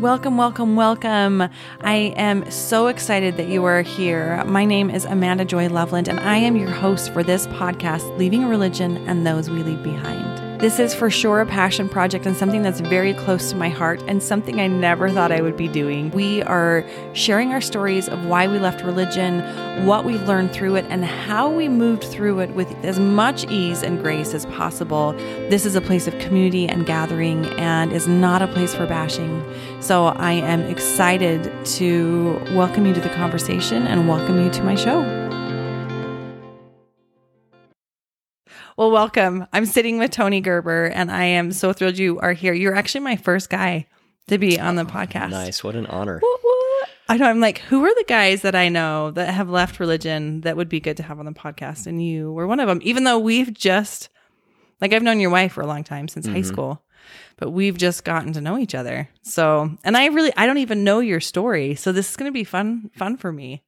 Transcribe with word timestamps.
Welcome, 0.00 0.38
welcome, 0.38 0.76
welcome. 0.76 1.42
I 1.82 2.14
am 2.16 2.50
so 2.50 2.86
excited 2.86 3.36
that 3.36 3.48
you 3.48 3.66
are 3.66 3.82
here. 3.82 4.42
My 4.46 4.64
name 4.64 4.88
is 4.88 5.04
Amanda 5.04 5.44
Joy 5.44 5.68
Loveland, 5.68 6.08
and 6.08 6.18
I 6.20 6.38
am 6.38 6.56
your 6.56 6.70
host 6.70 7.12
for 7.12 7.22
this 7.22 7.46
podcast, 7.48 8.16
Leaving 8.16 8.46
Religion 8.46 8.96
and 9.06 9.26
Those 9.26 9.50
We 9.50 9.62
Leave 9.62 9.82
Behind. 9.82 10.29
This 10.60 10.78
is 10.78 10.94
for 10.94 11.08
sure 11.08 11.40
a 11.40 11.46
passion 11.46 11.88
project 11.88 12.26
and 12.26 12.36
something 12.36 12.60
that's 12.60 12.80
very 12.80 13.14
close 13.14 13.48
to 13.48 13.56
my 13.56 13.70
heart 13.70 14.02
and 14.06 14.22
something 14.22 14.60
I 14.60 14.66
never 14.66 15.08
thought 15.08 15.32
I 15.32 15.40
would 15.40 15.56
be 15.56 15.68
doing. 15.68 16.10
We 16.10 16.42
are 16.42 16.84
sharing 17.14 17.54
our 17.54 17.62
stories 17.62 18.10
of 18.10 18.26
why 18.26 18.46
we 18.46 18.58
left 18.58 18.84
religion, 18.84 19.40
what 19.86 20.04
we've 20.04 20.20
learned 20.24 20.52
through 20.52 20.74
it, 20.74 20.84
and 20.90 21.02
how 21.02 21.48
we 21.48 21.70
moved 21.70 22.04
through 22.04 22.40
it 22.40 22.50
with 22.50 22.70
as 22.84 22.98
much 22.98 23.50
ease 23.50 23.82
and 23.82 24.02
grace 24.02 24.34
as 24.34 24.44
possible. 24.44 25.12
This 25.48 25.64
is 25.64 25.76
a 25.76 25.80
place 25.80 26.06
of 26.06 26.18
community 26.18 26.68
and 26.68 26.84
gathering 26.84 27.46
and 27.58 27.90
is 27.90 28.06
not 28.06 28.42
a 28.42 28.46
place 28.46 28.74
for 28.74 28.86
bashing. 28.86 29.42
So 29.80 30.08
I 30.08 30.32
am 30.32 30.60
excited 30.64 31.50
to 31.78 32.38
welcome 32.54 32.84
you 32.84 32.92
to 32.92 33.00
the 33.00 33.08
conversation 33.14 33.86
and 33.86 34.06
welcome 34.06 34.44
you 34.44 34.50
to 34.50 34.62
my 34.62 34.74
show. 34.74 35.39
Well, 38.76 38.92
welcome. 38.92 39.46
I'm 39.52 39.66
sitting 39.66 39.98
with 39.98 40.12
Tony 40.12 40.40
Gerber, 40.40 40.86
and 40.86 41.10
I 41.10 41.24
am 41.24 41.50
so 41.52 41.72
thrilled 41.72 41.98
you 41.98 42.20
are 42.20 42.32
here. 42.32 42.54
You're 42.54 42.76
actually 42.76 43.00
my 43.00 43.16
first 43.16 43.50
guy 43.50 43.86
to 44.28 44.38
be 44.38 44.60
on 44.60 44.76
the 44.76 44.84
podcast. 44.84 45.30
Nice. 45.30 45.64
What 45.64 45.74
an 45.74 45.86
honor. 45.86 46.18
What, 46.20 46.40
what? 46.40 46.88
I 47.08 47.16
know. 47.16 47.26
I'm 47.26 47.40
like, 47.40 47.58
who 47.58 47.84
are 47.84 47.94
the 47.94 48.04
guys 48.06 48.42
that 48.42 48.54
I 48.54 48.68
know 48.68 49.10
that 49.10 49.34
have 49.34 49.50
left 49.50 49.80
religion 49.80 50.42
that 50.42 50.56
would 50.56 50.68
be 50.68 50.78
good 50.78 50.96
to 50.98 51.02
have 51.02 51.18
on 51.18 51.26
the 51.26 51.32
podcast? 51.32 51.86
And 51.86 52.04
you 52.04 52.32
were 52.32 52.46
one 52.46 52.60
of 52.60 52.68
them, 52.68 52.80
even 52.82 53.04
though 53.04 53.18
we've 53.18 53.52
just, 53.52 54.08
like, 54.80 54.92
I've 54.92 55.02
known 55.02 55.20
your 55.20 55.30
wife 55.30 55.52
for 55.54 55.62
a 55.62 55.66
long 55.66 55.82
time 55.82 56.06
since 56.06 56.26
mm-hmm. 56.26 56.36
high 56.36 56.42
school, 56.42 56.82
but 57.38 57.50
we've 57.50 57.76
just 57.76 58.04
gotten 58.04 58.32
to 58.34 58.40
know 58.40 58.56
each 58.56 58.76
other. 58.76 59.08
So, 59.22 59.76
and 59.82 59.96
I 59.96 60.06
really, 60.06 60.32
I 60.36 60.46
don't 60.46 60.58
even 60.58 60.84
know 60.84 61.00
your 61.00 61.20
story. 61.20 61.74
So 61.74 61.90
this 61.90 62.08
is 62.08 62.16
going 62.16 62.30
to 62.30 62.34
be 62.34 62.44
fun, 62.44 62.90
fun 62.94 63.16
for 63.16 63.32
me. 63.32 63.64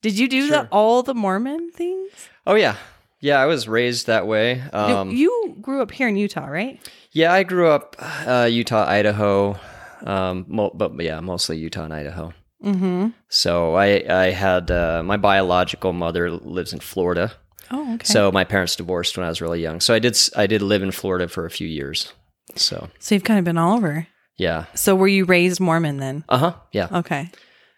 Did 0.00 0.18
you 0.18 0.26
do 0.26 0.48
sure. 0.48 0.62
the, 0.62 0.68
all 0.70 1.02
the 1.02 1.14
Mormon 1.14 1.70
things? 1.70 2.30
Oh, 2.46 2.54
yeah. 2.54 2.76
Yeah, 3.20 3.38
I 3.40 3.46
was 3.46 3.66
raised 3.66 4.06
that 4.06 4.26
way. 4.26 4.60
Um, 4.72 5.10
you 5.10 5.56
grew 5.60 5.82
up 5.82 5.90
here 5.90 6.08
in 6.08 6.16
Utah, 6.16 6.46
right? 6.46 6.80
Yeah, 7.12 7.32
I 7.32 7.42
grew 7.42 7.68
up 7.68 7.96
uh, 7.98 8.48
Utah, 8.50 8.86
Idaho, 8.86 9.58
um, 10.04 10.44
mo- 10.48 10.70
but 10.74 10.92
yeah, 11.00 11.20
mostly 11.20 11.58
Utah 11.58 11.84
and 11.84 11.94
Idaho. 11.94 12.32
Mm-hmm. 12.64 13.08
So 13.28 13.74
I 13.74 14.04
I 14.08 14.30
had 14.30 14.70
uh, 14.70 15.02
my 15.04 15.16
biological 15.16 15.92
mother 15.92 16.30
lives 16.30 16.72
in 16.72 16.80
Florida. 16.80 17.32
Oh, 17.70 17.94
okay. 17.94 18.04
So 18.04 18.32
my 18.32 18.44
parents 18.44 18.76
divorced 18.76 19.16
when 19.16 19.26
I 19.26 19.28
was 19.28 19.40
really 19.40 19.60
young. 19.60 19.80
So 19.80 19.94
I 19.94 19.98
did 19.98 20.16
I 20.36 20.46
did 20.46 20.62
live 20.62 20.82
in 20.82 20.90
Florida 20.90 21.28
for 21.28 21.44
a 21.44 21.50
few 21.50 21.68
years. 21.68 22.12
So 22.56 22.88
so 22.98 23.14
you've 23.14 23.24
kind 23.24 23.38
of 23.38 23.44
been 23.44 23.58
all 23.58 23.76
over. 23.76 24.06
Yeah. 24.36 24.66
So 24.74 24.94
were 24.94 25.08
you 25.08 25.24
raised 25.24 25.60
Mormon 25.60 25.98
then? 25.98 26.24
Uh 26.28 26.38
huh. 26.38 26.54
Yeah. 26.72 26.88
Okay. 26.92 27.30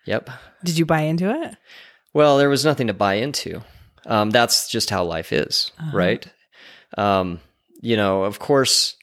Yep. 0.06 0.30
Did 0.64 0.78
you 0.78 0.86
buy 0.86 1.02
into 1.02 1.30
it? 1.30 1.56
Well, 2.12 2.38
there 2.38 2.48
was 2.50 2.64
nothing 2.64 2.86
to 2.88 2.94
buy 2.94 3.14
into. 3.14 3.62
Um, 4.06 4.30
that's 4.30 4.68
just 4.68 4.90
how 4.90 5.04
life 5.04 5.32
is, 5.32 5.72
uh-huh. 5.78 5.96
right? 5.96 6.26
Um, 6.96 7.40
you 7.80 7.96
know, 7.96 8.24
of 8.24 8.38
course, 8.38 8.96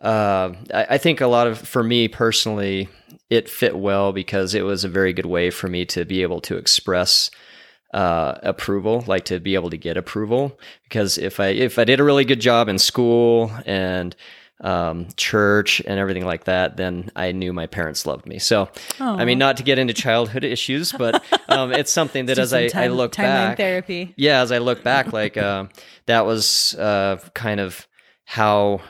uh, 0.00 0.52
I, 0.72 0.86
I, 0.90 0.98
think 0.98 1.20
a 1.20 1.26
lot 1.26 1.46
of, 1.46 1.58
for 1.58 1.82
me 1.82 2.08
personally, 2.08 2.88
it 3.30 3.48
fit 3.48 3.76
well 3.76 4.12
because 4.12 4.54
it 4.54 4.62
was 4.62 4.84
a 4.84 4.88
very 4.88 5.12
good 5.12 5.26
way 5.26 5.50
for 5.50 5.68
me 5.68 5.84
to 5.86 6.04
be 6.04 6.22
able 6.22 6.40
to 6.42 6.56
express 6.56 7.30
uh, 7.94 8.38
approval, 8.42 9.04
like 9.06 9.24
to 9.26 9.38
be 9.38 9.54
able 9.54 9.70
to 9.70 9.76
get 9.76 9.96
approval. 9.96 10.58
Because 10.84 11.18
if 11.18 11.38
I 11.38 11.48
if 11.48 11.78
I 11.78 11.84
did 11.84 12.00
a 12.00 12.04
really 12.04 12.24
good 12.24 12.40
job 12.40 12.68
in 12.68 12.78
school 12.78 13.52
and 13.66 14.16
um, 14.62 15.08
church 15.16 15.82
and 15.86 15.98
everything 15.98 16.24
like 16.24 16.44
that, 16.44 16.76
then 16.76 17.10
I 17.16 17.32
knew 17.32 17.52
my 17.52 17.66
parents 17.66 18.06
loved 18.06 18.26
me. 18.26 18.38
So, 18.38 18.66
Aww. 18.98 19.20
I 19.20 19.24
mean, 19.24 19.38
not 19.38 19.56
to 19.58 19.62
get 19.62 19.78
into 19.78 19.92
childhood 19.92 20.44
issues, 20.56 20.92
but 20.92 21.22
um, 21.48 21.72
it's 21.72 21.92
something 21.92 22.26
that 22.26 22.38
as 22.38 22.52
I, 22.52 22.68
time, 22.68 22.84
I, 22.84 22.88
look 22.88 23.16
back, 23.16 23.56
therapy. 23.56 24.14
Yeah, 24.16 24.40
as 24.40 24.52
I 24.52 24.58
look 24.58 24.82
back, 24.82 25.12
like 25.12 25.36
uh, 25.36 25.66
that 26.06 26.24
was 26.24 26.74
uh, 26.76 27.18
kind 27.34 27.60
of 27.60 27.86
how 28.24 28.80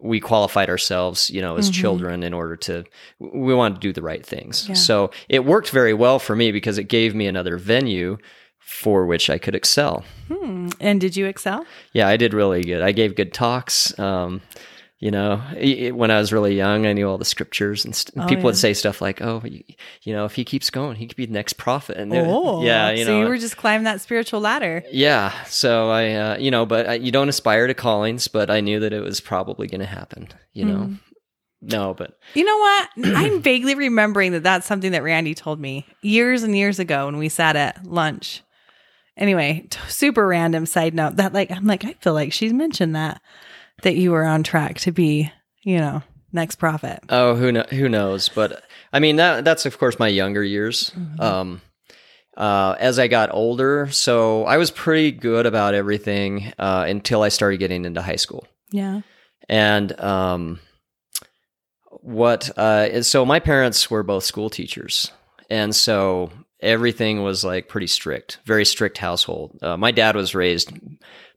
we 0.00 0.20
qualified 0.20 0.68
ourselves, 0.68 1.30
you 1.30 1.40
know, 1.40 1.56
as 1.56 1.70
mm-hmm. 1.70 1.80
children 1.80 2.22
in 2.22 2.32
order 2.32 2.54
to 2.56 2.84
we 3.18 3.54
wanted 3.54 3.76
to 3.76 3.80
do 3.80 3.92
the 3.92 4.02
right 4.02 4.24
things. 4.24 4.68
Yeah. 4.68 4.74
So 4.74 5.10
it 5.28 5.44
worked 5.44 5.70
very 5.70 5.94
well 5.94 6.18
for 6.18 6.36
me 6.36 6.52
because 6.52 6.78
it 6.78 6.84
gave 6.84 7.14
me 7.14 7.26
another 7.26 7.56
venue 7.56 8.18
for 8.60 9.06
which 9.06 9.30
I 9.30 9.38
could 9.38 9.54
excel. 9.54 10.04
Hmm. 10.28 10.68
And 10.78 11.00
did 11.00 11.16
you 11.16 11.26
excel? 11.26 11.66
Yeah, 11.94 12.06
I 12.06 12.16
did 12.16 12.34
really 12.34 12.62
good. 12.62 12.82
I 12.82 12.92
gave 12.92 13.16
good 13.16 13.32
talks. 13.32 13.98
Um, 13.98 14.42
you 15.00 15.12
know 15.12 15.36
when 15.94 16.10
i 16.10 16.18
was 16.18 16.32
really 16.32 16.56
young 16.56 16.86
i 16.86 16.92
knew 16.92 17.08
all 17.08 17.18
the 17.18 17.24
scriptures 17.24 17.84
and, 17.84 17.94
st- 17.94 18.12
oh, 18.16 18.26
people 18.26 18.40
yeah. 18.40 18.44
would 18.46 18.56
say 18.56 18.74
stuff 18.74 19.00
like 19.00 19.22
oh 19.22 19.40
you, 19.44 19.62
you, 20.02 20.12
know 20.12 20.24
if 20.24 20.34
he 20.34 20.44
keeps 20.44 20.70
going 20.70 20.96
he 20.96 21.06
could 21.06 21.16
be 21.16 21.26
the 21.26 21.32
next 21.32 21.54
prophet. 21.54 21.96
And 21.96 22.12
oh, 22.12 22.62
yeah 22.62 22.90
you 22.90 23.04
know 23.04 23.20
you 23.20 23.28
were 23.28 23.38
just 23.38 23.56
climbing 23.56 23.84
that 23.84 24.00
spiritual 24.00 24.40
ladder. 24.40 24.82
Yeah 24.90 25.32
so 25.44 25.90
i 25.90 26.12
uh, 26.12 26.38
you 26.38 26.50
know 26.50 26.66
but 26.66 26.88
I, 26.88 26.94
you 26.94 27.12
don't 27.12 27.28
aspire 27.28 27.66
to 27.66 27.74
callings 27.74 28.28
but 28.28 28.50
i 28.50 28.60
knew 28.60 28.80
that 28.80 28.92
it 28.92 29.00
was 29.00 29.20
probably 29.20 29.68
going 29.68 29.80
to 29.80 29.86
happen 29.86 30.28
you 30.52 30.64
know? 30.64 30.78
Mm. 30.78 30.98
no 31.62 31.94
but 31.94 32.18
you 32.34 32.44
know 32.44 32.58
what? 32.58 32.88
I'm 33.16 33.40
vaguely 33.40 33.74
remembering 33.74 34.32
that 34.32 34.42
that's 34.42 34.66
something 34.66 34.92
that 34.92 35.02
randy 35.02 35.34
told 35.34 35.60
me 35.60 35.86
years 36.02 36.42
and 36.42 36.56
years 36.56 36.78
ago 36.78 37.06
when 37.06 37.18
we 37.18 37.28
sat 37.28 37.56
at 37.56 37.84
lunch. 37.86 38.42
Anyway 39.16 39.66
t- 39.70 39.78
super 39.88 40.26
random 40.26 40.66
side 40.66 40.94
note 40.94 41.16
that 41.16 41.32
like 41.32 41.50
i'm 41.50 41.66
like 41.66 41.84
i 41.84 41.92
feel 41.94 42.14
like 42.14 42.32
she's 42.32 42.52
mentioned 42.52 42.94
that 42.94 43.20
that 43.82 43.96
you 43.96 44.12
were 44.12 44.24
on 44.24 44.42
track 44.42 44.78
to 44.80 44.92
be, 44.92 45.32
you 45.62 45.78
know, 45.78 46.02
next 46.32 46.56
prophet. 46.56 47.00
Oh, 47.08 47.34
who 47.34 47.52
know, 47.52 47.64
who 47.70 47.88
knows? 47.88 48.28
But 48.28 48.62
I 48.92 48.98
mean 48.98 49.16
that 49.16 49.44
that's 49.44 49.66
of 49.66 49.78
course 49.78 49.98
my 49.98 50.08
younger 50.08 50.42
years. 50.42 50.90
Mm-hmm. 50.90 51.20
Um, 51.20 51.60
uh, 52.36 52.76
as 52.78 53.00
I 53.00 53.08
got 53.08 53.34
older, 53.34 53.88
so 53.90 54.44
I 54.44 54.58
was 54.58 54.70
pretty 54.70 55.10
good 55.10 55.44
about 55.44 55.74
everything 55.74 56.52
uh, 56.56 56.84
until 56.86 57.22
I 57.22 57.30
started 57.30 57.56
getting 57.58 57.84
into 57.84 58.00
high 58.00 58.16
school. 58.16 58.46
Yeah, 58.70 59.00
and 59.48 59.98
um, 60.00 60.60
what? 61.90 62.56
Uh, 62.56 63.02
so 63.02 63.26
my 63.26 63.40
parents 63.40 63.90
were 63.90 64.04
both 64.04 64.22
school 64.22 64.50
teachers, 64.50 65.10
and 65.50 65.74
so 65.74 66.30
everything 66.60 67.22
was 67.22 67.44
like 67.44 67.68
pretty 67.68 67.86
strict, 67.86 68.38
very 68.44 68.64
strict 68.64 68.98
household. 68.98 69.58
Uh, 69.62 69.76
my 69.76 69.90
dad 69.90 70.16
was 70.16 70.34
raised 70.34 70.70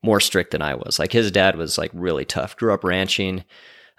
more 0.03 0.19
strict 0.19 0.51
than 0.51 0.61
I 0.61 0.75
was. 0.75 0.99
Like 0.99 1.11
his 1.11 1.31
dad 1.31 1.55
was 1.55 1.77
like 1.77 1.91
really 1.93 2.25
tough. 2.25 2.57
Grew 2.57 2.73
up 2.73 2.83
ranching. 2.83 3.43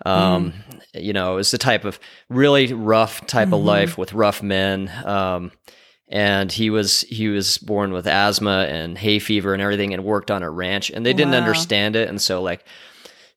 Um, 0.04 0.52
mm. 0.52 1.02
you 1.04 1.12
know, 1.12 1.34
it 1.34 1.36
was 1.36 1.50
the 1.52 1.58
type 1.58 1.84
of 1.84 2.00
really 2.28 2.72
rough 2.72 3.24
type 3.26 3.46
mm-hmm. 3.46 3.54
of 3.54 3.62
life 3.62 3.98
with 3.98 4.12
rough 4.12 4.42
men. 4.42 4.90
Um, 5.04 5.52
and 6.08 6.52
he 6.52 6.70
was 6.70 7.02
he 7.02 7.28
was 7.28 7.58
born 7.58 7.92
with 7.92 8.06
asthma 8.06 8.66
and 8.68 8.98
hay 8.98 9.18
fever 9.18 9.54
and 9.54 9.62
everything 9.62 9.94
and 9.94 10.04
worked 10.04 10.30
on 10.30 10.42
a 10.42 10.50
ranch 10.50 10.90
and 10.90 11.06
they 11.06 11.14
didn't 11.14 11.32
wow. 11.32 11.38
understand 11.38 11.96
it 11.96 12.08
and 12.08 12.20
so 12.20 12.42
like 12.42 12.66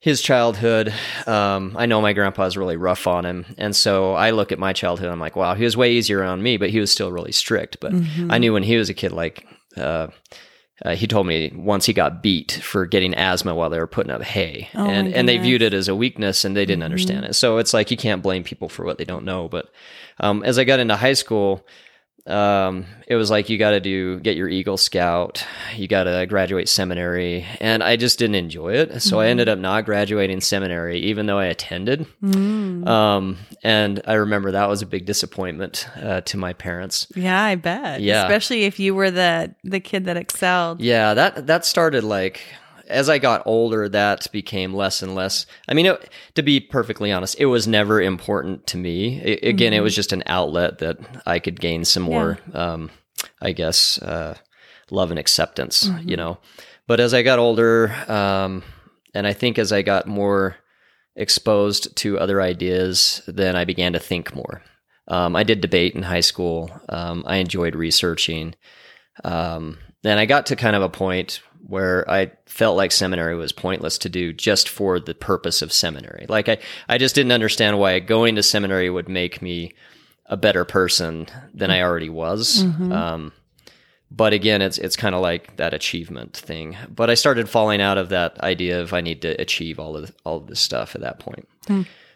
his 0.05 0.21
childhood 0.21 0.93
um, 1.25 1.75
i 1.79 1.87
know 1.87 1.99
my 1.99 2.13
grandpa's 2.13 2.55
really 2.55 2.77
rough 2.77 3.07
on 3.07 3.25
him 3.25 3.43
and 3.57 3.75
so 3.75 4.13
i 4.13 4.29
look 4.29 4.51
at 4.51 4.59
my 4.59 4.71
childhood 4.71 5.09
i'm 5.09 5.19
like 5.19 5.35
wow 5.35 5.55
he 5.55 5.63
was 5.63 5.75
way 5.75 5.91
easier 5.91 6.23
on 6.23 6.43
me 6.43 6.57
but 6.57 6.69
he 6.69 6.79
was 6.79 6.91
still 6.91 7.11
really 7.11 7.31
strict 7.31 7.79
but 7.79 7.91
mm-hmm. 7.91 8.31
i 8.31 8.37
knew 8.37 8.53
when 8.53 8.61
he 8.61 8.77
was 8.77 8.87
a 8.87 8.93
kid 8.93 9.11
like 9.11 9.47
uh, 9.77 10.05
uh, 10.83 10.93
he 10.95 11.07
told 11.07 11.25
me 11.25 11.51
once 11.55 11.87
he 11.87 11.93
got 11.93 12.21
beat 12.21 12.51
for 12.51 12.85
getting 12.85 13.15
asthma 13.15 13.55
while 13.55 13.71
they 13.71 13.79
were 13.79 13.87
putting 13.87 14.11
up 14.11 14.21
hay, 14.21 14.69
oh 14.75 14.85
and 14.85 15.13
and 15.13 15.27
they 15.27 15.37
viewed 15.37 15.61
it 15.61 15.73
as 15.73 15.87
a 15.87 15.95
weakness 15.95 16.43
and 16.43 16.55
they 16.55 16.65
didn't 16.65 16.79
mm-hmm. 16.79 16.85
understand 16.85 17.25
it. 17.25 17.33
So 17.33 17.57
it's 17.59 17.73
like 17.73 17.91
you 17.91 17.97
can't 17.97 18.21
blame 18.21 18.43
people 18.43 18.67
for 18.67 18.83
what 18.83 18.97
they 18.97 19.05
don't 19.05 19.23
know. 19.23 19.47
But 19.47 19.69
um, 20.19 20.43
as 20.43 20.59
I 20.59 20.65
got 20.65 20.81
into 20.81 20.97
high 20.97 21.13
school, 21.13 21.65
um, 22.27 22.85
it 23.07 23.15
was 23.15 23.29
like 23.29 23.49
you 23.49 23.57
got 23.57 23.71
to 23.71 23.79
do 23.79 24.19
get 24.19 24.35
your 24.35 24.49
Eagle 24.49 24.77
Scout, 24.77 25.45
you 25.75 25.87
got 25.87 26.05
to 26.05 26.25
graduate 26.27 26.67
seminary, 26.67 27.45
and 27.61 27.83
I 27.83 27.97
just 27.97 28.17
didn't 28.17 28.35
enjoy 28.35 28.73
it. 28.73 29.01
So 29.01 29.17
mm. 29.17 29.19
I 29.21 29.27
ended 29.27 29.47
up 29.47 29.59
not 29.59 29.85
graduating 29.85 30.41
seminary, 30.41 30.99
even 31.01 31.27
though 31.27 31.37
I 31.37 31.45
attended. 31.45 32.07
Mm. 32.23 32.87
Um, 32.87 33.37
and 33.63 34.01
I 34.07 34.13
remember 34.13 34.51
that 34.51 34.67
was 34.67 34.81
a 34.81 34.87
big 34.87 35.05
disappointment 35.05 35.87
uh, 36.01 36.21
to 36.21 36.37
my 36.37 36.53
parents. 36.53 37.07
Yeah, 37.15 37.41
I 37.41 37.55
bet. 37.55 38.01
Yeah, 38.01 38.23
especially 38.23 38.63
if 38.63 38.79
you 38.79 38.95
were 38.95 39.11
the 39.11 39.53
the 39.63 39.79
kid 39.79 40.05
that 40.05 40.17
excelled. 40.17 40.81
Yeah, 40.81 41.13
that 41.13 41.47
that 41.47 41.65
started 41.65 42.03
like 42.03 42.41
as 42.87 43.09
I 43.09 43.17
got 43.17 43.43
older, 43.45 43.89
that 43.89 44.31
became 44.31 44.73
less 44.73 45.01
and 45.01 45.15
less. 45.15 45.45
I 45.67 45.73
mean, 45.73 45.87
it, 45.87 46.09
to 46.35 46.43
be 46.43 46.59
perfectly 46.59 47.11
honest, 47.11 47.35
it 47.39 47.45
was 47.45 47.67
never 47.67 48.01
important 48.01 48.67
to 48.67 48.77
me. 48.77 49.21
It, 49.21 49.43
again, 49.43 49.71
mm-hmm. 49.71 49.79
it 49.79 49.83
was 49.83 49.95
just 49.95 50.13
an 50.13 50.23
outlet 50.25 50.79
that 50.79 50.97
I 51.25 51.39
could 51.39 51.59
gain 51.59 51.85
some 51.85 52.03
more, 52.03 52.39
yeah. 52.53 52.73
um, 52.73 52.91
I 53.41 53.51
guess, 53.51 53.99
uh, 54.01 54.35
love 54.91 55.11
and 55.11 55.19
acceptance, 55.19 55.87
mm-hmm. 55.87 56.09
you 56.09 56.17
know. 56.17 56.37
But 56.87 56.99
as 56.99 57.13
I 57.13 57.23
got 57.23 57.39
older, 57.39 57.95
um, 58.07 58.63
and 59.13 59.25
I 59.25 59.33
think 59.33 59.57
as 59.57 59.71
I 59.71 59.81
got 59.81 60.07
more 60.07 60.57
exposed 61.15 61.95
to 61.97 62.19
other 62.19 62.41
ideas, 62.41 63.21
then 63.27 63.55
I 63.55 63.65
began 63.65 63.93
to 63.93 63.99
think 63.99 64.35
more. 64.35 64.61
Um, 65.07 65.35
I 65.35 65.43
did 65.43 65.61
debate 65.61 65.95
in 65.95 66.03
high 66.03 66.21
school. 66.21 66.69
Um, 66.89 67.23
I 67.25 67.37
enjoyed 67.37 67.75
researching. 67.75 68.55
Um, 69.23 69.77
then 70.03 70.17
I 70.17 70.25
got 70.25 70.47
to 70.47 70.55
kind 70.55 70.75
of 70.75 70.81
a 70.81 70.89
point 70.89 71.41
where 71.67 72.09
I 72.09 72.31
felt 72.45 72.77
like 72.77 72.91
seminary 72.91 73.35
was 73.35 73.51
pointless 73.51 73.97
to 73.99 74.09
do 74.09 74.33
just 74.33 74.69
for 74.69 74.99
the 74.99 75.15
purpose 75.15 75.61
of 75.61 75.73
seminary. 75.73 76.25
Like 76.29 76.47
I, 76.47 76.57
I 76.87 76.97
just 76.97 77.15
didn't 77.15 77.31
understand 77.31 77.79
why 77.79 77.99
going 77.99 78.35
to 78.35 78.43
seminary 78.43 78.89
would 78.89 79.09
make 79.09 79.41
me 79.41 79.73
a 80.27 80.37
better 80.37 80.65
person 80.65 81.27
than 81.53 81.71
I 81.71 81.81
already 81.81 82.09
was. 82.09 82.61
Um, 82.91 83.31
but 84.11 84.33
again, 84.33 84.61
it's 84.61 84.77
it's 84.77 84.95
kind 84.95 85.15
of 85.15 85.21
like 85.21 85.57
that 85.57 85.73
achievement 85.73 86.37
thing. 86.37 86.77
But 86.93 87.09
I 87.09 87.15
started 87.15 87.49
falling 87.49 87.81
out 87.81 87.97
of 87.97 88.09
that 88.09 88.39
idea 88.41 88.79
of 88.81 88.93
I 88.93 89.01
need 89.01 89.21
to 89.23 89.29
achieve 89.41 89.79
all 89.79 89.97
of 89.97 90.11
all 90.23 90.37
of 90.37 90.47
this 90.47 90.59
stuff 90.59 90.95
at 90.95 91.01
that 91.01 91.19
point. 91.19 91.47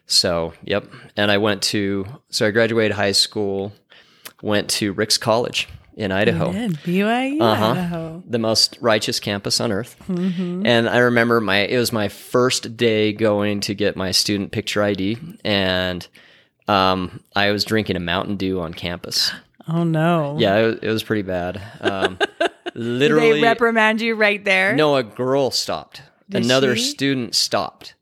So, 0.06 0.54
yep. 0.64 0.88
And 1.18 1.32
I 1.32 1.38
went 1.38 1.62
to 1.64 2.06
so 2.30 2.48
I 2.48 2.52
graduated 2.52 2.96
high 2.96 3.12
school, 3.12 3.74
went 4.42 4.70
to 4.72 4.94
Ricks 4.94 5.18
College 5.18 5.68
in 6.00 6.12
Idaho 6.12 6.52
Good. 6.54 6.74
BYU, 6.84 7.42
Uh-huh. 7.42 7.72
Idaho. 7.72 8.24
the 8.28 8.40
most 8.40 8.78
righteous 8.82 9.20
campus 9.20 9.60
on 9.60 9.72
earth. 9.72 9.96
Mm-hmm. 10.08 10.66
And 10.66 10.88
I 10.90 11.00
remember 11.00 11.42
my 11.42 11.58
it 11.60 11.78
was 11.78 11.92
my 11.92 12.08
first 12.08 12.78
day 12.78 13.14
going 13.14 13.60
to 13.62 13.74
get 13.76 13.96
my 13.96 14.12
student 14.12 14.52
picture 14.52 14.82
ID, 14.82 15.18
and 15.44 16.08
um, 16.68 17.22
I 17.36 17.52
was 17.52 17.66
drinking 17.66 17.96
a 17.96 18.00
Mountain 18.00 18.38
Dew 18.38 18.62
on 18.62 18.74
campus. 18.74 19.32
Oh 19.68 19.84
no. 19.84 20.36
Yeah, 20.40 20.56
it, 20.58 20.66
was- 20.66 20.80
it 20.84 20.90
was 20.90 21.04
pretty 21.04 21.22
bad. 21.24 21.62
Um, 21.82 22.18
literally, 22.74 23.34
they 23.34 23.42
reprimand 23.42 24.02
you 24.02 24.16
right 24.16 24.44
there? 24.44 24.76
no, 24.76 24.96
a 24.96 25.04
girl 25.04 25.52
stopped. 25.52 26.02
Did 26.30 26.46
Another 26.46 26.76
she? 26.76 26.84
student 26.84 27.36
stopped, 27.36 27.96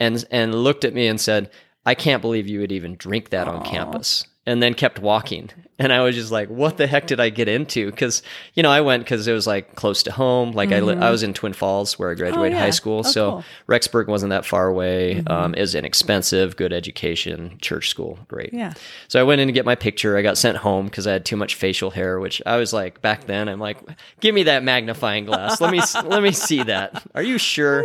and 0.00 0.24
and 0.30 0.54
looked 0.54 0.84
at 0.84 0.94
me 0.94 1.06
and 1.06 1.20
said, 1.20 1.50
"I 1.84 1.94
can't 1.94 2.22
believe 2.22 2.48
you 2.48 2.60
would 2.60 2.72
even 2.72 2.96
drink 2.96 3.30
that 3.30 3.48
on 3.48 3.64
campus." 3.64 4.24
And 4.48 4.62
then 4.62 4.74
kept 4.74 5.00
walking, 5.00 5.50
and 5.76 5.92
I 5.92 6.02
was 6.02 6.14
just 6.14 6.30
like, 6.30 6.48
"What 6.48 6.76
the 6.76 6.86
heck 6.86 7.08
did 7.08 7.18
I 7.18 7.30
get 7.30 7.48
into?" 7.48 7.90
Because 7.90 8.22
you 8.54 8.62
know, 8.62 8.70
I 8.70 8.80
went 8.80 9.02
because 9.02 9.26
it 9.26 9.32
was 9.32 9.44
like 9.44 9.74
close 9.74 10.04
to 10.04 10.12
home. 10.12 10.52
Like 10.52 10.70
I, 10.70 10.78
li- 10.78 10.94
I 10.94 11.10
was 11.10 11.24
in 11.24 11.34
Twin 11.34 11.52
Falls 11.52 11.98
where 11.98 12.12
I 12.12 12.14
graduated 12.14 12.52
Mm-hmm. 12.52 12.54
Oh, 12.54 12.58
yeah. 12.58 12.64
high 12.64 12.70
school, 12.70 12.98
Oh, 13.00 13.02
so 13.02 13.30
cool. 13.30 13.38
Mm-hmm. 13.40 13.72
Rexburg 13.72 14.06
wasn't 14.06 14.30
that 14.30 14.44
far 14.46 14.68
away. 14.68 15.24
Um, 15.26 15.52
it 15.54 15.60
was 15.60 15.74
inexpensive, 15.74 16.56
good 16.56 16.72
education, 16.72 17.58
church 17.60 17.88
school, 17.88 18.20
great. 18.28 18.54
Yeah. 18.54 18.74
So 19.08 19.18
I 19.18 19.24
went 19.24 19.40
in 19.40 19.48
to 19.48 19.52
get 19.52 19.64
my 19.64 19.74
picture. 19.74 20.16
I 20.16 20.22
got 20.22 20.38
sent 20.38 20.58
home 20.58 20.84
because 20.86 21.08
I 21.08 21.12
had 21.12 21.24
too 21.24 21.36
much 21.36 21.56
facial 21.56 21.90
hair, 21.90 22.20
which 22.20 22.40
I 22.46 22.56
was 22.58 22.72
like 22.72 23.02
back 23.02 23.24
then. 23.26 23.48
I'm 23.48 23.58
like, 23.58 23.78
give 24.20 24.32
me 24.32 24.44
that 24.44 24.62
magnifying 24.62 25.24
glass. 25.24 25.60
Let 25.60 25.72
me 25.72 25.80
let 26.08 26.22
me 26.22 26.30
see 26.30 26.62
that. 26.62 27.02
Are 27.16 27.22
you 27.22 27.36
sure? 27.38 27.84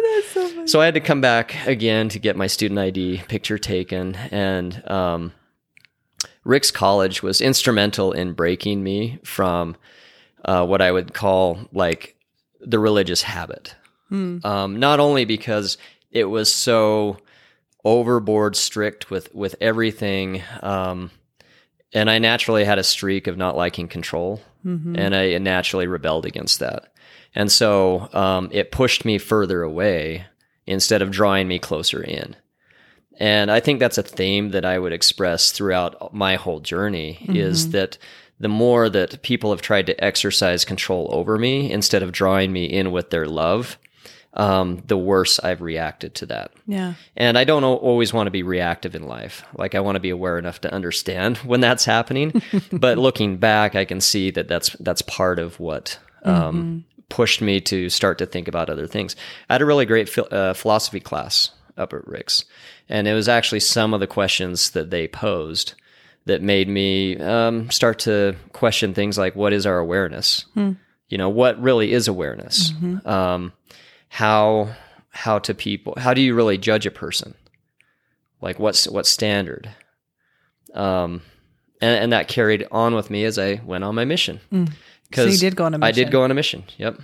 so, 0.68 0.80
I 0.80 0.86
had 0.86 0.94
to 0.94 1.00
come 1.00 1.22
back 1.22 1.56
again 1.66 2.08
to 2.10 2.20
get 2.20 2.36
my 2.36 2.46
student 2.46 2.80
ID 2.80 3.24
picture 3.28 3.58
taken, 3.58 4.14
and 4.30 4.88
um, 4.88 5.34
Ricks 6.44 6.72
College 6.72 7.22
was 7.22 7.42
instrumental 7.42 8.12
in 8.12 8.34
breaking 8.34 8.84
me 8.84 9.20
from 9.24 9.76
uh, 10.44 10.66
what 10.66 10.82
I 10.82 10.92
would 10.92 11.14
call 11.14 11.60
like 11.72 12.16
the 12.60 12.80
religious 12.80 13.22
habit. 13.22 13.76
Um, 14.46 14.80
not 14.80 15.00
only 15.00 15.26
because 15.26 15.78
it 16.12 16.26
was 16.26 16.52
so 16.52 17.18
overboard 17.86 18.56
strict 18.56 19.10
with 19.10 19.34
with 19.34 19.56
everything, 19.62 20.42
um, 20.62 21.12
and 21.94 22.10
I 22.10 22.20
naturally 22.20 22.64
had 22.66 22.80
a 22.80 22.84
streak 22.84 23.28
of 23.28 23.38
not 23.38 23.56
liking 23.56 23.88
control, 23.88 24.42
and 24.98 25.16
I 25.16 25.38
naturally 25.38 25.88
rebelled 25.88 26.26
against 26.26 26.60
that, 26.60 26.94
and 27.34 27.52
so 27.52 28.10
um, 28.14 28.50
it 28.52 28.72
pushed 28.72 29.06
me 29.06 29.18
further 29.18 29.64
away 29.64 30.26
instead 30.68 31.02
of 31.02 31.12
drawing 31.12 31.48
me 31.48 31.58
closer 31.60 32.04
in. 32.04 32.36
And 33.22 33.52
I 33.52 33.60
think 33.60 33.80
that's 33.80 34.00
a 34.00 34.04
theme 34.04 34.50
that 34.50 34.66
I 34.66 34.80
would 34.80 34.92
express 34.92 35.52
throughout 35.52 36.12
my 36.12 36.38
whole 36.38 36.60
journey 36.60 37.24
is 37.30 37.70
that 37.70 38.00
the 38.40 38.48
more 38.48 38.90
that 38.90 39.22
people 39.22 39.52
have 39.52 39.62
tried 39.62 39.86
to 39.86 40.04
exercise 40.04 40.66
control 40.66 41.08
over 41.12 41.38
me 41.38 41.72
instead 41.72 42.02
of 42.02 42.12
drawing 42.12 42.52
me 42.52 42.66
in 42.66 42.92
with 42.92 43.12
their 43.12 43.28
love, 43.28 43.78
um, 44.34 44.82
the 44.88 44.98
worse 44.98 45.38
I've 45.38 45.62
reacted 45.62 46.16
to 46.16 46.26
that. 46.26 46.52
Yeah. 46.66 46.96
And 47.16 47.38
I 47.38 47.44
don't 47.44 47.64
always 47.64 48.12
want 48.12 48.26
to 48.26 48.32
be 48.32 48.42
reactive 48.42 48.96
in 48.96 49.04
life. 49.04 49.44
Like 49.54 49.76
I 49.76 49.82
want 49.82 49.98
to 49.98 50.00
be 50.00 50.10
aware 50.10 50.40
enough 50.40 50.60
to 50.62 50.74
understand 50.74 51.38
when 51.46 51.62
that's 51.62 51.86
happening. 51.86 52.42
but 52.72 52.98
looking 52.98 53.38
back, 53.38 53.76
I 53.76 53.86
can 53.86 54.02
see 54.02 54.32
that 54.32 54.48
that's 54.48 54.72
that's 54.80 55.04
part 55.04 55.38
of 55.38 55.60
what 55.60 56.00
um, 56.24 56.86
pushed 57.10 57.40
me 57.40 57.62
to 57.62 57.88
start 57.90 58.18
to 58.18 58.26
think 58.26 58.48
about 58.48 58.72
other 58.72 58.88
things. 58.88 59.16
I 59.48 59.54
had 59.54 59.62
a 59.62 59.66
really 59.66 59.86
great 59.86 60.10
phil- 60.10 60.28
uh, 60.32 60.54
philosophy 60.54 61.00
class 61.00 61.52
up 61.78 61.94
at 61.94 62.08
Ricks, 62.08 62.46
and 62.90 63.08
it 63.08 63.14
was 63.14 63.28
actually 63.28 63.60
some 63.62 63.94
of 63.94 64.00
the 64.00 64.08
questions 64.08 64.72
that 64.72 64.90
they 64.90 65.08
posed 65.08 65.74
that 66.26 66.42
made 66.42 66.68
me 66.68 67.18
um, 67.18 67.70
start 67.72 68.00
to 68.00 68.36
question 68.54 68.94
things 68.94 69.18
like 69.18 69.36
what 69.36 69.54
is 69.54 69.66
our 69.66 69.80
awareness? 69.80 70.46
You 70.56 71.18
know, 71.18 71.30
what 71.30 71.62
really 71.62 71.92
is 71.94 72.08
awareness? 72.08 72.72
Um, 73.06 73.54
how 74.10 74.76
how 75.14 75.40
to 75.40 75.54
people 75.54 75.94
how 75.98 76.14
do 76.14 76.22
you 76.22 76.34
really 76.36 76.58
judge 76.58 76.86
a 76.86 76.92
person? 76.92 77.34
Like 78.42 78.60
what's 78.60 78.88
what 78.88 79.06
standard? 79.06 79.70
Um 80.74 81.22
and, 81.82 82.04
and 82.04 82.14
that 82.14 82.28
carried 82.28 82.68
on 82.72 82.94
with 82.94 83.10
me 83.10 83.24
as 83.26 83.40
i 83.40 83.60
went 83.66 83.84
on 83.84 83.96
my 83.96 84.06
mission. 84.06 84.40
So 85.14 85.26
you 85.34 85.38
did 85.38 85.56
go 85.56 85.66
on 85.66 85.74
a 85.74 85.86
i 85.86 85.92
did 85.92 86.12
go 86.12 86.24
on 86.24 86.32
a 86.32 86.34
mission. 86.34 86.64
Yep 86.78 87.00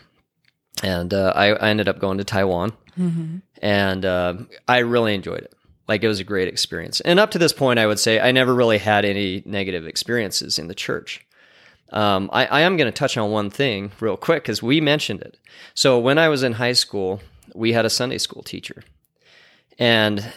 and 0.83 1.13
uh, 1.13 1.33
I, 1.35 1.47
I 1.53 1.69
ended 1.69 1.88
up 1.88 2.00
going 2.00 2.18
to 2.18 2.24
taiwan. 2.24 2.74
Mm-hmm. 2.97 3.38
and 3.62 4.06
uh, 4.06 4.33
i 4.68 4.79
really 4.79 5.13
enjoyed 5.13 5.41
it. 5.41 5.53
Like 5.88 6.03
it 6.03 6.07
was 6.07 6.19
a 6.19 6.24
great 6.24 6.47
experience. 6.47 7.00
And 7.01 7.19
up 7.19 7.31
to 7.31 7.38
this 7.38 7.53
point 7.53 7.79
i 7.79 7.85
would 7.85 8.00
say 8.00 8.19
i 8.19 8.31
never 8.31 8.53
really 8.56 8.79
had 8.79 9.06
any 9.06 9.44
negative 9.45 9.85
experiences 9.85 10.57
in 10.57 10.68
the 10.68 10.75
church. 10.75 11.24
Um, 11.94 12.29
I, 12.33 12.45
I 12.47 12.62
am 12.62 12.75
going 12.75 12.91
to 12.91 12.97
touch 12.97 13.18
on 13.18 13.31
one 13.31 13.50
thing 13.50 13.91
real 14.00 14.18
quick 14.18 14.44
because 14.44 14.62
we 14.62 14.81
mentioned 14.81 15.21
it. 15.21 15.38
So 15.74 15.97
when 16.00 16.18
I 16.18 16.27
was 16.27 16.44
in 16.44 16.53
high 16.53 16.74
school, 16.74 17.21
we 17.56 17.71
had 17.73 17.85
a 17.85 17.89
Sunday 17.89 18.18
school 18.18 18.44
teacher, 18.44 18.83
and 19.80 20.33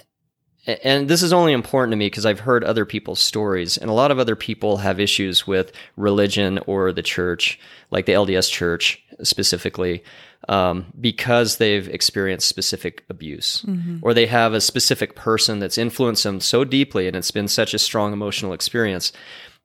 and 0.67 1.09
this 1.09 1.23
is 1.23 1.33
only 1.33 1.53
important 1.53 1.93
to 1.93 1.97
me 1.97 2.07
because 2.07 2.27
I've 2.27 2.41
heard 2.41 2.65
other 2.65 2.85
people's 2.85 3.21
stories, 3.21 3.77
and 3.77 3.91
a 3.91 3.95
lot 3.95 4.11
of 4.11 4.19
other 4.19 4.37
people 4.37 4.79
have 4.79 5.01
issues 5.01 5.47
with 5.47 5.73
religion 5.97 6.59
or 6.67 6.93
the 6.93 7.03
church, 7.03 7.59
like 7.91 8.07
the 8.07 8.13
LDS 8.13 8.51
Church 8.51 9.03
specifically, 9.23 10.03
um, 10.49 10.87
because 11.01 11.57
they've 11.57 11.89
experienced 11.89 12.49
specific 12.49 13.05
abuse, 13.09 13.65
or 14.03 14.15
they 14.15 14.27
have 14.27 14.53
a 14.53 14.61
specific 14.61 15.15
person 15.15 15.59
that's 15.59 15.79
influenced 15.79 16.25
them 16.25 16.41
so 16.41 16.65
deeply, 16.65 17.07
and 17.07 17.17
it's 17.17 17.31
been 17.31 17.49
such 17.49 17.75
a 17.75 17.79
strong 17.79 18.13
emotional 18.13 18.53
experience 18.53 19.13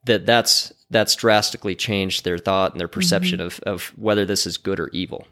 that 0.06 0.26
that's 0.26 0.72
that's 0.92 1.16
drastically 1.16 1.76
changed 1.76 2.24
their 2.24 2.38
thought 2.38 2.72
and 2.72 2.80
their 2.80 2.88
perception 2.88 3.42
of, 3.42 3.60
of 3.62 3.92
whether 3.98 4.24
this 4.24 4.46
is 4.46 4.58
good 4.58 4.80
or 4.80 4.90
evil. 4.90 5.28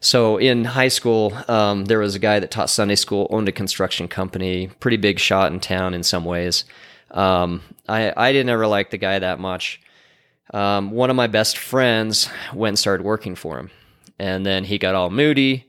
So 0.00 0.36
in 0.36 0.64
high 0.64 0.88
school, 0.88 1.32
um, 1.48 1.86
there 1.86 1.98
was 1.98 2.14
a 2.14 2.18
guy 2.18 2.38
that 2.40 2.50
taught 2.50 2.70
Sunday 2.70 2.96
school, 2.96 3.26
owned 3.30 3.48
a 3.48 3.52
construction 3.52 4.08
company, 4.08 4.68
pretty 4.80 4.96
big 4.96 5.18
shot 5.18 5.52
in 5.52 5.60
town 5.60 5.94
in 5.94 6.02
some 6.02 6.24
ways. 6.24 6.64
Um, 7.10 7.62
I 7.88 8.12
I 8.16 8.32
didn't 8.32 8.50
ever 8.50 8.66
like 8.66 8.90
the 8.90 8.98
guy 8.98 9.18
that 9.18 9.40
much. 9.40 9.80
Um, 10.52 10.90
one 10.90 11.10
of 11.10 11.16
my 11.16 11.26
best 11.26 11.58
friends 11.58 12.28
went 12.54 12.72
and 12.72 12.78
started 12.78 13.04
working 13.04 13.34
for 13.34 13.58
him, 13.58 13.70
and 14.18 14.44
then 14.46 14.64
he 14.64 14.78
got 14.78 14.94
all 14.94 15.10
moody, 15.10 15.66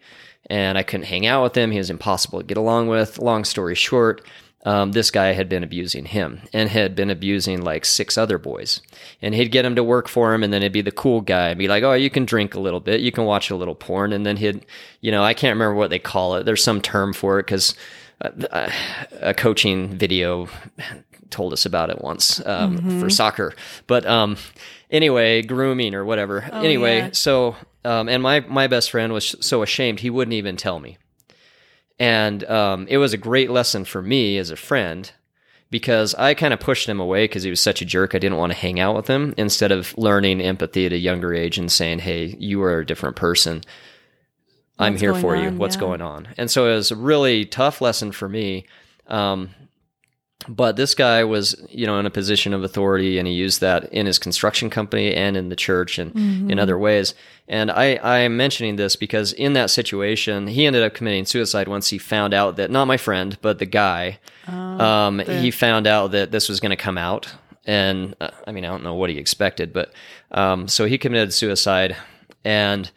and 0.50 0.78
I 0.78 0.84
couldn't 0.84 1.08
hang 1.08 1.26
out 1.26 1.44
with 1.44 1.58
him. 1.58 1.72
He 1.72 1.78
was 1.78 1.90
impossible 1.90 2.40
to 2.40 2.46
get 2.46 2.58
along 2.58 2.88
with. 2.88 3.18
Long 3.18 3.44
story 3.44 3.76
short, 3.76 4.22
um, 4.66 4.92
this 4.92 5.12
guy 5.12 5.28
had 5.34 5.48
been 5.48 5.64
abusing 5.64 6.06
him 6.06 6.42
and 6.52 6.70
had 6.70 6.96
been 6.96 7.10
abusing 7.10 7.62
like 7.62 7.86
six 7.86 8.18
other 8.18 8.38
boys. 8.38 8.82
And 9.22 9.34
he'd 9.34 9.52
get 9.52 9.66
him 9.66 9.76
to 9.76 9.84
work 9.84 10.08
for 10.08 10.34
him, 10.34 10.44
and 10.44 10.52
then 10.52 10.62
he'd 10.62 10.72
be 10.74 10.82
the 10.82 10.92
cool 10.92 11.22
guy 11.22 11.50
and 11.50 11.60
be 11.60 11.68
like, 11.68 11.84
"Oh, 11.84 11.94
you 11.94 12.10
can 12.10 12.26
drink 12.26 12.54
a 12.56 12.60
little 12.60 12.80
bit, 12.80 13.02
you 13.02 13.12
can 13.12 13.26
watch 13.26 13.50
a 13.50 13.56
little 13.56 13.76
porn," 13.76 14.12
and 14.14 14.26
then 14.26 14.38
he'd, 14.38 14.66
you 15.02 15.12
know, 15.12 15.24
I 15.24 15.34
can't 15.34 15.56
remember 15.56 15.76
what 15.76 15.90
they 15.90 16.00
call 16.00 16.36
it. 16.36 16.46
There's 16.46 16.64
some 16.64 16.82
term 16.82 17.14
for 17.14 17.40
it 17.40 17.46
because 17.46 17.76
uh, 18.22 18.70
a 19.22 19.34
coaching 19.34 19.90
video 19.96 20.50
told 21.30 21.54
us 21.54 21.66
about 21.66 21.90
it 21.90 22.02
once 22.02 22.46
um, 22.46 23.00
for 23.00 23.10
soccer. 23.10 23.54
But 23.86 24.06
um, 24.06 24.38
anyway, 24.90 25.42
grooming 25.42 25.94
or 25.94 26.06
whatever. 26.06 26.42
anyway, 26.42 26.98
yeah. 26.98 27.10
so 27.12 27.56
um, 27.86 28.10
and 28.10 28.22
my 28.22 28.42
my 28.42 28.68
best 28.68 28.92
friend 28.92 29.14
was 29.14 29.36
so 29.40 29.62
ashamed 29.62 30.00
he 30.02 30.10
wouldn't 30.10 30.34
even 30.34 30.58
tell 30.58 30.80
me. 30.80 30.98
And 32.00 32.44
um, 32.46 32.88
it 32.90 32.98
was 32.98 33.14
a 33.14 33.18
great 33.18 33.50
lesson 33.50 33.86
for 33.86 34.02
me 34.02 34.38
as 34.38 34.50
a 34.52 34.56
friend 34.56 35.12
because 35.72 36.14
I 36.16 36.34
kind 36.34 36.54
of 36.54 36.60
pushed 36.60 36.88
him 36.88 37.00
away 37.00 37.26
because 37.26 37.44
he 37.44 37.50
was 37.50 37.60
such 37.60 37.82
a 37.82 37.86
jerk. 37.86 38.14
I 38.14 38.20
didn't 38.20 38.38
want 38.38 38.52
to 38.54 38.58
hang 38.58 38.80
out 38.80 38.96
with 38.96 39.08
him 39.08 39.34
instead 39.36 39.72
of 39.72 39.98
learning 39.98 40.40
empathy 40.42 40.86
at 40.86 40.94
a 40.94 40.98
younger 40.98 41.34
age 41.34 41.58
and 41.58 41.72
saying, 41.72 42.00
"Hey, 42.00 42.36
you 42.40 42.62
are 42.64 42.80
a 42.80 42.86
different 42.86 43.16
person. 43.16 43.62
I'm 44.80 44.94
What's 44.94 45.02
here 45.02 45.16
for 45.16 45.36
you. 45.36 45.50
What's 45.52 45.76
Yeah. 45.76 45.80
going 45.82 46.02
on?" 46.02 46.28
And 46.38 46.52
so 46.52 46.72
it 46.72 46.76
was 46.76 46.92
a 46.92 46.96
really 46.96 47.46
tough 47.46 47.82
lesson 47.82 48.12
for 48.12 48.30
me. 48.30 48.66
Um, 49.08 49.50
but 50.48 50.76
this 50.76 50.94
guy 50.94 51.24
was, 51.24 51.56
you 51.70 51.86
know, 51.88 52.00
in 52.00 52.06
a 52.06 52.12
position 52.12 52.54
of 52.54 52.64
authority, 52.64 53.18
and 53.18 53.28
he 53.28 53.34
used 53.34 53.60
that 53.62 53.92
in 53.92 54.06
his 54.06 54.20
construction 54.20 54.70
company 54.70 55.14
and 55.14 55.36
in 55.36 55.50
the 55.50 55.56
church 55.56 55.98
and 55.98 56.16
in 56.52 56.60
other 56.60 56.78
ways. 56.78 57.16
And 57.48 57.72
I, 57.72 57.96
I 57.96 58.20
am 58.20 58.38
mentioning 58.38 58.76
this 58.76 58.96
because 58.96 59.34
in 59.34 59.54
that 59.54 59.70
situation, 59.70 60.48
he 60.48 60.66
ended 60.66 60.84
up 60.84 60.94
committing 60.94 61.26
suicide 61.26 61.68
once 61.68 61.90
he 61.90 61.98
found 61.98 62.34
out 62.34 62.56
that 62.58 62.70
not 62.70 62.86
my 62.86 62.98
friend, 62.98 63.38
but 63.42 63.60
the 63.60 63.66
guy, 63.66 64.20
um, 64.48 65.20
he 65.20 65.52
found 65.52 65.88
out 65.88 66.12
that 66.12 66.32
this 66.32 66.48
was 66.48 66.60
going 66.60 66.70
to 66.70 66.76
come 66.76 66.98
out. 66.98 67.34
And 67.66 68.16
uh, 68.22 68.30
I 68.46 68.52
mean, 68.52 68.64
I 68.64 68.70
don't 68.70 68.84
know 68.84 68.94
what 68.94 69.10
he 69.10 69.18
expected, 69.18 69.74
but 69.74 69.92
um, 70.32 70.68
so 70.68 70.86
he 70.86 70.98
committed 70.98 71.34
suicide, 71.34 71.98
and 72.46 72.90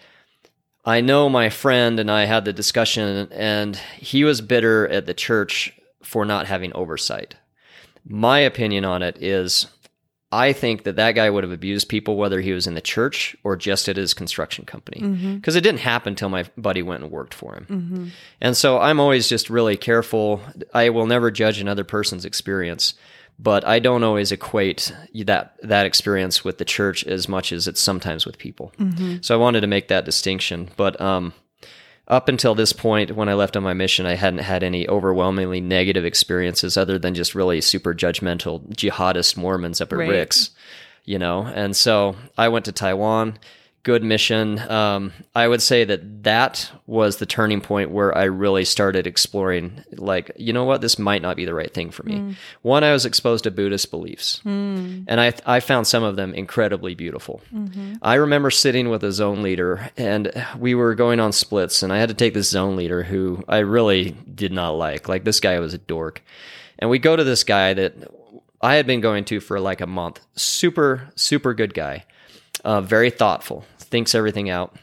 I 0.84 1.00
know 1.00 1.28
my 1.28 1.50
friend 1.50 1.98
and 1.98 2.10
I 2.10 2.26
had 2.26 2.44
the 2.44 2.52
discussion, 2.52 3.28
and 3.32 3.76
he 3.96 4.24
was 4.24 4.40
bitter 4.40 4.86
at 4.88 5.06
the 5.06 5.14
church 5.14 5.72
for 6.02 6.24
not 6.24 6.46
having 6.46 6.72
oversight. 6.74 7.36
My 8.04 8.40
opinion 8.40 8.84
on 8.84 9.02
it 9.02 9.22
is 9.22 9.66
I 10.32 10.52
think 10.52 10.84
that 10.84 10.96
that 10.96 11.12
guy 11.12 11.28
would 11.28 11.42
have 11.42 11.52
abused 11.52 11.88
people 11.88 12.16
whether 12.16 12.40
he 12.40 12.52
was 12.52 12.66
in 12.68 12.74
the 12.74 12.80
church 12.80 13.36
or 13.42 13.56
just 13.56 13.88
at 13.88 13.96
his 13.96 14.14
construction 14.14 14.64
company. 14.64 15.00
Mm-hmm. 15.00 15.36
Because 15.36 15.56
it 15.56 15.62
didn't 15.62 15.80
happen 15.80 16.12
until 16.12 16.28
my 16.28 16.44
buddy 16.56 16.82
went 16.82 17.02
and 17.02 17.10
worked 17.10 17.34
for 17.34 17.54
him. 17.54 17.66
Mm-hmm. 17.68 18.08
And 18.40 18.56
so 18.56 18.78
I'm 18.78 19.00
always 19.00 19.28
just 19.28 19.50
really 19.50 19.76
careful. 19.76 20.40
I 20.72 20.90
will 20.90 21.06
never 21.06 21.32
judge 21.32 21.60
another 21.60 21.82
person's 21.82 22.24
experience, 22.24 22.94
but 23.40 23.66
I 23.66 23.80
don't 23.80 24.04
always 24.04 24.30
equate 24.30 24.94
that 25.24 25.56
that 25.62 25.86
experience 25.86 26.44
with 26.44 26.58
the 26.58 26.64
church 26.64 27.04
as 27.06 27.28
much 27.28 27.50
as 27.50 27.66
it's 27.66 27.80
sometimes 27.80 28.24
with 28.24 28.38
people. 28.38 28.72
Mm-hmm. 28.78 29.16
So 29.22 29.34
I 29.34 29.38
wanted 29.38 29.62
to 29.62 29.66
make 29.66 29.88
that 29.88 30.04
distinction. 30.04 30.70
But 30.76 31.00
um, 31.00 31.32
up 32.10 32.28
until 32.28 32.56
this 32.56 32.72
point, 32.72 33.14
when 33.14 33.28
I 33.28 33.34
left 33.34 33.56
on 33.56 33.62
my 33.62 33.72
mission, 33.72 34.04
I 34.04 34.16
hadn't 34.16 34.40
had 34.40 34.64
any 34.64 34.86
overwhelmingly 34.88 35.60
negative 35.60 36.04
experiences 36.04 36.76
other 36.76 36.98
than 36.98 37.14
just 37.14 37.36
really 37.36 37.60
super 37.60 37.94
judgmental 37.94 38.68
jihadist 38.74 39.36
Mormons 39.36 39.80
up 39.80 39.92
at 39.92 39.98
Right. 40.00 40.10
Ricks, 40.10 40.50
you 41.04 41.20
know. 41.20 41.46
And 41.46 41.76
so 41.76 42.16
I 42.36 42.48
went 42.48 42.64
to 42.64 42.72
Taiwan. 42.72 43.38
Good 43.82 44.04
mission. 44.04 44.58
Um, 44.70 45.12
I 45.34 45.48
would 45.48 45.62
say 45.62 45.84
that 45.84 46.24
that 46.24 46.70
was 46.86 47.16
the 47.16 47.24
turning 47.24 47.62
point 47.62 47.90
where 47.90 48.16
I 48.16 48.24
really 48.24 48.66
started 48.66 49.06
exploring, 49.06 49.82
like, 49.92 50.30
you 50.36 50.52
know 50.52 50.64
what, 50.64 50.82
this 50.82 50.98
might 50.98 51.22
not 51.22 51.34
be 51.34 51.46
the 51.46 51.54
right 51.54 51.72
thing 51.72 51.90
for 51.90 52.02
me. 52.02 52.18
Hmm. 52.18 52.32
One, 52.60 52.84
I 52.84 52.92
was 52.92 53.06
exposed 53.06 53.44
to 53.44 53.50
Buddhist 53.50 53.90
beliefs, 53.90 54.40
hmm. 54.40 55.04
and 55.08 55.18
I 55.18 55.32
I 55.46 55.60
found 55.60 55.86
some 55.86 56.02
of 56.02 56.16
them 56.16 56.34
incredibly 56.34 56.94
beautiful. 56.94 57.40
Mm-hmm. 57.54 57.94
I 58.02 58.14
remember 58.16 58.50
sitting 58.50 58.90
with 58.90 59.02
a 59.02 59.12
zone 59.12 59.42
leader, 59.42 59.90
and 59.96 60.30
we 60.58 60.74
were 60.74 60.94
going 60.94 61.18
on 61.18 61.32
splits, 61.32 61.82
and 61.82 61.90
I 61.90 61.98
had 61.98 62.10
to 62.10 62.14
take 62.14 62.34
this 62.34 62.50
zone 62.50 62.76
leader 62.76 63.02
who 63.02 63.42
I 63.48 63.58
really 63.58 64.10
did 64.10 64.52
not 64.52 64.72
like. 64.72 65.08
Like 65.08 65.24
this 65.24 65.40
guy 65.40 65.58
was 65.58 65.72
a 65.72 65.78
dork, 65.78 66.22
and 66.78 66.90
we 66.90 66.98
go 66.98 67.16
to 67.16 67.24
this 67.24 67.44
guy 67.44 67.72
that 67.72 67.94
I 68.60 68.74
had 68.74 68.86
been 68.86 69.00
going 69.00 69.24
to 69.26 69.40
for 69.40 69.58
like 69.58 69.80
a 69.80 69.86
month. 69.86 70.20
Super 70.36 71.10
super 71.14 71.54
good 71.54 71.72
guy, 71.72 72.04
uh, 72.64 72.80
very 72.80 73.10
thoughtful, 73.10 73.64
thinks 73.78 74.14
everything 74.14 74.50
out. 74.50 74.74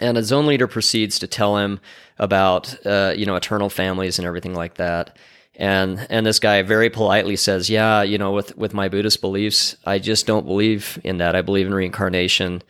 And 0.00 0.18
a 0.18 0.22
zone 0.22 0.46
leader 0.46 0.66
proceeds 0.66 1.18
to 1.20 1.26
tell 1.26 1.56
him 1.56 1.80
about, 2.18 2.74
uh, 2.86 3.14
you 3.16 3.24
know, 3.24 3.36
eternal 3.36 3.70
families 3.70 4.18
and 4.18 4.26
everything 4.26 4.54
like 4.54 4.74
that. 4.74 5.16
And 5.54 6.06
and 6.10 6.26
this 6.26 6.38
guy 6.38 6.60
very 6.62 6.90
politely 6.90 7.36
says, 7.36 7.70
"Yeah, 7.70 8.02
you 8.02 8.18
know, 8.18 8.32
with 8.32 8.56
with 8.58 8.74
my 8.74 8.88
Buddhist 8.88 9.22
beliefs, 9.22 9.74
I 9.86 9.98
just 9.98 10.26
don't 10.26 10.44
believe 10.44 10.98
in 11.02 11.18
that. 11.18 11.34
I 11.34 11.40
believe 11.40 11.66
in 11.66 11.72
reincarnation, 11.72 12.62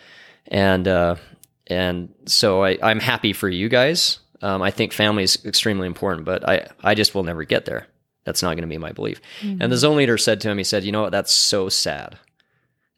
and 0.46 0.86
uh, 0.86 1.16
and 1.66 2.14
so 2.26 2.62
I, 2.62 2.78
I'm 2.80 3.00
happy 3.00 3.32
for 3.32 3.48
you 3.48 3.68
guys. 3.68 4.20
Um, 4.40 4.62
I 4.62 4.70
think 4.70 4.92
family 4.92 5.24
is 5.24 5.44
extremely 5.44 5.88
important, 5.88 6.26
but 6.26 6.48
I 6.48 6.68
I 6.84 6.94
just 6.94 7.12
will 7.12 7.24
never 7.24 7.42
get 7.42 7.64
there. 7.64 7.88
That's 8.24 8.42
not 8.42 8.50
going 8.50 8.62
to 8.62 8.68
be 8.68 8.78
my 8.78 8.92
belief." 8.92 9.20
And 9.60 9.72
the 9.72 9.76
zone 9.76 9.96
leader 9.96 10.16
said 10.16 10.40
to 10.42 10.50
him, 10.50 10.58
he 10.58 10.64
said, 10.64 10.84
"You 10.84 10.92
know 10.92 11.02
what? 11.02 11.12
That's 11.12 11.32
so 11.32 11.68
sad." 11.68 12.16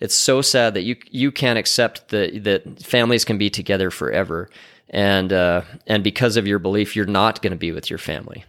It's 0.00 0.14
so 0.14 0.42
sad 0.42 0.74
that 0.74 0.82
you 0.82 0.96
you 1.10 1.32
can't 1.32 1.58
accept 1.58 2.08
that 2.08 2.44
that 2.44 2.82
families 2.82 3.24
can 3.24 3.38
be 3.38 3.50
together 3.50 3.90
forever, 3.90 4.48
and 4.88 5.32
uh, 5.32 5.62
and 5.86 6.04
because 6.04 6.36
of 6.36 6.46
your 6.46 6.58
belief, 6.58 6.94
you're 6.94 7.06
not 7.06 7.42
going 7.42 7.52
to 7.52 7.56
be 7.56 7.72
with 7.72 7.90
your 7.90 7.98
family. 7.98 8.44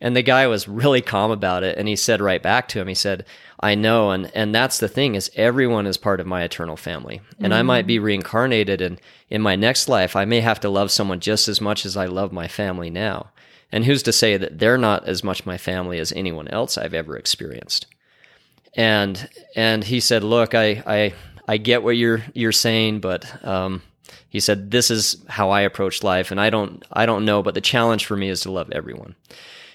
And 0.00 0.14
the 0.14 0.22
guy 0.22 0.46
was 0.46 0.68
really 0.68 1.00
calm 1.00 1.30
about 1.30 1.62
it, 1.62 1.78
and 1.78 1.88
he 1.88 1.96
said 1.96 2.20
right 2.20 2.42
back 2.42 2.68
to 2.68 2.80
him, 2.80 2.86
he 2.86 2.94
said, 2.94 3.24
"I 3.58 3.74
know, 3.74 4.10
and 4.10 4.30
and 4.34 4.54
that's 4.54 4.78
the 4.78 4.88
thing 4.88 5.14
is 5.16 5.30
everyone 5.34 5.86
is 5.86 5.96
part 5.96 6.20
of 6.20 6.26
my 6.26 6.42
eternal 6.42 6.76
family, 6.76 7.20
and 7.40 7.52
I 7.52 7.62
might 7.62 7.86
be 7.86 7.98
reincarnated, 7.98 8.80
and 8.80 9.00
in 9.28 9.42
my 9.42 9.56
next 9.56 9.88
life, 9.88 10.14
I 10.14 10.24
may 10.24 10.40
have 10.40 10.60
to 10.60 10.68
love 10.68 10.90
someone 10.90 11.18
just 11.18 11.48
as 11.48 11.60
much 11.60 11.84
as 11.84 11.96
I 11.96 12.06
love 12.06 12.32
my 12.32 12.46
family 12.46 12.90
now." 12.90 13.30
And 13.72 13.84
who's 13.84 14.04
to 14.04 14.12
say 14.12 14.36
that 14.36 14.60
they're 14.60 14.78
not 14.78 15.08
as 15.08 15.24
much 15.24 15.44
my 15.44 15.58
family 15.58 15.98
as 15.98 16.12
anyone 16.12 16.46
else 16.48 16.78
I've 16.78 16.94
ever 16.94 17.16
experienced? 17.16 17.86
And 18.76 19.28
and 19.56 19.82
he 19.82 19.98
said, 20.00 20.22
"Look, 20.22 20.54
I 20.54 20.82
I 20.86 21.14
I 21.48 21.56
get 21.56 21.82
what 21.82 21.96
you're 21.96 22.22
you're 22.34 22.52
saying, 22.52 23.00
but 23.00 23.44
um, 23.44 23.82
he 24.28 24.38
said 24.38 24.70
this 24.70 24.90
is 24.90 25.16
how 25.28 25.50
I 25.50 25.62
approach 25.62 26.04
life, 26.04 26.30
and 26.30 26.40
I 26.40 26.50
don't 26.50 26.84
I 26.92 27.06
don't 27.06 27.24
know, 27.24 27.42
but 27.42 27.54
the 27.54 27.60
challenge 27.60 28.06
for 28.06 28.16
me 28.16 28.28
is 28.28 28.42
to 28.42 28.52
love 28.52 28.70
everyone." 28.70 29.16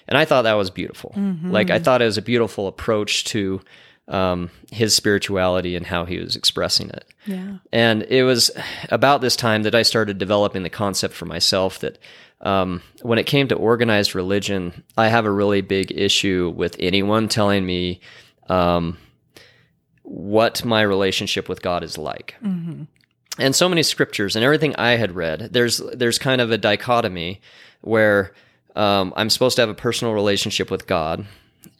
And 0.08 0.16
I 0.18 0.24
thought 0.24 0.42
that 0.42 0.54
was 0.54 0.70
beautiful. 0.70 1.14
Like 1.44 1.70
I 1.70 1.78
thought 1.78 2.02
it 2.02 2.06
was 2.06 2.18
a 2.18 2.22
beautiful 2.22 2.66
approach 2.66 3.24
to 3.26 3.60
um, 4.08 4.50
his 4.70 4.94
spirituality 4.94 5.76
and 5.76 5.86
how 5.86 6.04
he 6.04 6.18
was 6.18 6.36
expressing 6.36 6.90
it. 6.90 7.04
Yeah. 7.24 7.58
And 7.72 8.02
it 8.02 8.24
was 8.24 8.50
about 8.90 9.20
this 9.20 9.36
time 9.36 9.62
that 9.62 9.74
I 9.74 9.82
started 9.82 10.18
developing 10.18 10.64
the 10.64 10.70
concept 10.70 11.14
for 11.14 11.24
myself 11.24 11.78
that 11.78 11.98
um, 12.40 12.82
when 13.02 13.18
it 13.18 13.26
came 13.26 13.46
to 13.48 13.54
organized 13.54 14.14
religion, 14.14 14.82
I 14.98 15.08
have 15.08 15.24
a 15.24 15.30
really 15.30 15.60
big 15.60 15.92
issue 15.92 16.52
with 16.54 16.76
anyone 16.80 17.28
telling 17.28 17.64
me 17.64 18.00
um, 18.48 18.98
what 20.02 20.64
my 20.64 20.82
relationship 20.82 21.48
with 21.48 21.62
God 21.62 21.82
is 21.82 21.96
like. 21.98 22.34
And 23.38 23.56
so 23.56 23.68
many 23.68 23.82
scriptures 23.82 24.36
and 24.36 24.44
everything 24.44 24.74
I 24.76 24.90
had 24.92 25.14
read, 25.14 25.52
there's 25.52 25.78
there's 25.94 26.18
kind 26.18 26.40
of 26.40 26.50
a 26.50 26.58
dichotomy 26.58 27.40
where 27.80 28.34
um, 28.76 29.12
I'm 29.16 29.30
supposed 29.30 29.56
to 29.56 29.62
have 29.62 29.68
a 29.70 29.74
personal 29.74 30.12
relationship 30.12 30.70
with 30.70 30.86
God 30.86 31.26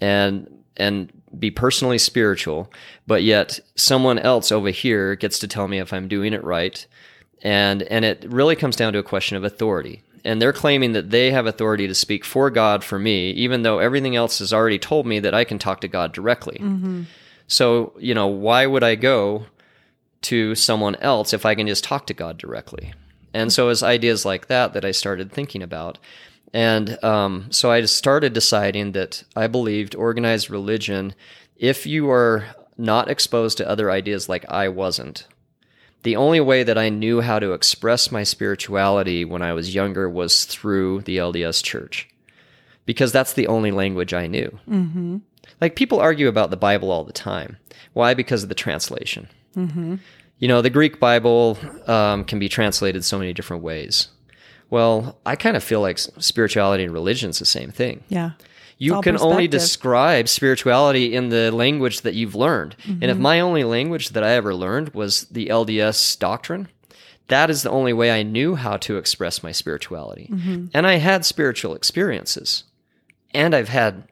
and 0.00 0.49
and 0.76 1.12
be 1.38 1.50
personally 1.50 1.99
spiritual, 1.99 2.73
but 3.07 3.23
yet 3.23 3.61
someone 3.76 4.19
else 4.19 4.50
over 4.50 4.71
here 4.71 5.14
gets 5.14 5.38
to 5.40 5.49
tell 5.49 5.69
me 5.69 5.78
if 5.78 5.92
I'm 5.92 6.09
doing 6.09 6.33
it 6.33 6.42
right. 6.45 6.87
And 7.42 7.83
and 7.85 8.04
it 8.04 8.25
really 8.28 8.57
comes 8.57 8.76
down 8.76 8.92
to 8.95 8.99
a 8.99 9.02
question 9.02 9.37
of 9.37 9.45
authority. 9.45 10.02
And 10.25 10.41
they're 10.41 10.52
claiming 10.52 10.93
that 10.93 11.11
they 11.11 11.33
have 11.33 11.47
authority 11.47 11.88
to 11.88 11.95
speak 11.95 12.25
for 12.25 12.49
God 12.49 12.85
for 12.85 12.99
me, 12.99 13.31
even 13.33 13.62
though 13.62 13.81
everything 13.81 14.14
else 14.14 14.38
has 14.38 14.52
already 14.52 14.79
told 14.79 15.05
me 15.07 15.19
that 15.19 15.35
I 15.35 15.45
can 15.45 15.59
talk 15.59 15.81
to 15.81 15.88
God 15.88 16.12
directly. 16.12 16.59
So, 17.49 17.93
you 17.99 18.14
know, 18.14 18.29
why 18.29 18.67
would 18.67 18.85
I 18.85 18.95
go 18.95 19.47
to 20.23 20.55
someone 20.55 20.95
else 20.97 21.33
if 21.33 21.45
I 21.45 21.55
can 21.55 21.67
just 21.67 21.85
talk 21.85 22.07
to 22.07 22.14
God 22.14 22.38
directly? 22.38 22.95
And 23.35 23.52
so 23.52 23.69
it's 23.69 23.83
ideas 23.83 24.25
like 24.25 24.47
that 24.47 24.75
that 24.75 24.85
I 24.85 24.93
started 24.93 25.33
thinking 25.33 25.62
about. 25.62 25.99
And 26.55 27.02
um, 27.02 27.47
so 27.50 27.71
I 27.71 27.83
started 27.87 28.33
deciding 28.33 28.93
that 28.93 29.25
I 29.35 29.47
believed 29.47 29.95
organized 29.95 30.50
religion, 30.50 31.14
if 31.57 31.87
you 31.87 32.11
are 32.11 32.47
not 32.79 33.11
exposed 33.11 33.59
to 33.59 33.69
other 33.69 33.91
ideas 33.91 34.29
like 34.29 34.49
I 34.50 34.69
wasn't, 34.69 35.26
the 36.02 36.16
only 36.16 36.40
way 36.40 36.62
that 36.62 36.78
I 36.78 36.88
knew 36.88 37.21
how 37.21 37.38
to 37.38 37.52
express 37.52 38.11
my 38.11 38.23
spirituality 38.23 39.25
when 39.25 39.42
I 39.42 39.52
was 39.52 39.75
younger 39.75 40.09
was 40.09 40.44
through 40.44 41.02
the 41.02 41.18
LDS 41.18 41.62
church. 41.62 42.09
Because 42.85 43.12
that's 43.12 43.35
the 43.35 43.47
only 43.47 43.71
language 43.71 44.12
I 44.12 44.26
knew. 44.26 44.59
Mm-hmm. 44.68 45.18
Like 45.61 45.76
people 45.76 46.00
argue 46.00 46.26
about 46.26 46.50
the 46.50 46.56
Bible 46.56 46.90
all 46.90 47.04
the 47.04 47.12
time. 47.12 47.56
Why? 47.92 48.14
Because 48.14 48.42
of 48.42 48.49
the 48.49 48.54
translation. 48.54 49.28
Mm-hmm. 49.56 49.97
You 50.38 50.49
know, 50.49 50.61
the 50.61 50.71
Greek 50.71 50.99
Bible 50.99 51.56
um, 51.87 52.25
can 52.25 52.40
be 52.40 52.49
translated 52.49 53.04
so 53.04 53.18
many 53.18 53.32
different 53.32 53.62
ways. 53.62 54.09
Well, 54.71 55.18
I 55.25 55.37
kind 55.37 55.56
of 55.56 55.62
feel 55.62 55.80
like 55.80 55.99
spirituality 55.99 56.82
and 56.82 56.92
religion 56.92 57.30
is 57.30 57.38
the 57.38 57.44
same 57.44 57.71
thing. 57.71 58.02
Yeah. 58.09 58.30
You 58.84 59.00
can 59.02 59.18
only 59.18 59.48
describe 59.48 60.28
spirituality 60.28 61.14
in 61.14 61.28
the 61.28 61.50
language 61.50 62.00
that 62.02 62.14
you've 62.14 62.34
learned. 62.34 62.76
And 62.84 63.00
Mm-hmm. 63.00 63.10
if 63.10 63.18
my 63.18 63.40
only 63.40 63.64
language 63.64 64.10
that 64.10 64.24
I 64.24 64.30
ever 64.32 64.54
learned 64.54 64.88
was 64.94 65.24
the 65.30 65.46
LDS 65.48 66.18
doctrine, 66.18 66.68
that 67.28 67.48
is 67.50 67.62
the 67.62 67.70
only 67.70 67.92
way 67.92 68.10
I 68.10 68.22
knew 68.22 68.56
how 68.56 68.76
to 68.78 68.96
express 68.96 69.42
my 69.42 69.52
spirituality. 69.52 70.28
Mm-hmm. 70.30 70.66
And 70.74 70.86
I 70.86 70.96
had 70.96 71.24
spiritual 71.24 71.74
experiences. 71.74 72.64
And 73.32 73.54
I've 73.54 73.68
had 73.68 74.02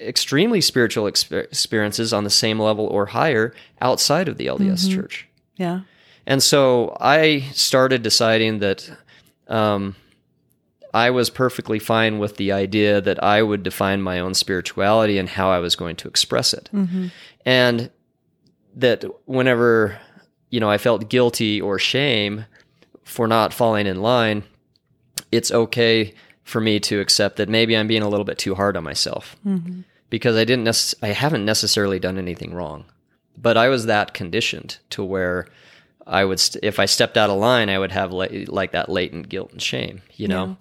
extremely 0.00 0.60
spiritual 0.60 1.04
exper- 1.04 1.44
experiences 1.44 2.12
on 2.12 2.24
the 2.24 2.30
same 2.30 2.58
level 2.60 2.86
or 2.86 3.06
higher 3.06 3.54
outside 3.80 4.28
of 4.28 4.36
the 4.36 4.46
LDS 4.46 4.86
Mm-hmm. 4.86 4.94
church. 5.00 5.28
Yeah. 5.56 5.80
And 6.26 6.42
so 6.42 6.96
I 7.00 7.40
started 7.52 8.02
deciding 8.02 8.58
that 8.60 8.90
um, 9.48 9.94
I 10.96 11.10
was 11.10 11.28
perfectly 11.28 11.78
fine 11.78 12.18
with 12.18 12.38
the 12.38 12.52
idea 12.52 13.02
that 13.02 13.22
I 13.22 13.42
would 13.42 13.62
define 13.62 14.00
my 14.00 14.18
own 14.18 14.32
spirituality 14.32 15.18
and 15.18 15.28
how 15.28 15.50
I 15.50 15.58
was 15.58 15.76
going 15.76 15.94
to 15.96 16.08
express 16.08 16.54
it. 16.54 16.70
Mm-hmm. 16.72 17.08
And 17.44 17.90
that 18.76 19.04
whenever, 19.26 19.98
you 20.48 20.58
know, 20.58 20.70
I 20.70 20.78
felt 20.78 21.10
guilty 21.10 21.60
or 21.60 21.78
shame 21.78 22.46
for 23.04 23.28
not 23.28 23.52
falling 23.52 23.86
in 23.86 24.00
line, 24.00 24.44
it's 25.30 25.52
okay 25.52 26.14
for 26.44 26.62
me 26.62 26.80
to 26.80 26.98
accept 27.00 27.36
that 27.36 27.50
maybe 27.50 27.76
I'm 27.76 27.88
being 27.88 28.00
a 28.00 28.08
little 28.08 28.24
bit 28.24 28.38
too 28.38 28.54
hard 28.54 28.74
on 28.74 28.82
myself. 28.82 29.36
Mm-hmm. 29.46 29.82
Because 30.08 30.34
I 30.34 30.44
didn't 30.44 30.64
nec- 30.64 31.02
I 31.02 31.08
haven't 31.08 31.44
necessarily 31.44 31.98
done 31.98 32.16
anything 32.16 32.54
wrong, 32.54 32.86
but 33.36 33.58
I 33.58 33.68
was 33.68 33.84
that 33.84 34.14
conditioned 34.14 34.78
to 34.90 35.04
where 35.04 35.46
I 36.06 36.24
would 36.24 36.40
st- 36.40 36.64
if 36.64 36.78
I 36.78 36.86
stepped 36.86 37.18
out 37.18 37.28
of 37.28 37.38
line, 37.38 37.68
I 37.68 37.78
would 37.78 37.92
have 37.92 38.12
la- 38.12 38.28
like 38.46 38.72
that 38.72 38.88
latent 38.88 39.28
guilt 39.28 39.52
and 39.52 39.60
shame, 39.60 40.00
you 40.14 40.28
know. 40.28 40.56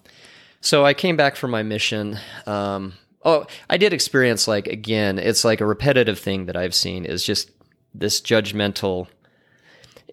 So 0.66 0.84
I 0.84 0.96
came 0.96 1.16
back 1.16 1.36
from 1.36 1.52
my 1.52 1.62
mission. 1.62 2.18
Um, 2.48 2.94
oh, 3.24 3.46
I 3.70 3.78
did 3.78 3.94
experience 3.94 4.48
like 4.48 4.66
again, 4.66 5.20
it's 5.20 5.46
like 5.46 5.62
a 5.62 5.66
repetitive 5.66 6.18
thing 6.18 6.48
that 6.48 6.58
I've 6.58 6.74
seen 6.74 7.06
is 7.06 7.24
just 7.24 7.52
this 7.94 8.20
judgmental. 8.20 9.06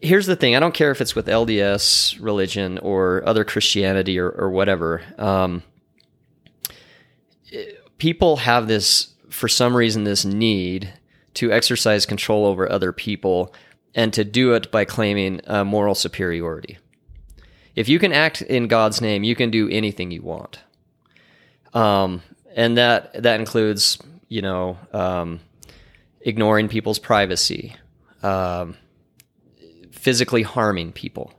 here's 0.03 0.27
the 0.27 0.37
thing: 0.37 0.55
I 0.55 0.61
don't 0.61 0.75
care 0.75 0.91
if 0.91 1.01
it's 1.01 1.15
with 1.15 1.27
LDS 1.27 2.23
religion 2.23 2.77
or 2.81 3.27
other 3.27 3.45
Christianity 3.45 4.19
or, 4.19 4.29
or 4.29 4.51
whatever. 4.51 5.01
Um, 5.17 5.63
people 7.97 8.37
have 8.37 8.69
this, 8.69 9.15
for 9.31 9.49
some 9.49 9.75
reason, 9.75 10.05
this 10.05 10.27
need 10.27 10.93
to 11.33 11.51
exercise 11.51 12.05
control 12.05 12.45
over 12.45 12.71
other 12.71 12.93
people 12.93 13.55
and 13.95 14.13
to 14.13 14.23
do 14.23 14.53
it 14.53 14.71
by 14.71 14.85
claiming 14.85 15.41
moral 15.65 15.95
superiority. 15.95 16.77
If 17.75 17.89
you 17.89 17.99
can 17.99 18.13
act 18.13 18.43
in 18.43 18.69
God's 18.69 19.01
name, 19.01 19.25
you 19.25 19.35
can 19.35 19.51
do 19.51 19.69
anything 19.69 20.11
you 20.11 20.23
want. 20.23 20.61
Um, 21.75 22.23
and 22.55 22.77
that 22.77 23.23
that 23.23 23.41
includes, 23.41 23.99
you 24.29 24.43
know, 24.43 24.79
um, 24.93 25.41
ignoring 26.21 26.69
people's 26.69 26.99
privacy, 26.99 27.77
um, 28.23 28.77
physically 29.91 30.43
harming 30.43 30.93
people. 30.93 31.33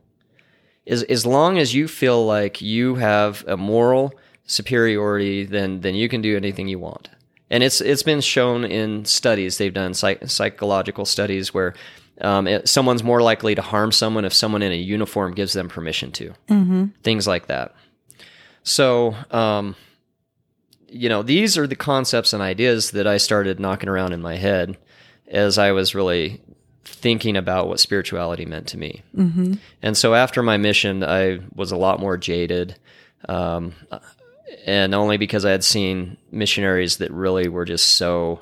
As 0.88 1.04
as 1.04 1.26
long 1.26 1.58
as 1.60 1.74
you 1.74 1.88
feel 1.88 2.26
like 2.26 2.62
you 2.62 2.96
have 2.96 3.44
a 3.48 3.56
moral 3.56 4.14
superiority, 4.46 5.46
then 5.46 5.82
then 5.82 5.96
you 5.96 6.10
can 6.10 6.22
do 6.22 6.36
anything 6.36 6.68
you 6.68 6.80
want. 6.80 7.10
And 7.50 7.64
it's 7.64 7.80
it's 7.82 8.04
been 8.04 8.22
shown 8.22 8.66
in 8.66 9.06
studies 9.06 9.58
they've 9.58 9.74
done 9.74 9.94
psych- 9.94 10.28
psychological 10.28 11.06
studies 11.06 11.54
where 11.54 11.76
um, 12.24 12.48
it, 12.48 12.70
someone's 12.70 13.04
more 13.04 13.22
likely 13.22 13.56
to 13.56 13.62
harm 13.62 13.92
someone 13.92 14.26
if 14.26 14.34
someone 14.34 14.62
in 14.62 14.72
a 14.72 14.76
uniform 14.76 15.34
gives 15.34 15.54
them 15.54 15.70
permission 15.70 16.12
to. 16.14 16.34
Mm-hmm. 16.50 16.86
Things 17.04 17.28
like 17.28 17.48
that. 17.48 17.76
So, 18.64 19.16
um, 19.32 19.76
you 20.88 21.10
know, 21.10 21.22
these 21.22 21.58
are 21.58 21.68
the 21.68 21.76
concepts 21.76 22.34
and 22.34 22.42
ideas 22.42 22.92
that 22.92 23.08
I 23.08 23.18
started 23.18 23.60
knocking 23.60 23.90
around 23.90 24.14
in 24.14 24.22
my 24.22 24.36
head 24.36 24.78
as 25.28 25.58
I 25.58 25.72
was 25.72 25.96
really 25.96 26.42
thinking 26.86 27.36
about 27.36 27.68
what 27.68 27.80
spirituality 27.80 28.46
meant 28.46 28.68
to 28.68 28.78
me. 28.78 29.02
Mm-hmm. 29.16 29.54
And 29.82 29.98
so 29.98 30.14
after 30.14 30.44
my 30.44 30.58
mission, 30.58 31.04
I 31.04 31.40
was 31.56 31.72
a 31.72 31.78
lot 31.78 32.00
more 32.00 32.18
jaded. 32.18 32.78
Um, 33.28 33.74
and 34.66 34.94
only 34.94 35.18
because 35.18 35.46
I 35.46 35.52
had 35.52 35.64
seen 35.64 36.18
missionaries 36.32 36.98
that 36.98 37.12
really 37.12 37.48
were 37.48 37.66
just 37.66 37.96
so 37.96 38.42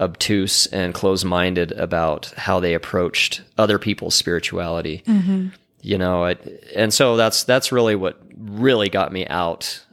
obtuse 0.00 0.66
and 0.66 0.94
close-minded 0.94 1.72
about 1.72 2.26
how 2.36 2.60
they 2.60 2.74
approached 2.74 3.42
other 3.58 3.78
people's 3.78 4.14
spirituality. 4.14 5.02
Mm-hmm. 5.06 5.48
You 5.80 5.98
know, 5.98 6.24
it, 6.24 6.70
and 6.74 6.92
so 6.92 7.16
that's 7.16 7.44
that's 7.44 7.70
really 7.70 7.94
what 7.94 8.20
really 8.36 8.88
got 8.88 9.12
me 9.12 9.26
out 9.28 9.84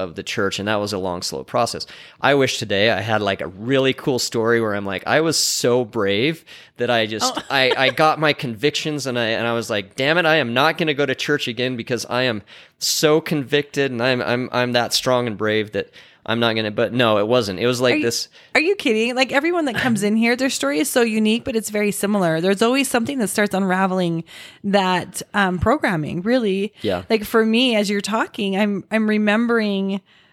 of 0.00 0.14
the 0.14 0.22
church 0.22 0.58
and 0.58 0.68
that 0.68 0.76
was 0.76 0.92
a 0.92 0.98
long 0.98 1.22
slow 1.22 1.44
process 1.44 1.86
i 2.20 2.34
wish 2.34 2.58
today 2.58 2.90
i 2.90 3.00
had 3.00 3.20
like 3.20 3.40
a 3.40 3.48
really 3.48 3.92
cool 3.92 4.18
story 4.18 4.60
where 4.60 4.74
i'm 4.74 4.86
like 4.86 5.06
i 5.06 5.20
was 5.20 5.36
so 5.38 5.84
brave 5.84 6.44
that 6.78 6.90
i 6.90 7.06
just 7.06 7.32
oh. 7.36 7.42
I, 7.50 7.72
I 7.76 7.90
got 7.90 8.18
my 8.18 8.32
convictions 8.44 9.06
and 9.06 9.18
i 9.18 9.26
and 9.26 9.46
i 9.46 9.52
was 9.52 9.70
like 9.70 9.96
damn 9.96 10.18
it 10.18 10.26
i 10.26 10.36
am 10.36 10.54
not 10.54 10.78
going 10.78 10.88
to 10.88 10.94
go 10.94 11.06
to 11.06 11.14
church 11.14 11.48
again 11.48 11.76
because 11.76 12.06
i 12.06 12.22
am 12.22 12.42
so 12.78 13.20
convicted 13.20 13.90
and 13.90 14.02
i'm 14.02 14.22
i'm 14.22 14.48
i'm 14.52 14.72
that 14.72 14.92
strong 14.92 15.26
and 15.26 15.36
brave 15.36 15.72
that 15.72 15.90
I'm 16.30 16.38
not 16.38 16.54
gonna. 16.54 16.70
But 16.70 16.92
no, 16.92 17.18
it 17.18 17.26
wasn't. 17.26 17.58
It 17.58 17.66
was 17.66 17.80
like 17.80 17.94
are 17.94 17.96
you, 17.96 18.02
this. 18.04 18.28
Are 18.54 18.60
you 18.60 18.76
kidding? 18.76 19.16
Like 19.16 19.32
everyone 19.32 19.64
that 19.64 19.74
comes 19.74 20.04
in 20.04 20.14
here, 20.14 20.36
their 20.36 20.48
story 20.48 20.78
is 20.78 20.88
so 20.88 21.02
unique, 21.02 21.42
but 21.42 21.56
it's 21.56 21.70
very 21.70 21.90
similar. 21.90 22.40
There's 22.40 22.62
always 22.62 22.88
something 22.88 23.18
that 23.18 23.28
starts 23.28 23.52
unraveling 23.52 24.22
that 24.62 25.22
um, 25.34 25.58
programming. 25.58 26.22
Really, 26.22 26.72
yeah. 26.82 27.02
Like 27.10 27.24
for 27.24 27.44
me, 27.44 27.74
as 27.74 27.90
you're 27.90 28.00
talking, 28.00 28.56
I'm 28.56 28.84
I'm 28.92 29.08
remembering 29.08 29.89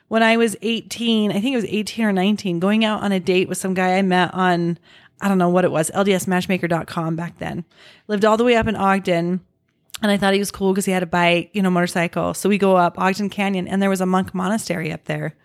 when 0.07 0.23
I 0.23 0.37
was 0.37 0.55
18. 0.61 1.31
I 1.31 1.39
think 1.39 1.53
it 1.53 1.57
was 1.57 1.65
18 1.65 2.05
or 2.05 2.13
19, 2.13 2.59
going 2.59 2.85
out 2.85 3.03
on 3.03 3.11
a 3.11 3.19
date 3.19 3.49
with 3.49 3.57
some 3.57 3.73
guy 3.73 3.97
I 3.97 4.01
met 4.01 4.33
on 4.33 4.77
I 5.19 5.27
don't 5.27 5.39
know 5.39 5.49
what 5.49 5.65
it 5.65 5.71
was, 5.71 5.89
ldsmatchmaker.com 5.95 7.15
back 7.15 7.39
then. 7.39 7.65
Lived 8.07 8.23
all 8.23 8.37
the 8.37 8.43
way 8.43 8.55
up 8.55 8.67
in 8.67 8.75
Ogden. 8.75 9.41
And 9.99 10.11
I 10.11 10.17
thought 10.17 10.33
he 10.33 10.39
was 10.39 10.51
cool 10.51 10.73
because 10.73 10.85
he 10.85 10.91
had 10.91 11.01
a 11.01 11.07
bike, 11.07 11.49
you 11.53 11.63
know, 11.63 11.71
motorcycle. 11.71 12.35
So 12.35 12.49
we 12.49 12.59
go 12.59 12.75
up 12.75 12.99
Ogden 12.99 13.31
Canyon 13.31 13.67
and 13.67 13.81
there 13.81 13.89
was 13.89 13.99
a 13.99 14.05
monk 14.05 14.35
monastery 14.35 14.91
up 14.91 15.05
there 15.05 15.35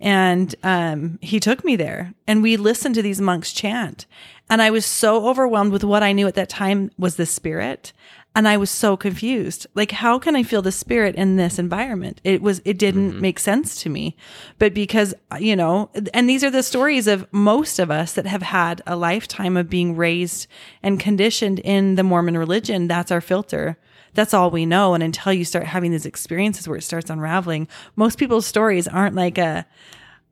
and 0.00 0.54
um, 0.62 1.18
he 1.22 1.40
took 1.40 1.64
me 1.64 1.76
there 1.76 2.12
and 2.26 2.42
we 2.42 2.56
listened 2.56 2.94
to 2.94 3.02
these 3.02 3.20
monks 3.20 3.52
chant 3.52 4.06
and 4.50 4.60
i 4.60 4.70
was 4.70 4.84
so 4.84 5.28
overwhelmed 5.28 5.72
with 5.72 5.84
what 5.84 6.02
i 6.02 6.12
knew 6.12 6.26
at 6.26 6.34
that 6.34 6.48
time 6.48 6.90
was 6.98 7.16
the 7.16 7.26
spirit 7.26 7.92
and 8.34 8.48
i 8.48 8.56
was 8.56 8.70
so 8.70 8.96
confused. 8.96 9.66
Like 9.74 9.92
how 9.92 10.18
can 10.18 10.36
i 10.36 10.42
feel 10.42 10.62
the 10.62 10.72
spirit 10.72 11.14
in 11.14 11.36
this 11.36 11.58
environment? 11.58 12.20
It 12.24 12.42
was 12.42 12.60
it 12.64 12.78
didn't 12.78 13.12
mm-hmm. 13.12 13.20
make 13.20 13.38
sense 13.38 13.80
to 13.82 13.88
me. 13.88 14.16
But 14.58 14.74
because 14.74 15.14
you 15.38 15.56
know 15.56 15.90
and 16.12 16.28
these 16.28 16.44
are 16.44 16.50
the 16.50 16.62
stories 16.62 17.06
of 17.06 17.26
most 17.32 17.78
of 17.78 17.90
us 17.90 18.12
that 18.14 18.26
have 18.26 18.42
had 18.42 18.82
a 18.86 18.96
lifetime 18.96 19.56
of 19.56 19.70
being 19.70 19.96
raised 19.96 20.46
and 20.82 21.00
conditioned 21.00 21.60
in 21.60 21.94
the 21.94 22.02
mormon 22.02 22.36
religion. 22.36 22.88
That's 22.88 23.12
our 23.12 23.20
filter. 23.20 23.78
That's 24.14 24.32
all 24.32 24.50
we 24.50 24.64
know. 24.64 24.94
And 24.94 25.02
until 25.02 25.32
you 25.32 25.44
start 25.44 25.66
having 25.66 25.90
these 25.90 26.06
experiences 26.06 26.68
where 26.68 26.78
it 26.78 26.82
starts 26.82 27.10
unraveling, 27.10 27.68
most 27.96 28.18
people's 28.18 28.46
stories 28.46 28.86
aren't 28.86 29.16
like 29.16 29.38
a, 29.38 29.66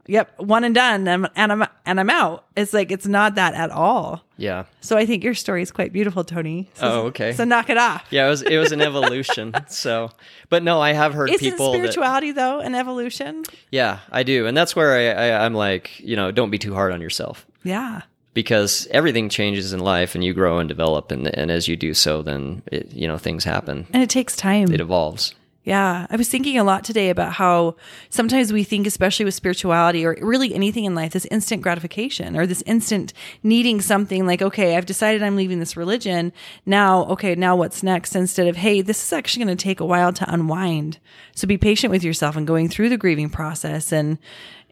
yep, 0.06 0.38
one 0.38 0.64
and 0.64 0.74
done, 0.74 1.06
and, 1.08 1.28
and 1.36 1.52
I'm 1.52 1.66
and 1.86 2.00
I'm 2.00 2.10
out. 2.10 2.44
It's 2.56 2.72
like 2.72 2.90
it's 2.90 3.06
not 3.06 3.34
that 3.36 3.54
at 3.54 3.70
all. 3.70 4.24
Yeah. 4.36 4.64
So 4.80 4.96
I 4.96 5.06
think 5.06 5.24
your 5.24 5.34
story 5.34 5.62
is 5.62 5.70
quite 5.70 5.92
beautiful, 5.92 6.24
Tony. 6.24 6.68
So, 6.74 6.88
oh, 6.88 7.06
okay. 7.06 7.32
So 7.32 7.44
knock 7.44 7.70
it 7.70 7.78
off. 7.78 8.04
Yeah, 8.10 8.26
it 8.26 8.30
was 8.30 8.42
it 8.42 8.58
was 8.58 8.72
an 8.72 8.80
evolution. 8.80 9.54
so, 9.68 10.10
but 10.48 10.62
no, 10.62 10.80
I 10.80 10.92
have 10.92 11.14
heard 11.14 11.30
Isn't 11.30 11.40
people 11.40 11.72
spirituality 11.72 12.32
that, 12.32 12.40
though 12.40 12.60
an 12.60 12.74
evolution. 12.74 13.44
Yeah, 13.70 14.00
I 14.10 14.22
do, 14.22 14.46
and 14.46 14.56
that's 14.56 14.74
where 14.74 14.92
I, 14.92 15.28
I 15.28 15.44
I'm 15.44 15.54
like, 15.54 15.98
you 16.00 16.16
know, 16.16 16.30
don't 16.30 16.50
be 16.50 16.58
too 16.58 16.74
hard 16.74 16.92
on 16.92 17.00
yourself. 17.00 17.46
Yeah 17.62 18.02
because 18.34 18.88
everything 18.90 19.28
changes 19.28 19.72
in 19.72 19.80
life 19.80 20.14
and 20.14 20.24
you 20.24 20.32
grow 20.32 20.58
and 20.58 20.68
develop 20.68 21.10
and, 21.10 21.26
and 21.36 21.50
as 21.50 21.68
you 21.68 21.76
do 21.76 21.92
so 21.94 22.22
then 22.22 22.62
it, 22.72 22.92
you 22.92 23.06
know 23.06 23.18
things 23.18 23.44
happen 23.44 23.86
and 23.92 24.02
it 24.02 24.10
takes 24.10 24.36
time 24.36 24.72
it 24.72 24.80
evolves 24.80 25.34
yeah 25.64 26.06
i 26.10 26.16
was 26.16 26.28
thinking 26.28 26.58
a 26.58 26.64
lot 26.64 26.84
today 26.84 27.10
about 27.10 27.32
how 27.32 27.74
sometimes 28.10 28.52
we 28.52 28.64
think 28.64 28.86
especially 28.86 29.24
with 29.24 29.34
spirituality 29.34 30.04
or 30.04 30.16
really 30.20 30.54
anything 30.54 30.84
in 30.84 30.94
life 30.94 31.12
this 31.12 31.26
instant 31.26 31.62
gratification 31.62 32.36
or 32.36 32.46
this 32.46 32.62
instant 32.62 33.12
needing 33.42 33.80
something 33.80 34.26
like 34.26 34.42
okay 34.42 34.76
i've 34.76 34.86
decided 34.86 35.22
i'm 35.22 35.36
leaving 35.36 35.60
this 35.60 35.76
religion. 35.76 36.32
Now 36.66 37.04
okay 37.06 37.34
now 37.34 37.56
what's 37.56 37.82
next? 37.82 38.14
Instead 38.14 38.46
of 38.46 38.56
hey 38.56 38.80
this 38.80 39.02
is 39.02 39.12
actually 39.12 39.44
going 39.44 39.56
to 39.56 39.62
take 39.62 39.80
a 39.80 39.86
while 39.86 40.12
to 40.12 40.32
unwind. 40.32 40.98
So 41.34 41.46
be 41.46 41.58
patient 41.58 41.90
with 41.90 42.04
yourself 42.04 42.36
and 42.36 42.46
going 42.46 42.68
through 42.68 42.88
the 42.88 42.98
grieving 42.98 43.30
process 43.30 43.92
and 43.92 44.18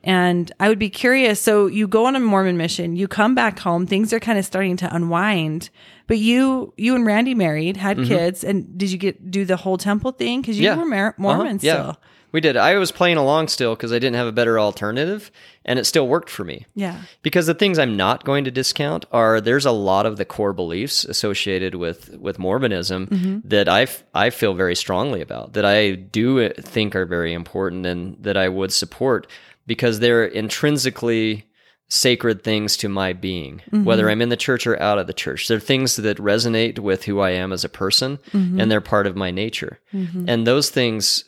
and 0.03 0.51
I 0.59 0.69
would 0.69 0.79
be 0.79 0.91
curious. 0.91 1.41
So 1.41 1.67
you 1.67 1.87
go 1.87 2.07
on 2.07 2.17
a 2.17 2.21
Mormon 2.21 2.57
mission, 2.57 2.97
you 2.97 3.09
come 3.09 3.35
back 3.35 3.59
home, 3.59 3.87
things 3.87 4.13
are 4.13 4.21
kind 4.21 4.39
of 4.39 4.45
starting 4.45 4.77
to 4.79 4.95
unwind. 4.95 5.71
But 6.07 6.19
you, 6.19 6.75
you 6.77 6.97
and 6.97 7.07
Randy 7.07 7.35
married, 7.35 7.77
had 7.77 7.97
mm-hmm. 7.97 8.09
kids, 8.09 8.43
and 8.43 8.77
did 8.77 8.91
you 8.91 8.99
get 8.99 9.31
do 9.31 9.45
the 9.45 9.57
whole 9.57 9.79
temple 9.79 10.11
thing? 10.13 10.41
Because 10.41 10.59
you 10.59 10.65
yeah. 10.65 10.77
were 10.77 10.85
Mar- 10.85 11.15
Mormon 11.19 11.47
uh-huh. 11.47 11.59
still. 11.59 11.87
Yeah. 11.87 11.95
We 12.33 12.41
did. 12.41 12.57
I 12.57 12.77
was 12.77 12.93
playing 12.93 13.17
along 13.17 13.49
still 13.49 13.75
because 13.75 13.93
I 13.93 13.99
didn't 13.99 14.15
have 14.15 14.27
a 14.27 14.33
better 14.33 14.59
alternative, 14.59 15.33
and 15.65 15.79
it 15.79 15.85
still 15.85 16.07
worked 16.07 16.31
for 16.31 16.45
me. 16.45 16.67
Yeah. 16.75 17.03
Because 17.23 17.47
the 17.47 17.55
things 17.55 17.79
I'm 17.79 17.97
not 17.97 18.25
going 18.25 18.45
to 18.45 18.51
discount 18.51 19.05
are 19.11 19.41
there's 19.41 19.67
a 19.67 19.73
lot 19.73 20.07
of 20.07 20.17
the 20.17 20.25
core 20.25 20.53
beliefs 20.53 21.05
associated 21.05 21.75
with 21.75 22.17
with 22.19 22.39
Mormonism 22.39 23.07
mm-hmm. 23.09 23.49
that 23.49 23.69
I 23.69 23.89
I 24.15 24.31
feel 24.31 24.55
very 24.55 24.77
strongly 24.77 25.21
about 25.21 25.55
that 25.55 25.65
I 25.65 25.93
do 25.93 26.51
think 26.53 26.95
are 26.95 27.07
very 27.07 27.33
important 27.33 27.85
and 27.85 28.17
that 28.23 28.37
I 28.37 28.49
would 28.49 28.73
support 28.73 29.27
because 29.71 30.01
they're 30.01 30.25
intrinsically 30.25 31.47
sacred 31.87 32.43
things 32.43 32.77
to 32.77 32.89
my 32.89 33.13
being, 33.13 33.63
mm-hmm. 33.71 33.85
whether 33.85 34.11
I'm 34.11 34.21
in 34.21 34.29
the 34.29 34.37
church 34.37 34.67
or 34.67 34.77
out 34.83 34.99
of 34.99 35.07
the 35.07 35.13
church. 35.13 35.47
They're 35.47 35.61
things 35.61 35.95
that 35.95 36.17
resonate 36.19 36.81
with 36.81 37.05
who 37.05 37.21
I 37.21 37.31
am 37.31 37.53
as 37.53 37.63
a 37.65 37.69
person, 37.69 38.19
mm-hmm. 38.33 38.59
and 38.59 38.69
they're 38.69 38.81
part 38.81 39.07
of 39.07 39.15
my 39.15 39.31
nature. 39.31 39.79
Mm-hmm. 39.95 40.29
And 40.29 40.45
those 40.45 40.71
things 40.71 41.23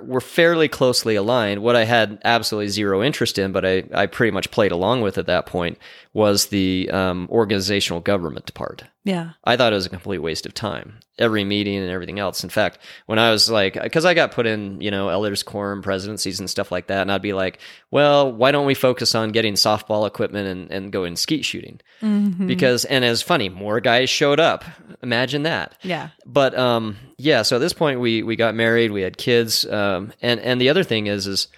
were 0.00 0.22
fairly 0.22 0.66
closely 0.66 1.14
aligned. 1.14 1.62
What 1.62 1.76
I 1.76 1.84
had 1.84 2.18
absolutely 2.24 2.68
zero 2.68 3.02
interest 3.02 3.38
in, 3.38 3.52
but 3.52 3.66
I, 3.66 3.84
I 3.92 4.06
pretty 4.06 4.30
much 4.30 4.50
played 4.50 4.72
along 4.72 5.02
with 5.02 5.18
at 5.18 5.26
that 5.26 5.44
point, 5.44 5.76
was 6.14 6.46
the 6.46 6.88
um, 6.90 7.28
organizational 7.30 8.00
government 8.00 8.54
part. 8.54 8.84
Yeah. 9.04 9.32
I 9.44 9.56
thought 9.58 9.72
it 9.72 9.76
was 9.76 9.84
a 9.84 9.90
complete 9.90 10.18
waste 10.18 10.46
of 10.46 10.54
time. 10.54 11.00
Every 11.18 11.44
meeting 11.44 11.76
and 11.76 11.90
everything 11.90 12.18
else. 12.18 12.42
In 12.42 12.48
fact, 12.48 12.78
when 13.04 13.18
I 13.18 13.30
was 13.30 13.50
like, 13.50 13.74
because 13.80 14.06
I 14.06 14.14
got 14.14 14.32
put 14.32 14.46
in, 14.46 14.80
you 14.80 14.90
know, 14.90 15.10
elders 15.10 15.42
quorum 15.42 15.82
presidencies 15.82 16.40
and 16.40 16.48
stuff 16.48 16.72
like 16.72 16.86
that, 16.86 17.02
and 17.02 17.12
I'd 17.12 17.20
be 17.20 17.34
like, 17.34 17.60
well, 17.90 18.32
why 18.32 18.50
don't 18.50 18.64
we 18.64 18.74
focus 18.74 19.14
on 19.14 19.30
getting 19.30 19.54
softball 19.54 20.06
equipment 20.06 20.48
and, 20.48 20.70
and 20.70 20.90
going 20.90 21.16
skeet 21.16 21.44
shooting? 21.44 21.80
Mm-hmm. 22.00 22.46
Because, 22.46 22.86
and 22.86 23.04
it's 23.04 23.20
funny, 23.20 23.50
more 23.50 23.78
guys 23.78 24.08
showed 24.08 24.40
up. 24.40 24.64
Imagine 25.02 25.42
that. 25.42 25.76
Yeah. 25.82 26.08
But, 26.24 26.58
um, 26.58 26.96
yeah, 27.18 27.42
so 27.42 27.56
at 27.56 27.60
this 27.60 27.74
point 27.74 28.00
we, 28.00 28.22
we 28.22 28.36
got 28.36 28.54
married, 28.54 28.90
we 28.90 29.02
had 29.02 29.18
kids. 29.18 29.66
Um, 29.66 30.14
and, 30.22 30.40
and 30.40 30.58
the 30.58 30.70
other 30.70 30.82
thing 30.82 31.08
is, 31.08 31.26
is, 31.26 31.48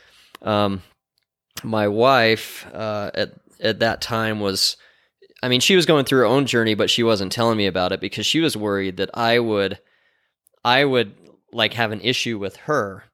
um, 0.43 0.83
my 1.63 1.87
wife, 1.87 2.67
uh, 2.75 3.13
at, 3.15 3.35
at 3.61 3.79
that 3.79 4.01
time 4.01 4.41
was, 4.41 4.77
I 5.47 5.49
mean, 5.49 5.61
she 5.61 5.77
was 5.77 5.87
going 5.87 6.05
through 6.05 6.19
her 6.19 6.27
own 6.27 6.47
journey, 6.47 6.75
but 6.75 6.91
she 6.91 7.05
wasn't 7.05 7.31
telling 7.31 7.57
me 7.57 7.69
about 7.69 7.93
it 7.93 8.01
because 8.01 8.27
she 8.27 8.41
was 8.41 8.57
worried 8.57 8.97
that 8.97 9.11
I 9.15 9.39
would, 9.39 9.79
I 10.65 10.85
would 10.85 11.15
like 11.53 11.75
have 11.75 11.93
an 11.93 12.01
issue 12.01 12.37
with 12.37 12.57
her. 12.57 13.05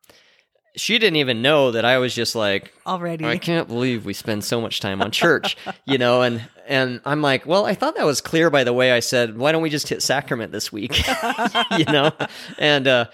She 0.74 0.98
didn't 0.98 1.16
even 1.16 1.42
know 1.42 1.72
that 1.72 1.84
I 1.84 1.98
was 1.98 2.14
just 2.14 2.34
like 2.34 2.72
already. 2.86 3.26
I 3.26 3.36
can't 3.36 3.68
believe 3.68 4.06
we 4.06 4.14
spend 4.14 4.44
so 4.44 4.62
much 4.62 4.80
time 4.80 5.02
on 5.02 5.10
church, 5.10 5.58
you 5.84 5.98
know, 5.98 6.22
and 6.22 6.48
and 6.66 7.02
I'm 7.04 7.20
like, 7.20 7.44
well, 7.44 7.66
I 7.66 7.74
thought 7.74 7.96
that 7.96 8.06
was 8.06 8.22
clear 8.22 8.48
by 8.48 8.64
the 8.64 8.72
way 8.72 8.92
I 8.92 9.00
said, 9.00 9.36
why 9.36 9.52
don't 9.52 9.60
we 9.60 9.68
just 9.68 9.88
hit 9.88 10.00
sacrament 10.02 10.52
this 10.52 10.72
week? 10.72 11.02
you 11.76 11.84
know? 11.84 12.12
And, 12.58 12.88
uh, 12.88 13.06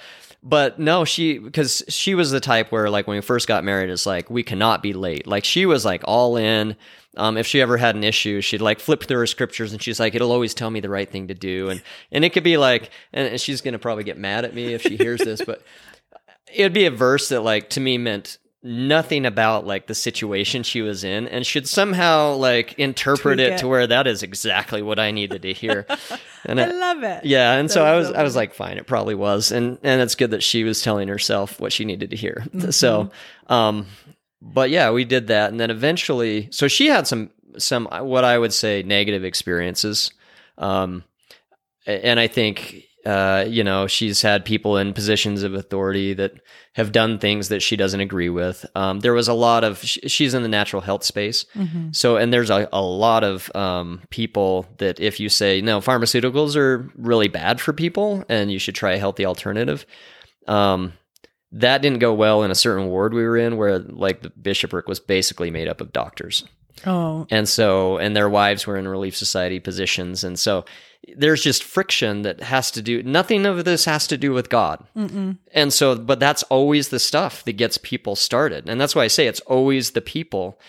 but 0.45 0.79
no, 0.79 1.05
she, 1.05 1.39
because 1.39 1.83
she 1.89 2.15
was 2.15 2.31
the 2.31 2.39
type 2.39 2.71
where, 2.71 2.89
like, 2.89 3.09
when 3.09 3.17
we 3.17 3.21
first 3.23 3.49
got 3.49 3.65
married, 3.65 3.91
it's 3.91 4.07
like, 4.07 4.31
we 4.31 4.45
cannot 4.45 4.81
be 4.81 4.93
late. 4.93 5.27
Like, 5.27 5.45
she 5.45 5.67
was 5.67 5.85
like 5.85 6.03
all 6.05 6.37
in. 6.37 6.77
Um, 7.19 7.37
if 7.37 7.47
she 7.47 7.61
ever 7.61 7.77
had 7.77 7.97
an 7.97 8.05
issue, 8.05 8.41
she'd 8.41 8.63
like 8.63 8.81
flip 8.81 9.03
through 9.05 9.19
her 9.19 9.27
scriptures 9.27 9.73
and 9.73 9.83
she's 9.83 10.01
like, 10.01 10.15
it'll 10.15 10.33
always 10.33 10.55
tell 10.55 10.71
me 10.71 10.81
the 10.81 10.89
right 10.89 11.11
thing 11.11 11.29
to 11.29 11.35
do. 11.35 11.69
And, 11.69 11.83
and 12.13 12.25
it 12.25 12.31
could 12.31 12.45
be 12.45 12.57
like, 12.57 12.91
and 13.13 13.41
she's 13.41 13.61
going 13.61 13.73
to 13.73 13.79
probably 13.79 14.05
get 14.05 14.17
mad 14.17 14.45
at 14.45 14.55
me 14.55 14.73
if 14.73 14.83
she 14.83 14.97
hears 14.97 15.21
this, 15.21 15.43
but 15.45 15.63
it'd 16.55 16.73
be 16.73 16.87
a 16.87 16.91
verse 16.91 17.29
that 17.29 17.41
like 17.41 17.71
to 17.71 17.81
me 17.81 17.99
meant 17.99 18.39
nothing 18.63 19.25
about 19.25 19.67
like 19.67 19.87
the 19.87 19.95
situation 19.95 20.63
she 20.63 20.83
was 20.83 21.05
in 21.05 21.29
and 21.29 21.47
should 21.47 21.69
somehow 21.69 22.35
like 22.35 22.79
interpret 22.79 23.39
it, 23.39 23.59
to 23.59 23.69
where 23.69 23.87
that 23.87 24.07
is 24.07 24.23
exactly 24.23 24.83
what 24.83 24.99
I 24.99 25.11
needed 25.11 25.43
to 25.43 25.53
hear. 25.53 25.87
And 26.45 26.61
I 26.61 26.67
love 26.67 27.03
it. 27.03 27.25
yeah, 27.25 27.55
and 27.55 27.69
so 27.69 27.85
I 27.85 27.97
was 27.97 28.09
so 28.09 28.15
I 28.15 28.23
was 28.23 28.37
like 28.37 28.55
fine, 28.55 28.79
it 28.79 28.87
probably 28.87 29.17
was. 29.17 29.51
And 29.51 29.77
and 29.83 30.01
it's 30.01 30.15
good 30.15 30.31
that 30.31 30.43
she 30.43 30.63
was 30.63 30.81
telling 30.81 31.09
herself 31.09 31.59
what 31.59 31.73
she 31.73 31.85
needed 31.85 32.11
to 32.11 32.17
hear. 32.17 32.45
Mm-hmm. 32.55 32.71
So 32.71 33.11
um 33.49 33.87
but 34.41 34.71
yeah, 34.71 34.91
we 34.91 35.05
did 35.05 35.27
that 35.29 35.51
and 35.51 35.59
then 35.61 35.71
eventually 35.71 36.49
so 36.51 36.69
she 36.69 36.87
had 36.87 37.07
some 37.07 37.31
some 37.57 37.87
what 37.87 38.25
I 38.25 38.39
would 38.39 38.53
say 38.53 38.83
negative 38.83 39.25
experiences. 39.25 40.11
Um 40.57 41.05
and 41.87 42.21
I 42.21 42.27
think 42.27 42.85
uh, 43.07 43.47
you 43.49 43.65
know 43.65 43.87
she's 43.87 44.21
had 44.21 44.45
people 44.45 44.77
in 44.77 44.93
positions 44.93 45.43
of 45.43 45.55
authority 45.55 46.13
that 46.15 46.33
have 46.75 46.93
done 46.93 47.19
things 47.19 47.49
that 47.49 47.63
she 47.63 47.75
doesn't 47.77 48.01
agree 48.01 48.29
with. 48.29 48.67
Um, 48.75 49.01
there 49.01 49.15
was 49.15 49.29
a 49.29 49.33
lot 49.35 49.65
of 49.65 49.79
she's 49.83 50.35
in 50.35 50.43
the 50.43 50.49
natural 50.49 50.83
health 50.83 51.05
space, 51.05 51.47
Mm-hmm. 51.55 51.93
so 51.93 52.17
and 52.17 52.33
there's 52.33 52.51
a, 52.51 52.69
a 52.73 52.83
lot 52.83 53.25
of 53.25 53.55
um, 53.57 54.03
people 54.11 54.67
that 54.79 55.01
if 55.01 55.21
you 55.21 55.29
say 55.31 55.61
no, 55.63 55.81
pharmaceuticals 55.81 56.55
are 56.57 56.91
really 56.97 57.29
bad 57.29 57.61
for 57.61 57.73
people 57.73 58.25
and 58.29 58.53
you 58.53 58.59
should 58.59 58.75
try 58.75 58.93
a 58.93 58.99
healthy 58.99 59.25
alternative. 59.25 59.87
Um, 60.47 60.93
that 61.53 61.83
didn't 61.83 62.01
go 62.01 62.13
well 62.13 62.43
in 62.43 62.51
a 62.51 62.57
certain 62.57 62.89
ward 62.89 63.15
we 63.15 63.23
were 63.23 63.37
in 63.37 63.57
where 63.57 63.79
like 63.79 64.23
the 64.23 64.31
bishopric 64.31 64.87
was 64.87 65.01
basically 65.01 65.51
made 65.51 65.69
up 65.69 65.81
of 65.81 65.93
doctors. 65.93 66.45
Oh, 66.87 67.27
and 67.31 67.49
so 67.49 67.99
and 67.99 68.15
their 68.15 68.29
wives 68.29 68.67
were 68.67 68.77
in 68.77 68.87
relief 68.87 69.17
society 69.17 69.59
positions. 69.59 70.23
And 70.25 70.39
so 70.39 70.65
there's 71.17 71.43
just 71.43 71.65
friction 71.65 72.23
that 72.23 72.41
has 72.43 72.71
to 72.73 72.83
do 72.83 73.03
nothing 73.03 73.47
of 73.47 73.65
this 73.65 73.85
has 73.87 74.07
to 74.09 74.19
do 74.19 74.33
with 74.33 74.51
god. 74.51 74.85
And 75.53 75.73
so 75.73 75.97
but 75.97 76.21
that's 76.21 76.43
always 76.45 76.91
the 76.91 76.99
stuff 76.99 77.45
that 77.45 77.55
gets 77.55 77.79
people 77.79 78.15
started. 78.15 78.69
And 78.69 78.81
that's 78.81 78.95
why 78.95 79.05
i 79.05 79.09
say 79.09 79.27
it's 79.27 79.41
always 79.41 79.93
the 79.93 80.01
people. 80.01 80.61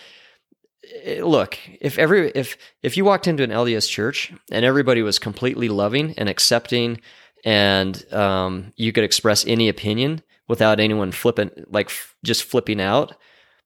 Eh, 1.04 1.22
look 1.22 1.58
if 1.80 1.98
every 1.98 2.30
if 2.30 2.56
if 2.82 2.96
you 2.96 3.04
walked 3.04 3.28
into 3.28 3.44
an 3.44 3.50
lds 3.50 3.88
church 3.88 4.32
and 4.50 4.64
everybody 4.64 5.02
was 5.02 5.18
completely 5.18 5.68
loving 5.68 6.14
and 6.16 6.28
accepting 6.28 7.00
and 7.44 8.12
um, 8.12 8.72
you 8.76 8.92
could 8.92 9.04
express 9.04 9.46
any 9.46 9.68
opinion 9.68 10.22
without 10.50 10.80
anyone 10.80 11.12
flipping 11.12 11.50
like 11.70 11.86
f- 11.86 12.14
just 12.22 12.44
flipping 12.44 12.80
out 12.80 13.16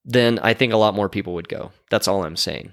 then 0.04 0.38
I 0.40 0.54
think 0.54 0.72
a 0.72 0.76
lot 0.78 0.94
more 0.94 1.08
people 1.08 1.34
would 1.34 1.48
go. 1.48 1.72
That's 1.90 2.06
all 2.06 2.24
I'm 2.24 2.36
saying. 2.36 2.72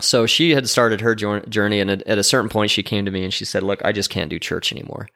So 0.00 0.26
she 0.26 0.50
had 0.54 0.68
started 0.68 1.00
her 1.00 1.14
journey, 1.14 1.80
and 1.80 1.90
at, 1.90 2.02
at 2.02 2.18
a 2.18 2.24
certain 2.24 2.48
point, 2.48 2.70
she 2.70 2.82
came 2.82 3.04
to 3.04 3.10
me 3.10 3.24
and 3.24 3.32
she 3.32 3.44
said, 3.44 3.62
"Look, 3.62 3.84
I 3.84 3.92
just 3.92 4.10
can't 4.10 4.30
do 4.30 4.38
church 4.38 4.72
anymore." 4.72 5.08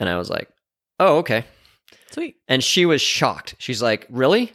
And 0.00 0.08
I 0.08 0.16
was 0.16 0.30
like, 0.30 0.48
"Oh, 0.98 1.18
okay." 1.18 1.44
sweet. 2.10 2.36
And 2.48 2.62
she 2.64 2.86
was 2.86 3.02
shocked. 3.02 3.56
She's 3.58 3.82
like, 3.82 4.06
"Really? 4.08 4.52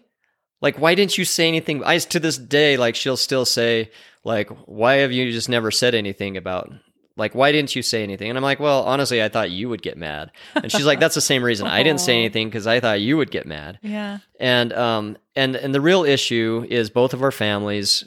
Like, 0.62 0.80
why 0.80 0.96
didn't 0.96 1.18
you 1.18 1.26
say 1.26 1.48
anything?" 1.48 1.84
I 1.84 2.00
to 2.00 2.20
this 2.20 2.38
day, 2.38 2.78
like, 2.78 2.96
she'll 2.96 3.18
still 3.18 3.46
say, 3.46 3.92
"Like, 4.24 4.50
why 4.66 4.96
have 4.98 5.12
you 5.12 5.32
just 5.32 5.50
never 5.50 5.70
said 5.70 5.94
anything 5.94 6.38
about?" 6.38 6.72
Like, 7.18 7.36
why 7.36 7.52
didn't 7.52 7.76
you 7.76 7.82
say 7.82 8.04
anything? 8.04 8.30
And 8.30 8.38
I'm 8.38 8.44
like, 8.44 8.60
well, 8.60 8.84
honestly, 8.84 9.22
I 9.22 9.28
thought 9.30 9.52
you 9.52 9.68
would 9.70 9.82
get 9.82 9.98
mad. 9.98 10.32
And 10.56 10.72
she's 10.72 10.86
like, 10.86 11.00
that's 11.00 11.16
the 11.16 11.22
same 11.22 11.44
reason 11.44 11.68
I 11.68 11.84
didn't 11.84 12.00
say 12.00 12.18
anything 12.18 12.48
because 12.48 12.68
I 12.68 12.80
thought 12.80 13.02
you 13.02 13.18
would 13.18 13.32
get 13.32 13.46
mad 13.46 13.80
Yeah. 13.82 14.20
and 14.40 14.72
um 14.74 15.18
and 15.36 15.56
and 15.56 15.76
the 15.76 15.82
real 15.82 16.04
issue 16.04 16.66
is 16.70 16.90
both 16.90 17.14
of 17.14 17.22
our 17.22 17.32
families 17.32 18.04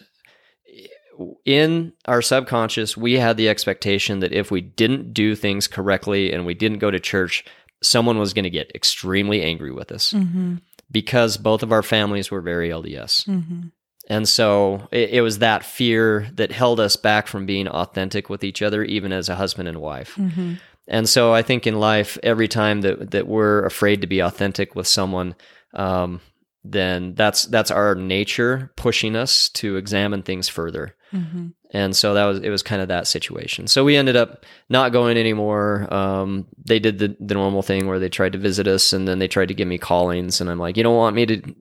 in 1.44 1.92
our 2.06 2.20
subconscious 2.20 2.96
we 2.96 3.14
had 3.14 3.36
the 3.36 3.48
expectation 3.48 4.18
that 4.20 4.32
if 4.32 4.50
we 4.50 4.60
didn't 4.60 5.12
do 5.14 5.36
things 5.36 5.68
correctly 5.68 6.32
and 6.32 6.44
we 6.44 6.54
didn't 6.54 6.78
go 6.78 6.90
to 6.90 6.98
church 6.98 7.44
someone 7.82 8.18
was 8.18 8.32
going 8.34 8.42
to 8.44 8.50
get 8.50 8.70
extremely 8.74 9.42
angry 9.42 9.70
with 9.70 9.92
us 9.92 10.12
Mm-hmm. 10.12 10.56
because 10.90 11.36
both 11.36 11.62
of 11.62 11.70
our 11.70 11.82
families 11.84 12.30
were 12.32 12.40
very 12.40 12.68
LDS 12.70 13.26
Mm-hmm. 13.28 13.60
And 14.08 14.28
so 14.28 14.86
it, 14.92 15.10
it 15.10 15.20
was 15.22 15.38
that 15.38 15.64
fear 15.64 16.28
that 16.34 16.52
held 16.52 16.80
us 16.80 16.96
back 16.96 17.26
from 17.26 17.46
being 17.46 17.68
authentic 17.68 18.28
with 18.28 18.44
each 18.44 18.62
other 18.62 18.82
even 18.84 19.12
as 19.12 19.28
a 19.28 19.36
husband 19.36 19.68
and 19.68 19.80
wife 19.80 20.14
Mm-hmm. 20.16 20.54
and 20.88 21.08
so 21.08 21.32
I 21.32 21.42
think 21.42 21.66
in 21.66 21.78
life, 21.80 22.18
every 22.22 22.48
time 22.48 22.82
that 22.82 23.10
that 23.12 23.26
we're 23.26 23.64
afraid 23.64 24.00
to 24.00 24.06
be 24.06 24.20
authentic 24.20 24.74
with 24.74 24.86
someone, 24.86 25.34
um, 25.72 26.20
then 26.62 27.14
that's 27.14 27.44
that's 27.44 27.70
our 27.70 27.94
nature 27.94 28.70
pushing 28.76 29.16
us 29.16 29.48
to 29.50 29.76
examine 29.76 30.22
things 30.22 30.48
further. 30.48 30.94
Mm-hmm. 31.12 31.48
And 31.72 31.96
so 31.96 32.14
that 32.14 32.24
was 32.24 32.40
it 32.40 32.50
was 32.50 32.62
kind 32.62 32.80
of 32.80 32.88
that 32.88 33.06
situation. 33.06 33.66
So 33.66 33.84
we 33.84 33.96
ended 33.96 34.16
up 34.16 34.44
not 34.68 34.92
going 34.92 35.16
anymore. 35.16 35.92
Um, 35.92 36.46
they 36.64 36.78
did 36.78 36.98
the 36.98 37.16
the 37.20 37.34
normal 37.34 37.62
thing 37.62 37.86
where 37.86 37.98
they 37.98 38.08
tried 38.08 38.32
to 38.32 38.38
visit 38.38 38.66
us, 38.66 38.92
and 38.92 39.06
then 39.08 39.18
they 39.18 39.28
tried 39.28 39.48
to 39.48 39.54
give 39.54 39.68
me 39.68 39.78
callings, 39.78 40.40
and 40.40 40.48
I'm 40.50 40.58
like, 40.58 40.76
you 40.76 40.82
don't 40.82 40.96
want 40.96 41.16
me 41.16 41.26
to, 41.26 41.54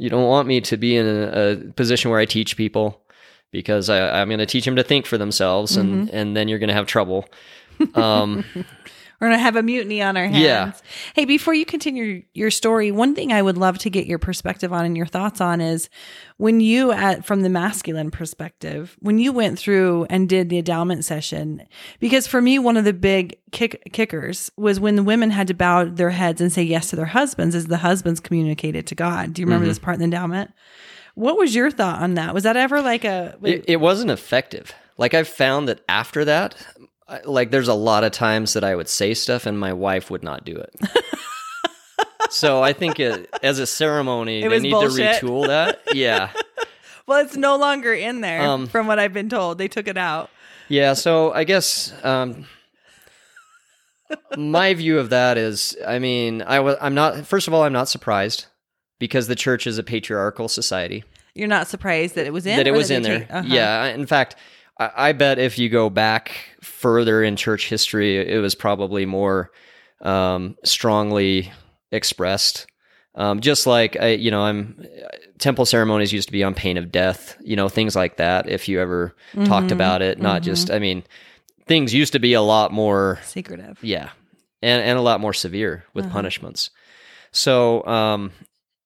you 0.00 0.08
don't 0.08 0.26
want 0.26 0.48
me 0.48 0.62
to 0.62 0.76
be 0.78 0.96
in 0.96 1.06
a, 1.06 1.52
a 1.52 1.56
position 1.72 2.10
where 2.10 2.18
I 2.18 2.24
teach 2.24 2.56
people 2.56 3.02
because 3.50 3.90
I, 3.90 4.20
I'm 4.20 4.28
going 4.28 4.38
to 4.38 4.46
teach 4.46 4.64
them 4.64 4.76
to 4.76 4.82
think 4.82 5.04
for 5.04 5.18
themselves, 5.18 5.76
and 5.76 6.08
and 6.10 6.36
then 6.36 6.48
you're 6.48 6.58
going 6.58 6.68
to 6.68 6.74
have 6.74 6.86
trouble. 6.86 7.28
Um, 7.94 8.44
We're 9.20 9.28
gonna 9.28 9.38
have 9.38 9.56
a 9.56 9.62
mutiny 9.62 10.00
on 10.00 10.16
our 10.16 10.26
hands. 10.26 10.38
Yeah. 10.38 10.72
Hey, 11.14 11.26
before 11.26 11.52
you 11.52 11.66
continue 11.66 12.22
your 12.32 12.50
story, 12.50 12.90
one 12.90 13.14
thing 13.14 13.34
I 13.34 13.42
would 13.42 13.58
love 13.58 13.76
to 13.80 13.90
get 13.90 14.06
your 14.06 14.18
perspective 14.18 14.72
on 14.72 14.86
and 14.86 14.96
your 14.96 15.04
thoughts 15.04 15.42
on 15.42 15.60
is 15.60 15.90
when 16.38 16.60
you, 16.60 16.90
at 16.90 17.26
from 17.26 17.42
the 17.42 17.50
masculine 17.50 18.10
perspective, 18.10 18.96
when 19.00 19.18
you 19.18 19.30
went 19.32 19.58
through 19.58 20.06
and 20.08 20.26
did 20.26 20.48
the 20.48 20.56
endowment 20.56 21.04
session. 21.04 21.66
Because 21.98 22.26
for 22.26 22.40
me, 22.40 22.58
one 22.58 22.78
of 22.78 22.86
the 22.86 22.94
big 22.94 23.36
kick, 23.52 23.92
kickers 23.92 24.50
was 24.56 24.80
when 24.80 24.96
the 24.96 25.02
women 25.02 25.30
had 25.30 25.48
to 25.48 25.54
bow 25.54 25.84
their 25.84 26.10
heads 26.10 26.40
and 26.40 26.50
say 26.50 26.62
yes 26.62 26.88
to 26.88 26.96
their 26.96 27.04
husbands, 27.04 27.54
as 27.54 27.66
the 27.66 27.76
husbands 27.76 28.20
communicated 28.20 28.86
to 28.86 28.94
God. 28.94 29.34
Do 29.34 29.42
you 29.42 29.46
remember 29.46 29.64
mm-hmm. 29.64 29.70
this 29.70 29.78
part 29.78 29.94
in 29.96 30.00
the 30.00 30.04
endowment? 30.04 30.50
What 31.14 31.36
was 31.36 31.54
your 31.54 31.70
thought 31.70 32.00
on 32.00 32.14
that? 32.14 32.32
Was 32.32 32.44
that 32.44 32.56
ever 32.56 32.80
like 32.80 33.04
a? 33.04 33.36
it, 33.42 33.66
it 33.68 33.80
wasn't 33.80 34.10
effective. 34.10 34.72
Like 34.96 35.12
I've 35.12 35.28
found 35.28 35.68
that 35.68 35.82
after 35.88 36.24
that, 36.24 36.56
like 37.24 37.50
there's 37.50 37.68
a 37.68 37.74
lot 37.74 38.04
of 38.04 38.12
times 38.12 38.52
that 38.54 38.64
I 38.64 38.74
would 38.74 38.88
say 38.88 39.14
stuff 39.14 39.46
and 39.46 39.58
my 39.58 39.72
wife 39.72 40.10
would 40.10 40.22
not 40.22 40.44
do 40.44 40.56
it. 40.56 40.74
so 42.30 42.62
I 42.62 42.72
think 42.72 43.00
it, 43.00 43.28
as 43.42 43.58
a 43.58 43.66
ceremony, 43.66 44.42
It 44.42 44.48
they 44.48 44.60
need 44.60 44.70
bullshit. 44.70 45.20
to 45.20 45.26
retool 45.26 45.46
that. 45.48 45.80
Yeah, 45.94 46.30
well, 47.06 47.24
it's 47.24 47.36
no 47.36 47.56
longer 47.56 47.92
in 47.92 48.20
there, 48.20 48.42
Um, 48.42 48.66
from 48.66 48.86
what 48.86 48.98
I've 48.98 49.12
been 49.12 49.28
told. 49.28 49.58
They 49.58 49.68
took 49.68 49.88
it 49.88 49.96
out. 49.98 50.30
yeah. 50.68 50.92
So 50.94 51.32
I 51.32 51.44
guess 51.44 51.92
um, 52.04 52.46
my 54.36 54.74
view 54.74 54.98
of 54.98 55.10
that 55.10 55.38
is, 55.38 55.76
I 55.86 55.98
mean, 55.98 56.42
I 56.42 56.60
was, 56.60 56.76
I'm 56.80 56.94
not. 56.94 57.26
First 57.26 57.48
of 57.48 57.54
all, 57.54 57.62
I'm 57.62 57.72
not 57.72 57.88
surprised 57.88 58.46
because 58.98 59.26
the 59.28 59.36
church 59.36 59.66
is 59.66 59.78
a 59.78 59.82
patriarchal 59.82 60.48
society. 60.48 61.04
You're 61.34 61.48
not 61.48 61.68
surprised 61.68 62.16
that 62.16 62.26
it 62.26 62.32
was 62.32 62.44
in 62.46 62.56
that 62.56 62.66
it 62.66 62.72
was 62.72 62.90
in 62.90 63.02
there. 63.02 63.26
uh-huh. 63.30 63.44
Yeah. 63.46 63.84
In 63.86 64.06
fact, 64.06 64.34
I, 64.80 64.90
I 64.96 65.12
bet 65.12 65.38
if 65.38 65.58
you 65.58 65.68
go 65.68 65.88
back 65.90 66.32
further 66.62 67.22
in 67.22 67.36
church 67.36 67.68
history, 67.68 68.16
it 68.16 68.38
was 68.40 68.54
probably 68.56 69.06
more 69.06 69.50
um, 70.00 70.56
strongly 70.64 71.52
expressed. 71.92 72.66
Um, 73.14 73.40
just 73.40 73.66
like 73.66 73.96
I, 74.00 74.10
you 74.12 74.30
know, 74.30 74.42
I'm 74.42 74.84
temple 75.38 75.66
ceremonies 75.66 76.12
used 76.12 76.28
to 76.28 76.32
be 76.32 76.42
on 76.44 76.54
pain 76.54 76.76
of 76.78 76.90
death. 76.92 77.36
You 77.42 77.56
know, 77.56 77.68
things 77.68 77.94
like 77.94 78.16
that. 78.16 78.48
If 78.48 78.68
you 78.68 78.80
ever 78.80 79.14
talked 79.44 79.68
Mhm. 79.68 79.72
about 79.72 80.00
it, 80.02 80.18
not 80.20 80.42
just. 80.42 80.70
I 80.70 80.78
mean, 80.78 81.02
things 81.66 81.92
used 81.92 82.12
to 82.14 82.18
be 82.20 82.32
a 82.34 82.40
lot 82.42 82.72
more 82.72 83.18
secretive. 83.24 83.78
yeah, 83.82 84.10
and 84.62 84.82
and 84.82 84.96
a 84.98 85.02
lot 85.02 85.20
more 85.20 85.32
severe 85.34 85.84
with 85.92 86.04
Uh-huh. 86.06 86.14
punishments. 86.14 86.70
So 87.32 87.84
um, 87.86 88.30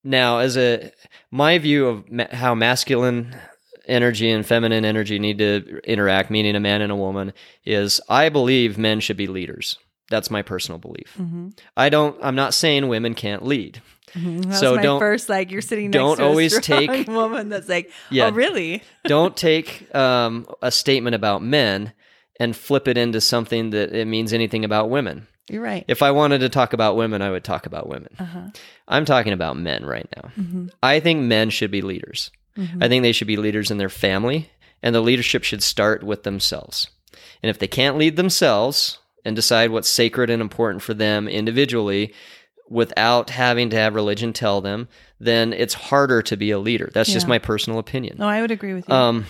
now, 0.03 0.39
as 0.39 0.57
a 0.57 0.91
my 1.31 1.59
view 1.59 1.87
of 1.87 2.11
ma- 2.11 2.27
how 2.33 2.55
masculine 2.55 3.37
energy 3.87 4.31
and 4.31 4.45
feminine 4.47 4.85
energy 4.85 5.19
need 5.19 5.39
to 5.39 5.81
interact, 5.85 6.31
meaning 6.31 6.55
a 6.57 6.61
man 6.61 6.81
and 6.83 6.93
a 6.93 6.97
woman, 6.97 7.33
is 7.65 8.01
I 8.09 8.29
believe 8.29 8.79
men 8.79 9.01
should 9.01 9.17
be 9.17 9.27
leaders. 9.27 9.79
That's 10.11 10.31
my 10.31 10.43
personal 10.43 10.79
belief. 10.79 11.15
Mm-hmm. 11.19 11.49
I 11.77 11.89
don't. 11.89 12.17
I'm 12.23 12.35
not 12.37 12.53
saying 12.55 12.89
women 12.89 13.15
can't 13.15 13.45
lead. 13.45 13.81
That's 14.15 14.61
So 14.61 14.77
my 14.77 14.83
don't- 14.83 15.01
first 15.01 15.29
like 15.29 15.51
you're 15.51 15.63
sitting 15.63 15.87
next 15.91 15.95
don't 15.95 16.21
always 16.21 16.59
take- 16.61 17.09
woman 17.09 17.49
that's 17.49 17.69
like, 17.69 17.91
Yeah. 18.11 18.27
oh 18.27 18.31
really? 18.33 18.83
don't 19.07 19.37
take 19.37 19.93
um, 19.95 20.47
a 20.63 20.71
statement 20.71 21.15
about 21.17 21.43
men 21.43 21.93
and 22.39 22.55
flip 22.55 22.87
it 22.87 22.97
into 22.99 23.21
something 23.21 23.71
that 23.71 23.93
it 23.93 24.07
means 24.07 24.33
anything 24.33 24.65
about 24.65 24.91
women. 24.91 25.27
You're 25.49 25.63
right. 25.63 25.85
If 25.89 26.03
I 26.03 26.11
wanted 26.11 26.39
to 26.41 26.49
talk 26.49 26.73
about 26.75 26.97
women, 26.97 27.21
I 27.23 27.31
would 27.31 27.45
talk 27.45 27.67
about 27.67 27.89
women. 27.89 28.09
Uh-huh. 28.19 28.49
I'm 28.89 29.05
talking 29.05 29.33
about 29.33 29.57
men 29.57 29.85
right 29.85 30.09
now. 30.17 30.31
Mhm. 30.39 30.71
I 30.83 31.01
think 31.01 31.21
men 31.23 31.51
should 31.51 31.71
be 31.71 31.83
leaders. 31.83 32.31
Mhm. 32.59 32.83
I 32.83 32.89
think 32.89 33.03
they 33.03 33.13
should 33.13 33.27
be 33.27 33.37
leaders 33.37 33.71
in 33.71 33.79
their 33.79 33.89
family 33.89 34.51
and 34.83 34.95
the 34.95 35.01
leadership 35.01 35.45
should 35.45 35.63
start 35.63 36.03
with 36.03 36.23
themselves. 36.23 36.89
And 37.43 37.51
if 37.51 37.59
they 37.59 37.67
can't 37.67 37.99
lead 37.99 38.17
themselves 38.17 38.99
and 39.25 39.35
decide 39.35 39.71
what's 39.71 39.89
sacred 39.89 40.31
and 40.31 40.41
important 40.43 40.83
for 40.83 40.95
them 40.95 41.27
individually 41.29 42.13
without 42.69 43.31
having 43.31 43.71
to 43.71 43.77
have 43.77 43.95
religion 43.95 44.33
tell 44.33 44.61
them, 44.61 44.89
then 45.21 45.53
it's 45.53 45.75
harder 45.75 46.23
to 46.23 46.37
be 46.37 46.51
a 46.51 46.59
leader. 46.59 46.91
That's 46.93 47.13
just 47.13 47.29
my 47.29 47.39
personal 47.39 47.79
opinion. 47.79 48.17
No, 48.19 48.29
I 48.29 48.41
would 48.41 48.51
agree 48.51 48.75
with 48.75 48.89
you. 48.89 48.95
Um, 48.95 49.27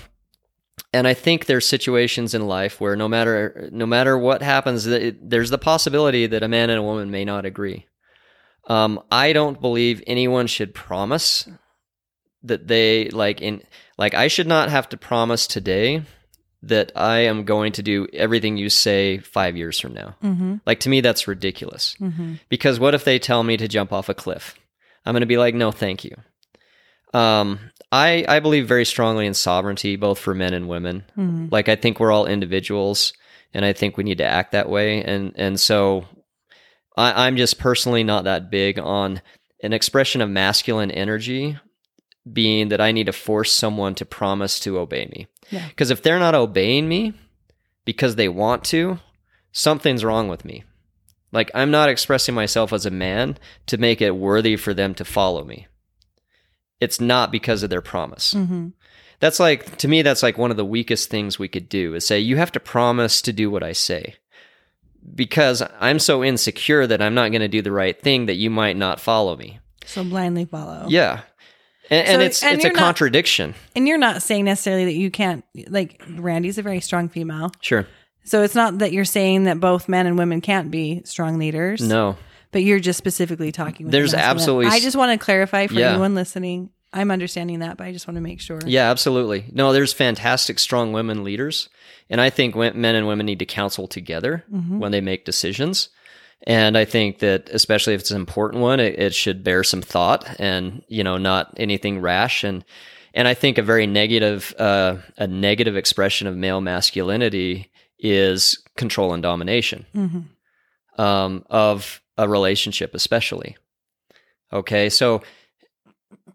and 0.92 1.06
I 1.08 1.14
think 1.14 1.46
there's 1.46 1.66
situations 1.66 2.34
in 2.34 2.46
life 2.46 2.80
where 2.80 2.96
no 2.96 3.08
matter 3.08 3.68
no 3.72 3.86
matter 3.86 4.16
what 4.18 4.42
happens, 4.42 4.86
it, 4.86 5.28
there's 5.28 5.50
the 5.50 5.58
possibility 5.58 6.26
that 6.26 6.42
a 6.42 6.48
man 6.48 6.70
and 6.70 6.78
a 6.78 6.82
woman 6.82 7.10
may 7.10 7.24
not 7.24 7.44
agree. 7.44 7.86
Um, 8.68 9.00
I 9.10 9.32
don't 9.32 9.60
believe 9.60 10.02
anyone 10.06 10.46
should 10.46 10.74
promise 10.74 11.48
that 12.44 12.68
they 12.68 13.08
like 13.08 13.40
in 13.40 13.62
like 13.98 14.14
I 14.14 14.28
should 14.28 14.46
not 14.46 14.70
have 14.70 14.88
to 14.90 14.96
promise 14.96 15.46
today 15.46 16.02
that 16.62 16.92
I 16.96 17.20
am 17.20 17.44
going 17.44 17.72
to 17.72 17.82
do 17.82 18.06
everything 18.12 18.56
you 18.56 18.70
say 18.70 19.18
five 19.18 19.56
years 19.56 19.78
from 19.78 19.92
now. 19.92 20.16
mm-hmm. 20.22 20.56
Like 20.64 20.80
to 20.80 20.88
me, 20.88 21.00
that's 21.00 21.28
ridiculous. 21.28 21.94
Mm-hmm. 22.00 22.34
Because 22.48 22.80
what 22.80 22.94
if 22.94 23.04
they 23.04 23.18
tell 23.18 23.42
me 23.42 23.56
to 23.56 23.68
jump 23.68 23.92
off 23.92 24.08
a 24.08 24.14
cliff? 24.14 24.54
I'm 25.04 25.12
going 25.12 25.20
to 25.20 25.26
be 25.26 25.36
like, 25.36 25.54
no, 25.54 25.70
thank 25.70 26.04
you. 26.04 26.16
Um, 27.12 27.58
I 27.92 28.24
I 28.26 28.40
believe 28.40 28.66
very 28.66 28.84
strongly 28.84 29.26
in 29.26 29.34
sovereignty, 29.34 29.96
both 29.96 30.18
for 30.18 30.34
men 30.34 30.54
and 30.54 30.68
women. 30.68 31.04
Mm-hmm. 31.16 31.48
Like 31.50 31.68
I 31.68 31.76
think 31.76 32.00
we're 32.00 32.12
all 32.12 32.26
individuals, 32.26 33.12
and 33.52 33.64
I 33.64 33.72
think 33.72 33.96
we 33.96 34.04
need 34.04 34.18
to 34.18 34.26
act 34.26 34.52
that 34.52 34.68
way. 34.68 35.02
And 35.02 35.32
and 35.36 35.60
so, 35.60 36.06
I, 36.96 37.26
I'm 37.26 37.36
just 37.36 37.58
personally 37.58 38.02
not 38.02 38.24
that 38.24 38.50
big 38.50 38.78
on 38.78 39.22
an 39.62 39.72
expression 39.72 40.20
of 40.20 40.28
masculine 40.28 40.90
energy 40.90 41.56
being 42.30 42.68
that 42.68 42.80
I 42.80 42.92
need 42.92 43.06
to 43.06 43.12
force 43.12 43.52
someone 43.52 43.94
to 43.96 44.04
promise 44.04 44.58
to 44.60 44.78
obey 44.78 45.06
me. 45.06 45.26
Yeah. 45.50 45.68
Because 45.68 45.90
if 45.90 46.02
they're 46.02 46.18
not 46.18 46.34
obeying 46.34 46.88
me 46.88 47.12
because 47.84 48.16
they 48.16 48.28
want 48.28 48.64
to, 48.64 48.98
something's 49.52 50.04
wrong 50.04 50.28
with 50.28 50.44
me. 50.44 50.64
Like 51.32 51.50
I'm 51.54 51.70
not 51.70 51.88
expressing 51.88 52.34
myself 52.34 52.72
as 52.72 52.86
a 52.86 52.90
man 52.90 53.38
to 53.66 53.76
make 53.76 54.00
it 54.00 54.16
worthy 54.16 54.56
for 54.56 54.72
them 54.72 54.94
to 54.94 55.04
follow 55.04 55.44
me. 55.44 55.66
It's 56.80 57.00
not 57.00 57.32
because 57.32 57.62
of 57.62 57.70
their 57.70 57.80
promise. 57.80 58.34
Mm-hmm. 58.34 58.68
That's 59.20 59.40
like 59.40 59.76
to 59.78 59.88
me 59.88 60.02
that's 60.02 60.22
like 60.22 60.38
one 60.38 60.50
of 60.50 60.56
the 60.56 60.64
weakest 60.64 61.10
things 61.10 61.38
we 61.38 61.48
could 61.48 61.68
do 61.68 61.94
is 61.94 62.06
say 62.06 62.20
you 62.20 62.36
have 62.36 62.52
to 62.52 62.60
promise 62.60 63.20
to 63.22 63.32
do 63.32 63.50
what 63.50 63.62
I 63.62 63.72
say. 63.72 64.16
Because 65.14 65.62
I'm 65.80 65.98
so 65.98 66.24
insecure 66.24 66.86
that 66.86 67.02
I'm 67.02 67.14
not 67.14 67.30
going 67.30 67.42
to 67.42 67.48
do 67.48 67.60
the 67.60 67.72
right 67.72 68.00
thing 68.00 68.24
that 68.26 68.36
you 68.36 68.48
might 68.48 68.76
not 68.76 69.00
follow 69.00 69.36
me. 69.36 69.58
So 69.84 70.02
blindly 70.02 70.46
follow. 70.46 70.86
Yeah. 70.88 71.22
And, 71.90 72.08
and 72.08 72.22
it's 72.22 72.42
and 72.42 72.56
it's 72.56 72.64
a 72.64 72.68
not- 72.68 72.76
contradiction. 72.76 73.54
And 73.76 73.86
you're 73.86 73.98
not 73.98 74.22
saying 74.22 74.44
necessarily 74.46 74.84
that 74.86 74.94
you 74.94 75.10
can't 75.10 75.44
like 75.68 76.02
Randy's 76.16 76.58
a 76.58 76.62
very 76.62 76.80
strong 76.80 77.08
female. 77.08 77.50
Sure. 77.60 77.86
So 78.24 78.42
it's 78.42 78.54
not 78.54 78.78
that 78.78 78.92
you're 78.92 79.04
saying 79.04 79.44
that 79.44 79.60
both 79.60 79.88
men 79.88 80.06
and 80.06 80.16
women 80.16 80.40
can't 80.40 80.70
be 80.70 81.02
strong 81.04 81.38
leaders. 81.38 81.80
No. 81.86 82.16
But 82.52 82.62
you're 82.62 82.80
just 82.80 82.96
specifically 82.96 83.52
talking 83.52 83.90
There's 83.90 84.14
absolutely 84.14 84.66
I 84.66 84.80
just 84.80 84.96
want 84.96 85.18
to 85.18 85.22
clarify 85.22 85.66
for 85.66 85.74
Yeah. 85.74 85.90
anyone 85.90 86.14
listening. 86.14 86.70
I'm 86.92 87.10
understanding 87.10 87.58
that, 87.58 87.76
but 87.76 87.86
I 87.88 87.92
just 87.92 88.06
want 88.06 88.16
to 88.16 88.20
make 88.22 88.40
sure. 88.40 88.60
Yeah, 88.64 88.88
absolutely. 88.90 89.46
No, 89.52 89.72
there's 89.72 89.92
fantastic, 89.92 90.58
strong 90.60 90.92
women 90.92 91.24
leaders. 91.24 91.68
And 92.08 92.20
I 92.20 92.30
think 92.30 92.54
men 92.54 92.84
and 92.94 93.06
women 93.08 93.26
need 93.26 93.40
to 93.40 93.46
counsel 93.46 93.88
together 93.88 94.44
Mhm. 94.52 94.78
when 94.78 94.92
they 94.92 95.00
make 95.00 95.24
decisions. 95.24 95.88
And 96.44 96.76
I 96.76 96.84
think 96.84 97.20
that, 97.20 97.48
especially 97.50 97.94
if 97.94 98.00
it's 98.00 98.10
an 98.10 98.20
important 98.20 98.62
one, 98.62 98.78
it, 98.78 98.98
it 98.98 99.14
should 99.14 99.42
bear 99.42 99.64
some 99.64 99.82
thought 99.82 100.38
and, 100.38 100.82
you 100.88 101.02
know, 101.02 101.16
not 101.16 101.54
anything 101.56 102.00
rash. 102.00 102.44
And, 102.44 102.64
and 103.14 103.26
I 103.26 103.34
think 103.34 103.56
a 103.56 103.62
very 103.62 103.86
negative, 103.86 104.54
uh, 104.58 104.96
a 105.16 105.26
negative 105.26 105.76
expression 105.76 106.26
of 106.26 106.36
male 106.36 106.60
masculinity 106.60 107.70
is 107.98 108.62
control 108.76 109.14
and 109.14 109.22
domination 109.22 109.86
hmm 109.92 110.20
um, 110.96 111.44
of 111.50 112.00
a 112.16 112.28
relationship, 112.28 112.94
especially. 112.94 113.56
Okay, 114.52 114.88
so 114.88 115.22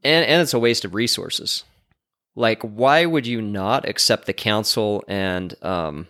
and 0.04 0.26
and 0.26 0.41
it's 0.41 0.54
a 0.54 0.60
waste 0.60 0.86
of 0.86 0.93
resources. 0.93 1.63
Like, 2.36 2.62
why 2.62 3.06
would 3.06 3.28
you 3.28 3.41
not 3.41 3.88
accept 3.88 4.26
the 4.26 4.34
counsel 4.34 5.04
and 5.08 5.54
um, 5.63 6.08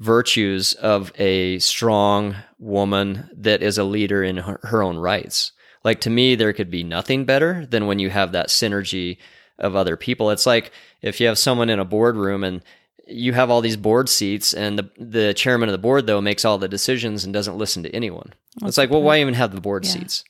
virtues 0.00 0.72
of 0.74 1.12
a 1.18 1.58
strong 1.60 2.34
woman 2.58 3.30
that 3.36 3.62
is 3.62 3.78
a 3.78 3.84
leader 3.84 4.24
in 4.24 4.38
her, 4.38 4.58
her 4.64 4.82
own 4.82 4.96
rights? 4.98 5.52
Like 5.84 6.00
to 6.02 6.10
me, 6.10 6.34
there 6.34 6.52
could 6.52 6.70
be 6.70 6.82
nothing 6.82 7.24
better 7.24 7.64
than 7.66 7.86
when 7.86 7.98
you 8.00 8.10
have 8.10 8.32
that 8.32 8.48
synergy 8.48 9.18
of 9.58 9.76
other 9.76 9.96
people. 9.96 10.30
It's 10.30 10.46
like 10.46 10.72
if 11.02 11.20
you 11.20 11.26
have 11.28 11.38
someone 11.38 11.70
in 11.70 11.78
a 11.78 11.84
boardroom 11.84 12.42
and 12.44 12.62
you 13.06 13.32
have 13.34 13.50
all 13.50 13.60
these 13.60 13.76
board 13.76 14.08
seats 14.08 14.54
and 14.54 14.78
the 14.78 14.90
the 14.98 15.34
chairman 15.34 15.68
of 15.68 15.72
the 15.72 15.78
board 15.78 16.06
though 16.06 16.20
makes 16.20 16.44
all 16.44 16.58
the 16.58 16.68
decisions 16.68 17.24
and 17.24 17.32
doesn't 17.34 17.58
listen 17.58 17.82
to 17.82 17.90
anyone. 17.94 18.32
it's 18.62 18.78
like, 18.78 18.90
well, 18.90 19.02
why 19.02 19.20
even 19.20 19.34
have 19.34 19.54
the 19.54 19.60
board 19.60 19.84
Yeah. 19.84 19.92
seats? 19.92 20.24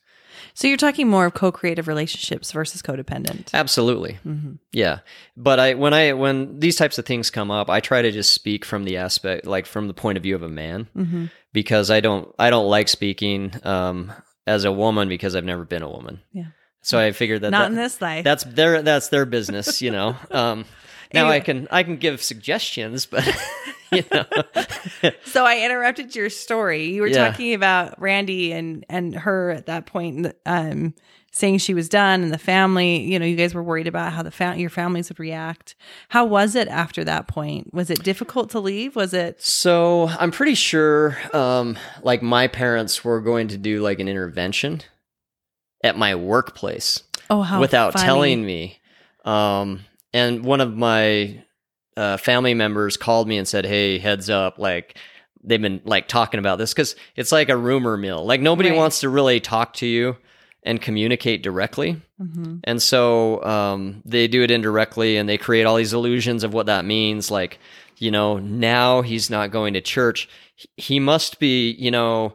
So 0.61 0.68
you're 0.68 0.77
talking 0.77 1.09
more 1.09 1.25
of 1.25 1.33
co-creative 1.33 1.88
relationships 1.88 2.53
versus 2.53 2.83
codependent. 2.83 3.49
Absolutely. 3.55 4.18
hmm 4.23 4.53
Yeah. 4.73 4.99
But 5.35 5.59
I 5.59 5.73
when 5.73 5.94
I 5.94 6.12
when 6.12 6.59
these 6.61 6.77
types 6.77 6.99
of 6.99 7.07
things 7.07 7.31
come 7.31 7.51
up, 7.51 7.70
I 7.70 7.81
try 7.81 8.03
to 8.03 8.11
just 8.12 8.35
speak 8.35 8.66
from 8.66 8.85
the 8.85 8.99
aspect 8.99 9.46
like 9.46 9.64
from 9.64 9.88
the 9.88 9.94
point 9.94 10.18
of 10.18 10.23
view 10.23 10.35
of 10.35 10.42
a 10.42 10.51
man 10.51 10.87
hmm 10.94 11.27
because 11.55 11.90
I 11.90 12.01
don't 12.01 12.29
I 12.38 12.51
don't 12.51 12.68
like 12.68 12.88
speaking 12.88 13.53
um 13.64 14.12
as 14.46 14.64
a 14.64 14.70
woman 14.73 15.09
because 15.09 15.35
I've 15.35 15.44
never 15.46 15.64
been 15.64 15.83
a 15.83 15.88
woman. 15.88 16.20
Yeah. 16.33 16.49
So 16.83 16.99
I 16.99 17.12
figured 17.12 17.40
that, 17.40 17.51
Not 17.53 17.61
that- 17.61 17.70
in 17.70 17.77
this 17.77 18.01
life. 18.03 18.25
that's 18.25 18.44
their 18.44 18.83
that's 18.83 19.09
their 19.09 19.25
business, 19.25 19.81
you 19.81 19.90
know. 19.90 20.14
Um 20.31 20.66
now 21.12 21.23
Anyway. 21.23 21.37
I 21.37 21.40
can 21.40 21.68
I 21.70 21.83
can 21.83 21.96
give 21.96 22.23
suggestions, 22.23 23.07
but 23.07 23.27
you 23.92 24.05
know. 24.12 24.25
so 25.25 25.44
I 25.44 25.64
interrupted 25.64 26.14
your 26.14 26.31
story. 26.31 26.87
You 26.87 27.03
were 27.03 27.09
Yeah. 27.09 27.29
talking 27.31 27.55
about 27.55 28.01
Randy 28.01 28.53
and 28.53 28.85
and 28.88 29.14
her 29.14 29.51
at 29.51 29.66
that 29.66 29.87
point, 29.87 30.33
um, 30.46 30.94
saying 31.33 31.59
she 31.59 31.75
was 31.75 31.88
done, 31.88 32.23
and 32.23 32.33
the 32.33 32.38
family. 32.38 33.01
You 33.01 33.18
know, 33.18 33.27
you 33.27 33.37
guys 33.37 33.55
were 33.55 33.62
worried 33.62 33.87
about 33.87 34.12
how 34.12 34.23
the 34.23 34.31
fa- 34.31 34.55
your 34.57 34.70
families 34.70 35.09
would 35.09 35.18
react. 35.20 35.75
How 36.09 36.25
was 36.25 36.55
it 36.55 36.68
after 36.68 37.03
that 37.05 37.27
point? 37.29 37.73
Was 37.75 37.90
it 37.90 38.03
difficult 38.05 38.51
to 38.51 38.61
leave? 38.61 38.94
Was 38.96 39.12
it? 39.14 39.40
So 39.42 40.09
I'm 40.18 40.31
pretty 40.31 40.55
sure, 40.55 41.16
um, 41.35 41.77
like 42.03 42.23
my 42.23 42.46
parents 42.49 43.05
were 43.05 43.20
going 43.20 43.49
to 43.49 43.59
do 43.59 43.81
like 43.81 43.99
an 44.01 44.09
intervention 44.09 44.83
at 45.83 45.96
my 45.96 46.14
workplace 46.14 47.03
Oh, 47.31 47.42
how 47.42 47.59
without 47.61 47.94
funny. 47.94 48.05
telling 48.05 48.44
me. 48.46 48.81
Um, 49.25 49.81
and 50.12 50.44
one 50.44 50.61
of 50.61 50.77
my 50.77 51.42
uh, 51.96 52.16
family 52.16 52.55
members 52.55 52.96
called 52.96 53.29
me 53.29 53.37
and 53.38 53.46
said, 53.46 53.64
"Hey, 53.66 53.99
heads 53.99 54.31
up! 54.31 54.59
Like 54.59 54.96
they've 55.42 55.61
been 55.61 55.81
like 55.85 56.09
talking 56.09 56.38
about 56.38 56.59
this 56.59 56.73
because 56.73 56.96
it's 57.16 57.33
like 57.33 57.49
a 57.49 57.57
rumor 57.57 57.96
mill. 57.96 58.25
Like 58.25 58.40
nobody 58.40 58.70
Right. 58.70 58.79
wants 58.79 59.01
to 59.01 59.09
really 59.09 59.40
talk 59.40 59.75
to 59.75 59.87
you 59.87 60.16
and 60.62 60.81
communicate 60.81 61.42
directly." 61.42 62.01
Mhm. 62.20 62.61
And 62.64 62.83
so 62.83 63.42
um, 63.44 64.03
they 64.05 64.29
do 64.29 64.42
it 64.42 64.51
indirectly 64.51 65.16
and 65.16 65.29
they 65.29 65.38
create 65.38 65.64
all 65.64 65.77
these 65.77 65.94
illusions 65.94 66.44
of 66.44 66.53
what 66.53 66.66
that 66.66 66.85
means. 66.85 67.31
Like, 67.31 67.59
you 67.96 68.11
know, 68.11 68.38
now 68.38 69.01
he's 69.03 69.31
not 69.31 69.51
going 69.51 69.73
to 69.75 69.81
church. 69.81 70.29
He 70.77 71.01
must 71.01 71.38
be, 71.40 71.70
you 71.73 71.90
know, 71.90 72.35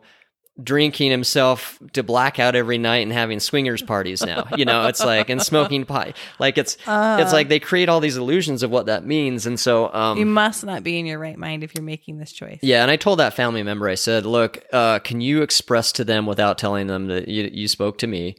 drinking 0.63 1.11
himself 1.11 1.77
to 1.91 2.01
blackout 2.01 2.55
every 2.55 2.77
night 2.77 2.99
and 3.03 3.11
having 3.11 3.41
swingers 3.41 3.81
parties 3.81 4.25
now. 4.25 4.47
You 4.55 4.63
know, 4.63 4.87
it's 4.87 5.03
like, 5.03 5.29
and 5.29 5.41
smoking 5.41 5.85
pot. 5.85 6.15
Like, 6.39 6.57
it's, 6.57 6.77
Uh, 6.87 7.17
it's 7.21 7.33
like 7.33 7.49
they 7.49 7.59
create 7.59 7.89
all 7.89 7.99
these 7.99 8.15
illusions 8.15 8.63
of 8.63 8.71
what 8.71 8.85
that 8.85 9.05
means. 9.05 9.45
And 9.45 9.59
so, 9.59 9.93
um, 9.93 10.17
you 10.17 10.25
must 10.25 10.63
not 10.65 10.81
be 10.81 10.97
in 10.97 11.05
your 11.05 11.19
right 11.19 11.37
mind 11.37 11.63
if 11.63 11.75
you're 11.75 11.83
making 11.83 12.19
this 12.19 12.31
choice. 12.31 12.59
yeah, 12.61 12.81
and 12.83 12.89
I 12.89 12.95
told 12.95 13.19
that 13.19 13.33
family 13.33 13.63
member, 13.63 13.89
I 13.89 13.95
said, 13.95 14.25
"Look, 14.25 14.63
uh, 14.71 14.99
can 14.99 15.19
you 15.19 15.41
express 15.41 15.91
to 15.93 16.05
them 16.05 16.25
without 16.25 16.57
telling 16.57 16.87
them 16.87 17.07
that 17.07 17.27
you, 17.27 17.49
you 17.51 17.67
spoke 17.67 17.97
to 17.97 18.07
me 18.07 18.37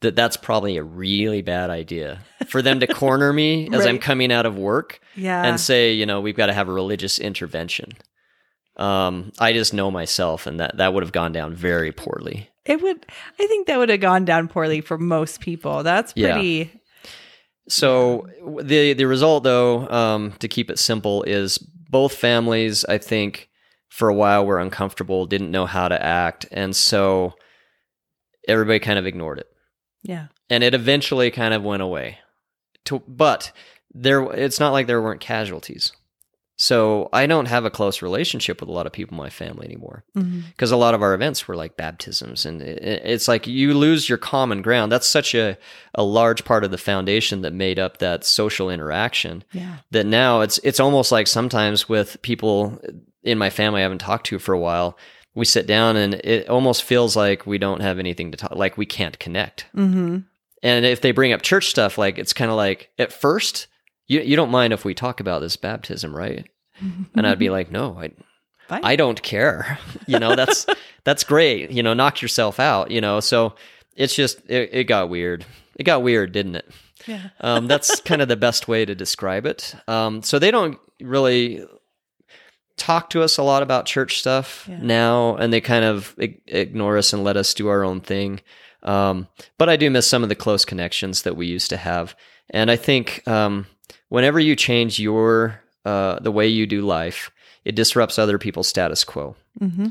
that 0.00 0.14
that's 0.14 0.36
probably 0.36 0.76
a 0.76 0.82
really 0.84 1.42
bad 1.42 1.70
idea 1.70 2.20
for 2.46 2.62
them 2.62 2.78
to 2.80 2.86
corner 2.86 3.32
me 3.32 3.68
as 3.72 3.86
I'm 3.86 3.98
coming 3.98 4.30
out 4.30 4.46
of 4.46 4.56
work 4.56 5.00
Yeah. 5.16 5.42
and 5.42 5.58
say, 5.58 5.92
you 5.92 6.04
know, 6.06 6.20
we've 6.20 6.36
got 6.36 6.46
to 6.46 6.52
have 6.52 6.68
a 6.68 6.72
religious 6.72 7.18
intervention." 7.18 7.92
Um, 8.76 9.32
I 9.38 9.52
just 9.52 9.72
know 9.72 9.90
myself, 9.90 10.46
and 10.46 10.60
that 10.60 10.76
that 10.76 10.92
would 10.92 11.02
have 11.02 11.12
gone 11.12 11.32
down 11.32 11.54
very 11.54 11.92
poorly. 11.92 12.48
it 12.64 12.82
would. 12.82 13.06
I 13.38 13.46
think 13.46 13.68
that 13.68 13.78
would 13.78 13.88
have 13.90 14.00
gone 14.00 14.24
down 14.24 14.48
poorly 14.48 14.80
for 14.80 14.98
most 14.98 15.40
people. 15.40 15.82
That's 15.84 16.12
Yeah. 16.16 16.34
pretty. 16.34 16.72
So 17.68 18.26
the 18.62 18.92
the 18.92 19.06
result, 19.06 19.44
though, 19.44 19.88
um, 19.88 20.32
to 20.40 20.48
keep 20.48 20.70
it 20.70 20.78
simple, 20.78 21.22
is 21.24 21.58
both 21.58 22.14
families, 22.14 22.84
I 22.84 22.98
think, 22.98 23.48
for 23.88 24.08
a 24.08 24.14
while 24.14 24.44
were 24.46 24.58
uncomfortable, 24.58 25.26
didn't 25.26 25.50
know 25.50 25.66
how 25.66 25.88
to 25.88 26.00
act, 26.04 26.46
and 26.52 26.74
so 26.76 27.34
everybody 28.46 28.78
kind 28.78 28.98
of 28.98 29.06
ignored 29.06 29.38
it, 29.38 29.46
Yeah. 30.02 30.26
and 30.50 30.62
it 30.62 30.74
eventually 30.74 31.30
kind 31.30 31.54
of 31.54 31.62
went 31.64 31.82
away. 31.82 32.18
To, 32.86 33.02
but 33.08 33.50
there, 33.92 34.22
it's 34.34 34.60
not 34.60 34.70
like 34.72 34.86
there 34.86 35.02
weren't 35.02 35.20
casualties. 35.20 35.92
So 36.58 37.10
I 37.12 37.26
don't 37.26 37.46
have 37.46 37.66
a 37.66 37.70
close 37.70 38.00
relationship 38.00 38.60
with 38.60 38.70
a 38.70 38.72
lot 38.72 38.86
of 38.86 38.92
people 38.92 39.14
in 39.14 39.22
my 39.22 39.28
family 39.28 39.66
anymore 39.66 40.04
Mm-hmm. 40.16 40.40
because 40.48 40.70
a 40.70 40.76
lot 40.76 40.94
of 40.94 41.02
our 41.02 41.12
events 41.12 41.46
were 41.46 41.54
like 41.54 41.76
baptisms, 41.76 42.46
and 42.46 42.62
it's 42.62 43.28
like 43.28 43.46
you 43.46 43.74
lose 43.74 44.08
your 44.08 44.16
common 44.18 44.62
ground. 44.62 44.90
That's 44.90 45.06
such 45.06 45.34
a 45.34 45.58
a 45.94 46.02
large 46.02 46.44
part 46.44 46.64
of 46.64 46.70
the 46.70 46.78
foundation 46.78 47.42
that 47.42 47.52
made 47.52 47.78
up 47.78 47.98
that 47.98 48.24
social 48.24 48.70
interaction. 48.70 49.44
Yeah. 49.52 49.76
That 49.90 50.06
now 50.06 50.40
it's 50.40 50.58
it's 50.64 50.80
almost 50.80 51.12
like 51.12 51.26
sometimes 51.26 51.88
with 51.88 52.20
people 52.22 52.80
in 53.22 53.36
my 53.36 53.50
family 53.50 53.80
I 53.80 53.82
haven't 53.82 53.98
talked 53.98 54.26
to 54.26 54.38
for 54.38 54.54
a 54.54 54.58
while, 54.60 54.96
we 55.34 55.44
sit 55.44 55.66
down 55.66 55.96
and 55.96 56.14
it 56.14 56.48
almost 56.48 56.82
feels 56.84 57.16
like 57.16 57.44
we 57.46 57.58
don't 57.58 57.82
have 57.82 57.98
anything 57.98 58.30
to 58.30 58.38
talk, 58.38 58.54
like 58.54 58.78
we 58.78 58.86
can't 58.86 59.18
connect. 59.18 59.66
Mm-hmm. 59.76 60.18
And 60.62 60.86
if 60.86 61.02
they 61.02 61.12
bring 61.12 61.34
up 61.34 61.42
church 61.42 61.68
stuff, 61.68 61.98
like 61.98 62.16
it's 62.18 62.32
kind 62.32 62.50
of 62.50 62.56
like 62.56 62.88
at 62.98 63.12
first, 63.12 63.66
you 64.08 64.20
you 64.20 64.36
don't 64.36 64.50
mind 64.50 64.72
if 64.72 64.84
we 64.84 64.94
talk 64.94 65.20
about 65.20 65.40
this 65.40 65.56
baptism, 65.56 66.14
right? 66.14 66.46
And 67.14 67.26
I'd 67.26 67.38
be 67.38 67.50
like, 67.58 67.70
no, 67.70 67.98
I 67.98 68.10
Fine. 68.68 68.80
I 68.84 68.96
don't 68.96 69.22
care. 69.22 69.78
You 70.08 70.18
know, 70.18 70.34
that's 70.36 70.66
that's 71.04 71.24
great. 71.24 71.70
You 71.70 71.82
know, 71.82 71.94
knock 71.94 72.20
yourself 72.22 72.58
out. 72.60 72.90
You 72.90 73.00
know, 73.00 73.20
so 73.20 73.54
it's 73.96 74.14
just 74.14 74.40
it, 74.48 74.70
it 74.72 74.84
got 74.84 75.08
weird. 75.08 75.44
It 75.76 75.84
got 75.84 76.02
weird, 76.02 76.32
didn't 76.32 76.56
it? 76.56 76.70
yeah. 77.06 77.28
Um, 77.40 77.66
that's 77.68 78.00
kind 78.00 78.22
of 78.22 78.28
the 78.28 78.36
best 78.36 78.66
way 78.68 78.84
to 78.84 78.94
describe 78.94 79.46
it. 79.46 79.74
Um, 79.86 80.22
so 80.22 80.38
they 80.38 80.50
don't 80.50 80.78
really 81.00 81.64
talk 82.76 83.10
to 83.10 83.22
us 83.22 83.38
a 83.38 83.42
lot 83.42 83.62
about 83.62 83.86
church 83.86 84.18
stuff 84.18 84.66
Yeah. 84.68 84.78
now, 84.82 85.36
and 85.36 85.52
they 85.52 85.60
kind 85.60 85.84
of 85.84 86.14
ig- 86.18 86.40
ignore 86.46 86.96
us 86.98 87.12
and 87.12 87.24
let 87.24 87.36
us 87.36 87.54
do 87.54 87.68
our 87.68 87.84
own 87.84 88.00
thing. 88.00 88.40
Um, 88.82 89.28
but 89.58 89.68
I 89.68 89.76
do 89.76 89.90
miss 89.90 90.06
some 90.08 90.22
of 90.22 90.28
the 90.28 90.34
close 90.34 90.64
connections 90.64 91.22
that 91.22 91.36
we 91.36 91.46
used 91.46 91.70
to 91.70 91.76
have, 91.76 92.14
and 92.50 92.70
I 92.70 92.76
think 92.76 93.26
um, 93.26 93.66
whenever 94.08 94.38
you 94.40 94.56
change 94.56 94.98
your 94.98 95.60
uh, 95.84 96.18
the 96.20 96.32
way 96.32 96.46
you 96.48 96.66
do 96.66 96.82
life, 96.82 97.30
it 97.64 97.74
disrupts 97.74 98.18
other 98.18 98.38
people's 98.38 98.68
status 98.68 99.04
quo 99.04 99.36
Mm-hmm. 99.60 99.88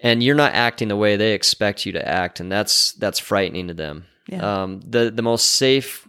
and 0.00 0.22
you're 0.22 0.34
not 0.34 0.52
acting 0.54 0.88
the 0.88 0.96
way 0.96 1.16
they 1.16 1.32
expect 1.32 1.86
you 1.86 1.92
to 1.92 2.08
act, 2.08 2.40
and 2.40 2.50
that's 2.50 2.92
that's 2.94 3.18
frightening 3.20 3.68
to 3.68 3.74
them. 3.74 4.06
Yeah. 4.28 4.62
Um, 4.62 4.80
the 4.80 5.10
the 5.10 5.22
most 5.22 5.46
safe 5.52 6.08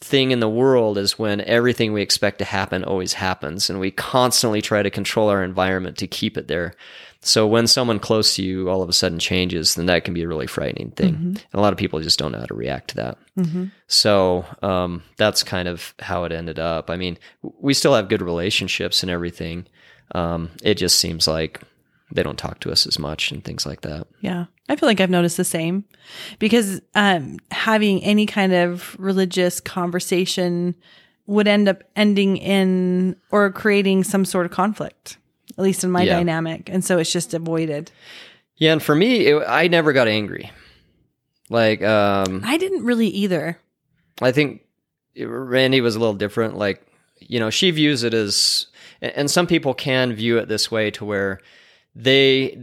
thing 0.00 0.30
in 0.30 0.38
the 0.38 0.48
world 0.48 0.96
is 0.96 1.18
when 1.18 1.40
everything 1.40 1.92
we 1.92 2.02
expect 2.02 2.38
to 2.38 2.44
happen 2.44 2.84
always 2.84 3.14
happens, 3.14 3.68
and 3.68 3.80
we 3.80 3.90
constantly 3.90 4.62
try 4.62 4.82
to 4.84 4.90
control 4.90 5.28
our 5.28 5.42
environment 5.42 5.98
to 5.98 6.06
keep 6.06 6.38
it 6.38 6.46
there. 6.46 6.74
So 7.20 7.46
when 7.46 7.66
someone 7.66 7.98
close 7.98 8.36
to 8.36 8.44
you 8.44 8.70
all 8.70 8.80
of 8.80 8.88
a 8.88 8.92
sudden 8.92 9.18
changes, 9.18 9.74
then 9.74 9.86
that 9.86 10.04
can 10.04 10.14
be 10.14 10.22
a 10.22 10.28
really 10.28 10.46
frightening 10.46 10.92
thing. 10.92 11.14
And 11.14 11.44
a 11.52 11.60
lot 11.60 11.72
of 11.72 11.78
people 11.78 12.00
just 12.00 12.18
don't 12.18 12.32
know 12.32 12.38
how 12.38 12.46
to 12.46 12.54
react 12.54 12.88
to 12.90 12.96
that. 12.96 13.18
Mm-hmm. 13.36 13.64
So 13.88 14.46
um, 14.62 15.02
that's 15.16 15.42
kind 15.42 15.66
of 15.66 15.94
how 15.98 16.24
it 16.24 16.32
ended 16.32 16.58
up. 16.58 16.90
I 16.90 16.96
mean, 16.96 17.18
we 17.42 17.74
still 17.74 17.94
have 17.94 18.08
good 18.08 18.22
relationships 18.22 19.02
and 19.02 19.10
everything. 19.10 19.66
Um, 20.14 20.50
it 20.62 20.74
just 20.74 20.98
seems 20.98 21.26
like 21.26 21.60
they 22.12 22.22
don't 22.22 22.38
talk 22.38 22.60
to 22.60 22.70
us 22.70 22.86
as 22.86 22.98
much 22.98 23.32
and 23.32 23.44
things 23.44 23.66
like 23.66 23.82
that. 23.82 24.06
Yeah. 24.20 24.46
I 24.68 24.76
feel 24.76 24.88
like 24.88 25.00
I've 25.00 25.10
noticed 25.10 25.36
the 25.36 25.44
same 25.44 25.84
because 26.38 26.80
um, 26.94 27.38
having 27.50 28.02
any 28.04 28.26
kind 28.26 28.52
of 28.52 28.96
religious 28.98 29.60
conversation 29.60 30.74
would 31.26 31.48
end 31.48 31.68
up 31.68 31.84
ending 31.96 32.36
in 32.36 33.16
or 33.30 33.50
creating 33.50 34.04
some 34.04 34.24
sort 34.24 34.46
of 34.46 34.52
conflict, 34.52 35.18
at 35.56 35.62
least 35.64 35.84
in 35.84 35.90
my 35.90 36.02
Yeah. 36.02 36.16
dynamic. 36.16 36.68
And 36.68 36.84
so 36.84 36.98
it's 36.98 37.12
just 37.12 37.34
avoided. 37.34 37.90
Yeah, 38.56 38.72
and 38.72 38.82
for 38.82 38.94
me, 38.94 39.26
it, 39.26 39.42
I 39.46 39.68
never 39.68 39.92
got 39.92 40.08
angry. 40.08 40.50
Like, 41.48 41.82
um, 41.82 42.42
I 42.44 42.56
didn't 42.58 42.84
really 42.84 43.06
either. 43.08 43.58
I 44.20 44.32
think 44.32 44.62
Randy 45.18 45.80
was 45.80 45.96
a 45.96 45.98
little 45.98 46.14
different. 46.14 46.56
Like, 46.56 46.84
you 47.20 47.38
know, 47.40 47.50
she 47.50 47.70
views 47.70 48.02
it 48.02 48.14
as, 48.14 48.66
and 49.00 49.30
some 49.30 49.46
people 49.46 49.74
can 49.74 50.12
view 50.12 50.38
it 50.38 50.48
this 50.48 50.70
way 50.70 50.90
to 50.92 51.04
where 51.04 51.40
they 51.94 52.58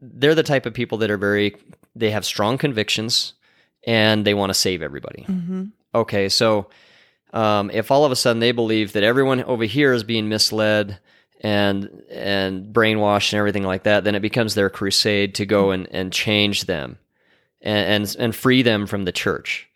they're 0.00 0.34
the 0.34 0.42
type 0.42 0.66
of 0.66 0.74
people 0.74 0.98
that 0.98 1.10
are 1.10 1.16
very 1.16 1.56
they 1.94 2.10
have 2.10 2.24
strong 2.24 2.58
convictions 2.58 3.32
and 3.86 4.24
they 4.26 4.34
want 4.34 4.50
to 4.50 4.54
save 4.54 4.82
everybody. 4.82 5.24
Mm-hmm. 5.28 5.64
Okay, 5.94 6.28
so 6.28 6.68
um, 7.32 7.70
if 7.70 7.90
all 7.90 8.04
of 8.04 8.12
a 8.12 8.16
sudden 8.16 8.40
they 8.40 8.52
believe 8.52 8.92
that 8.92 9.02
everyone 9.02 9.42
over 9.44 9.64
here 9.64 9.92
is 9.92 10.02
being 10.04 10.28
misled 10.28 10.98
and 11.46 12.02
and 12.10 12.74
brainwashed 12.74 13.32
and 13.32 13.38
everything 13.38 13.62
like 13.62 13.84
that, 13.84 14.02
then 14.02 14.14
it 14.16 14.20
becomes 14.20 14.54
their 14.54 14.68
crusade 14.68 15.36
to 15.36 15.46
go 15.46 15.70
and, 15.70 15.86
and 15.92 16.12
change 16.12 16.64
them 16.64 16.98
and, 17.62 18.02
and 18.04 18.16
and 18.18 18.34
free 18.34 18.62
them 18.62 18.86
from 18.86 19.04
the 19.04 19.12
church. 19.12 19.68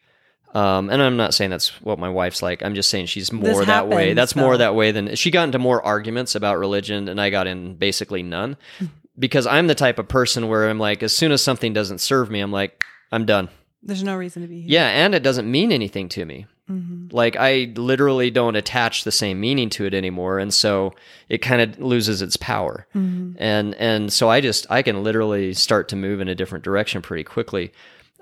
Um, 0.52 0.90
and 0.90 1.00
I'm 1.00 1.16
not 1.16 1.32
saying 1.32 1.50
that's 1.50 1.80
what 1.80 2.00
my 2.00 2.08
wife's 2.08 2.42
like. 2.42 2.64
I'm 2.64 2.74
just 2.74 2.90
saying 2.90 3.06
she's 3.06 3.32
more 3.32 3.44
This 3.44 3.66
that 3.66 3.86
way. 3.86 4.00
happens, 4.08 4.16
That's 4.16 4.34
more 4.34 4.56
that 4.56 4.74
way 4.74 4.90
than 4.90 5.14
she 5.14 5.30
got 5.30 5.44
into 5.44 5.60
more 5.60 5.80
arguments 5.84 6.34
about 6.34 6.58
religion, 6.58 7.08
and 7.08 7.20
I 7.20 7.30
got 7.30 7.46
in 7.46 7.76
basically 7.76 8.24
none 8.24 8.56
because 9.18 9.46
I'm 9.46 9.68
the 9.68 9.76
type 9.76 10.00
of 10.00 10.08
person 10.08 10.48
where 10.48 10.68
I'm 10.68 10.80
like, 10.80 11.04
as 11.04 11.16
soon 11.16 11.30
as 11.30 11.40
something 11.40 11.72
doesn't 11.72 12.00
serve 12.00 12.30
me, 12.30 12.40
I'm 12.40 12.50
like, 12.50 12.82
I'm 13.12 13.26
done. 13.26 13.48
There's 13.82 14.02
no 14.02 14.16
reason 14.16 14.42
to 14.42 14.48
be 14.48 14.62
here. 14.62 14.70
Yeah, 14.70 14.88
and 14.88 15.14
it 15.14 15.22
doesn't 15.22 15.48
mean 15.48 15.70
anything 15.70 16.08
to 16.10 16.24
me. 16.24 16.46
Mm-hmm. 16.70 17.08
Like 17.14 17.36
I 17.36 17.72
literally 17.76 18.30
don't 18.30 18.56
attach 18.56 19.04
the 19.04 19.12
same 19.12 19.40
meaning 19.40 19.70
to 19.70 19.84
it 19.84 19.94
anymore, 19.94 20.38
and 20.38 20.54
so 20.54 20.94
it 21.28 21.38
kind 21.38 21.60
of 21.60 21.80
loses 21.80 22.22
its 22.22 22.36
power. 22.36 22.86
Mm-hmm. 22.94 23.32
And 23.38 23.74
and 23.74 24.12
so 24.12 24.28
I 24.28 24.40
just 24.40 24.66
I 24.70 24.82
can 24.82 25.02
literally 25.02 25.52
start 25.52 25.88
to 25.88 25.96
move 25.96 26.20
in 26.20 26.28
a 26.28 26.34
different 26.34 26.64
direction 26.64 27.02
pretty 27.02 27.24
quickly. 27.24 27.72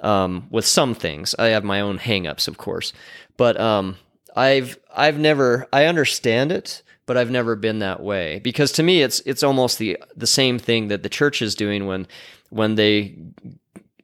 Um, 0.00 0.46
with 0.50 0.64
some 0.64 0.94
things, 0.94 1.34
I 1.38 1.46
have 1.46 1.64
my 1.64 1.80
own 1.80 1.98
hangups, 1.98 2.46
of 2.46 2.56
course, 2.56 2.92
but 3.36 3.60
um, 3.60 3.96
I've 4.34 4.78
I've 4.96 5.18
never 5.18 5.66
I 5.72 5.84
understand 5.84 6.52
it, 6.52 6.82
but 7.04 7.16
I've 7.16 7.30
never 7.30 7.56
been 7.56 7.80
that 7.80 8.00
way 8.00 8.38
because 8.38 8.72
to 8.72 8.82
me 8.82 9.02
it's 9.02 9.20
it's 9.26 9.42
almost 9.42 9.78
the 9.78 9.98
the 10.16 10.26
same 10.26 10.58
thing 10.58 10.88
that 10.88 11.02
the 11.02 11.08
church 11.08 11.42
is 11.42 11.54
doing 11.54 11.86
when 11.86 12.06
when 12.50 12.76
they 12.76 13.16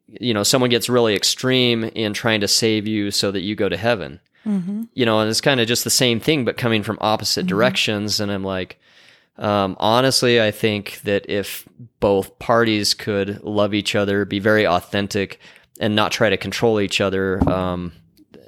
you 0.09 0.35
know 0.35 0.42
someone 0.42 0.70
gets 0.70 0.88
really 0.88 1.14
extreme 1.14 1.85
in 1.85 2.12
trying 2.12 2.40
to 2.40 2.48
save 2.48 2.87
you 2.87 3.11
so 3.11 3.30
that 3.30 3.42
you 3.42 3.54
go 3.54 3.68
to 3.68 3.76
heaven 3.76 4.20
Mm-hmm. 4.46 4.85
you 4.92 5.07
know 5.07 5.20
and 5.20 5.30
it's 5.30 5.40
kind 5.40 5.61
of 5.61 5.66
just 5.66 5.85
the 5.85 5.90
same 5.90 6.20
thing 6.20 6.44
but 6.44 6.57
coming 6.57 6.83
from 6.83 6.98
opposite 7.00 7.46
directions 7.46 8.20
and 8.20 8.30
i'm 8.30 8.44
like 8.44 8.78
um, 9.38 9.76
honestly 9.80 10.40
i 10.40 10.50
think 10.50 11.00
that 11.04 11.24
if 11.28 11.66
both 12.00 12.38
parties 12.38 12.94
could 12.94 13.42
love 13.42 13.72
each 13.74 13.94
other 13.94 14.24
be 14.24 14.38
very 14.38 14.66
authentic 14.66 15.40
and 15.80 15.96
not 15.96 16.12
try 16.12 16.28
to 16.28 16.37
control 16.37 16.78
each 16.80 17.00
other 17.00 17.40
um, 17.50 17.92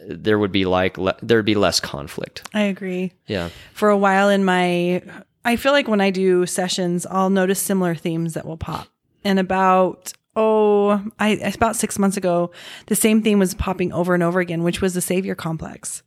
there 0.08 0.38
would 0.38 0.52
be 0.52 0.64
like 0.64 0.96
le- 0.98 1.16
there 1.22 1.38
would 1.38 1.44
be 1.46 1.54
less 1.56 1.80
conflict 1.80 2.48
I 2.54 2.62
agree. 2.62 3.12
yeah 3.26 3.48
For 3.72 3.88
a 3.88 3.96
while 3.96 4.28
in 4.28 4.44
my, 4.44 5.02
I 5.44 5.56
feel 5.56 5.72
like 5.72 5.88
when 5.88 6.00
I 6.00 6.10
do 6.10 6.46
sessions, 6.46 7.06
I'll 7.06 7.30
notice 7.30 7.60
similar 7.60 7.94
themes 7.96 8.34
that 8.34 8.46
will 8.46 8.56
pop. 8.56 8.86
And 9.24 9.38
about, 9.40 10.12
oh, 10.36 11.02
I 11.18 11.30
about 11.30 11.76
six 11.76 11.98
months 11.98 12.16
ago, 12.16 12.52
the 12.86 12.94
same 12.94 13.22
theme 13.22 13.38
was 13.38 13.54
popping 13.54 13.92
over 13.92 14.14
and 14.14 14.22
over 14.22 14.40
again, 14.40 14.62
which 14.62 14.80
was 14.80 14.94
the 14.94 15.00
savior 15.00 15.34
complex. 15.34 16.02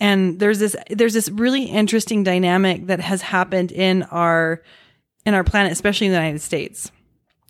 And 0.00 0.40
there's 0.40 0.58
this, 0.58 0.76
there's 0.90 1.14
this 1.14 1.28
really 1.30 1.64
interesting 1.64 2.22
dynamic 2.22 2.86
that 2.88 3.00
has 3.00 3.22
happened 3.22 3.72
in 3.72 4.02
our, 4.04 4.62
in 5.24 5.32
our 5.32 5.44
planet, 5.44 5.72
especially 5.72 6.08
in 6.08 6.12
the 6.12 6.18
United 6.18 6.42
States 6.42 6.90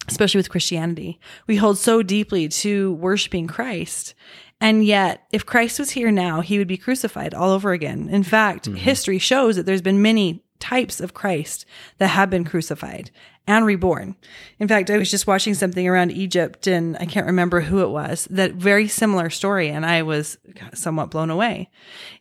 especially 0.09 0.39
with 0.39 0.51
Christianity. 0.51 1.19
We 1.47 1.57
hold 1.57 1.79
so 1.79 2.03
deeply 2.03 2.49
to 2.49 2.95
worshiping 2.95 3.47
Christ. 3.47 4.15
And 4.61 4.85
yet, 4.85 5.27
if 5.33 5.45
Christ 5.45 5.79
was 5.79 5.91
here 5.91 6.11
now, 6.11 6.41
he 6.41 6.59
would 6.59 6.69
be 6.69 6.79
crucified 6.79 7.35
all 7.35 7.51
over 7.51 7.73
again. 7.73 8.09
In 8.09 8.23
fact, 8.23 8.67
mm-hmm. 8.67 8.77
history 8.77 9.19
shows 9.19 9.57
that 9.57 9.67
there's 9.67 9.83
been 9.83 10.01
many 10.01 10.43
types 10.61 11.01
of 11.01 11.15
Christ 11.15 11.67
that 11.99 12.09
have 12.09 12.31
been 12.31 12.45
crucified 12.45 13.11
and 13.47 13.65
reborn. 13.65 14.17
In 14.59 14.69
fact, 14.69 14.91
I 14.91 14.99
was 14.99 15.11
just 15.11 15.27
watching 15.27 15.55
something 15.55 15.87
around 15.87 16.13
Egypt 16.13 16.67
and 16.67 16.97
I 16.99 17.07
can't 17.07 17.27
remember 17.27 17.61
who 17.61 17.81
it 17.81 17.91
was, 17.91 18.27
that 18.31 18.55
very 18.55 18.89
similar 18.89 19.31
story. 19.31 19.69
And 19.69 19.87
I 19.87 20.03
was 20.03 20.39
somewhat 20.75 21.11
blown 21.11 21.31
away. 21.31 21.71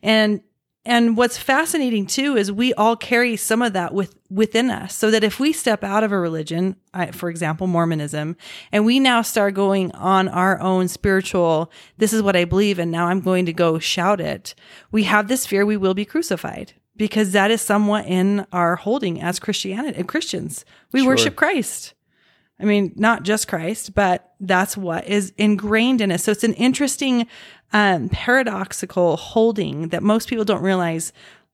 And 0.02 0.40
and 0.88 1.16
what's 1.16 1.36
fascinating 1.36 2.06
too 2.06 2.36
is 2.36 2.52
we 2.52 2.72
all 2.74 2.94
carry 2.94 3.36
some 3.36 3.60
of 3.60 3.72
that 3.72 3.92
with 3.92 4.14
within 4.30 4.70
us. 4.70 4.94
So 4.94 5.10
that 5.10 5.24
if 5.24 5.40
we 5.40 5.52
step 5.52 5.82
out 5.82 6.04
of 6.04 6.12
a 6.12 6.18
religion, 6.18 6.76
I, 6.94 7.10
for 7.10 7.28
example, 7.28 7.66
Mormonism, 7.66 8.36
and 8.70 8.86
we 8.86 9.00
now 9.00 9.22
start 9.22 9.54
going 9.54 9.90
on 9.92 10.28
our 10.28 10.60
own 10.60 10.86
spiritual, 10.86 11.72
this 11.98 12.12
is 12.12 12.22
what 12.22 12.36
I 12.36 12.44
believe, 12.44 12.78
and 12.78 12.92
now 12.92 13.08
I'm 13.08 13.20
going 13.20 13.46
to 13.46 13.52
go 13.52 13.80
shout 13.80 14.20
it. 14.20 14.54
We 14.92 15.02
have 15.04 15.26
this 15.26 15.44
fear 15.44 15.66
we 15.66 15.76
will 15.76 15.94
be 15.94 16.04
crucified 16.04 16.74
because 16.96 17.32
that 17.32 17.50
is 17.50 17.60
somewhat 17.60 18.06
in 18.06 18.46
our 18.52 18.76
holding 18.76 19.20
as 19.20 19.38
Christianity 19.38 20.02
Christians. 20.04 20.64
We 20.92 21.00
Sure. 21.00 21.08
worship 21.08 21.36
Christ. 21.36 21.94
I 22.58 22.64
mean, 22.64 22.92
not 22.96 23.22
just 23.22 23.48
Christ, 23.48 23.94
but 23.94 24.32
that's 24.40 24.76
what 24.76 25.06
is 25.06 25.32
ingrained 25.36 26.00
in 26.00 26.10
us. 26.10 26.24
So 26.24 26.32
it's 26.32 26.44
an 26.44 26.54
interesting, 26.54 27.26
um, 27.72 28.08
paradoxical 28.08 29.16
holding 29.18 29.88
that 29.88 30.02
most 30.02 30.28
people 30.28 30.44
don't 30.44 30.62
realize 30.62 31.12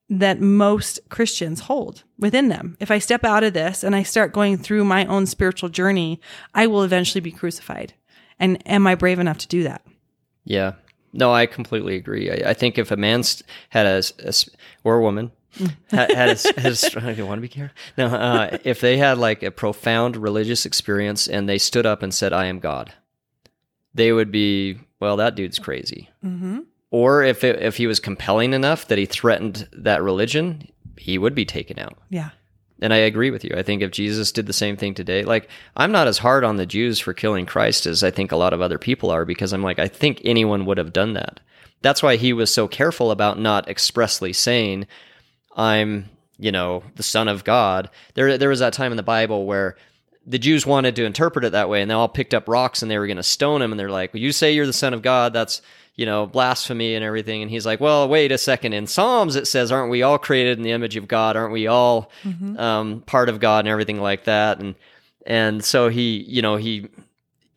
that 0.09 0.41
most 0.41 1.01
Christians 1.09 1.61
hold 1.61 2.05
within 2.19 2.49
them. 2.49 2.77
If 2.79 2.91
I 2.91 2.99
step 2.99 3.25
out 3.25 3.43
of 3.43 3.55
this 3.55 3.83
and 3.83 3.97
I 3.97 4.03
start 4.03 4.33
going 4.33 4.59
through 4.59 4.85
my 4.85 5.07
own 5.07 5.27
spiritual 5.27 5.71
journey, 5.71 6.21
I 6.55 6.67
will 6.67 6.83
eventually 6.83 7.21
be 7.21 7.33
crucified. 7.33 7.95
And 8.39 8.63
am 8.69 8.87
I 8.87 8.95
brave 8.95 9.19
enough 9.19 9.39
to 9.39 9.49
do 9.49 9.63
that? 9.65 9.83
Yeah. 10.45 10.73
No, 11.13 11.33
I 11.33 11.47
completely 11.47 11.97
agree. 11.97 12.31
I, 12.31 12.51
I 12.51 12.55
think 12.55 12.79
if 12.79 12.91
a 12.91 12.97
man 12.97 13.23
had 13.71 13.87
a, 13.87 14.03
a 14.25 14.33
or 14.85 14.97
a 14.97 15.03
woman 15.03 15.33
had, 15.91 16.11
had, 16.11 16.29
a, 16.29 16.61
had 16.61 17.05
a, 17.05 17.15
you 17.15 17.27
want 17.27 17.39
to 17.39 17.43
be 17.43 17.49
careful? 17.49 17.77
No, 17.99 18.07
uh, 18.07 18.59
if 18.65 18.81
they 18.81 18.97
had 18.97 19.19
like 19.19 19.43
a 19.43 19.51
profound 19.51 20.17
religious 20.17 20.65
experience 20.65 21.29
and 21.29 21.49
they 21.49 21.59
stood 21.59 21.87
up 21.87 22.03
and 22.03 22.15
said, 22.15 22.33
"I 22.33 22.47
am 22.47 22.59
God," 22.59 22.95
they 23.95 24.13
would 24.13 24.31
be, 24.31 24.79
well, 25.01 25.17
that 25.17 25.35
dude's 25.35 25.59
crazy. 25.59 26.11
Mm-hmm. 26.25 26.61
Or 26.91 27.23
if 27.23 27.43
it, 27.45 27.63
if 27.63 27.77
he 27.77 27.87
was 27.87 28.01
compelling 28.01 28.53
enough 28.53 28.89
that 28.89 28.99
he 28.99 29.07
threatened 29.07 29.69
that 29.73 30.03
religion, 30.03 30.69
he 30.99 31.19
would 31.19 31.35
be 31.35 31.45
taken 31.45 31.79
out. 31.79 31.99
Yeah. 32.11 32.31
And 32.83 32.93
I 32.93 32.99
agree 32.99 33.31
with 33.31 33.45
you. 33.45 33.55
I 33.57 33.63
think 33.63 33.81
if 33.81 33.93
Jesus 33.93 34.33
did 34.33 34.47
the 34.47 34.53
same 34.53 34.77
thing 34.77 34.93
today, 34.93 35.23
like 35.23 35.49
I'm 35.77 35.93
not 35.93 36.09
as 36.09 36.19
hard 36.19 36.43
on 36.43 36.57
the 36.57 36.67
Jews 36.67 36.99
for 36.99 37.15
killing 37.15 37.47
Christ 37.47 37.87
as 37.87 38.03
I 38.03 38.11
think 38.11 38.33
a 38.33 38.37
lot 38.37 38.53
of 38.53 38.61
other 38.61 38.77
people 38.77 39.11
are 39.11 39.25
because 39.25 39.53
I'm 39.53 39.63
like, 39.63 39.79
I 39.79 39.87
think 39.87 40.21
anyone 40.25 40.67
would 40.67 40.79
have 40.79 40.93
done 40.93 41.13
that. 41.15 41.39
That's 41.81 42.03
why 42.03 42.17
he 42.17 42.33
was 42.33 42.53
so 42.53 42.67
careful 42.67 43.13
about 43.13 43.39
not 43.39 43.69
expressly 43.69 44.33
saying, 44.33 44.87
I'm, 45.57 46.11
you 46.39 46.51
know, 46.51 46.83
the 46.97 47.03
son 47.05 47.29
of 47.29 47.45
God. 47.45 47.89
There, 48.15 48.37
there 48.37 48.49
was 48.49 48.61
that 48.61 48.73
time 48.73 48.93
in 48.93 48.97
the 48.97 49.03
Bible 49.05 49.47
where 49.47 49.77
the 50.27 50.39
Jews 50.39 50.67
wanted 50.67 50.97
to 50.97 51.05
interpret 51.05 51.45
it 51.45 51.53
that 51.53 51.69
way 51.69 51.83
and 51.83 51.91
they 51.91 51.95
all 51.95 52.09
picked 52.09 52.35
up 52.35 52.49
rocks 52.49 52.83
and 52.83 52.91
they 52.91 52.99
were 52.99 53.07
going 53.07 53.17
to 53.17 53.23
stone 53.23 53.63
him. 53.63 53.73
And 53.73 53.79
they're 53.79 53.91
like, 53.91 54.13
well, 54.13 54.23
you 54.23 54.33
say 54.33 54.53
you're 54.53 54.67
the 54.67 54.73
son 54.73 54.93
of 54.93 55.03
God. 55.03 55.33
That's, 55.33 55.63
you 55.95 56.07
know, 56.07 56.27
blasphemy 56.27 56.95
and 56.95 57.05
everything. 57.05 57.43
And 57.43 57.51
he's 57.51 57.67
like, 57.67 57.81
well, 57.81 58.09
wait 58.09 58.33
a 58.33 58.39
second. 58.39 58.73
In 58.73 58.87
Psalms, 58.87 59.37
it 59.37 59.47
says, 59.47 59.71
aren't 59.71 59.91
we 59.91 60.03
all 60.03 60.19
created 60.19 60.57
in 60.59 60.65
the 60.65 60.71
image 60.73 60.97
of 60.97 61.07
God? 61.07 61.37
Aren't 61.37 61.53
we 61.53 61.67
all 61.67 62.11
Mm-hmm. 62.25 62.59
um, 62.59 63.01
part 63.03 63.29
of 63.29 63.41
God 63.41 63.61
and 63.61 63.69
everything 63.69 64.01
like 64.01 64.25
that? 64.25 64.59
And, 64.59 64.75
and 65.27 65.63
so 65.65 65.89
he, 65.91 66.25
you 66.29 66.41
know, 66.43 66.57
he, 66.57 66.89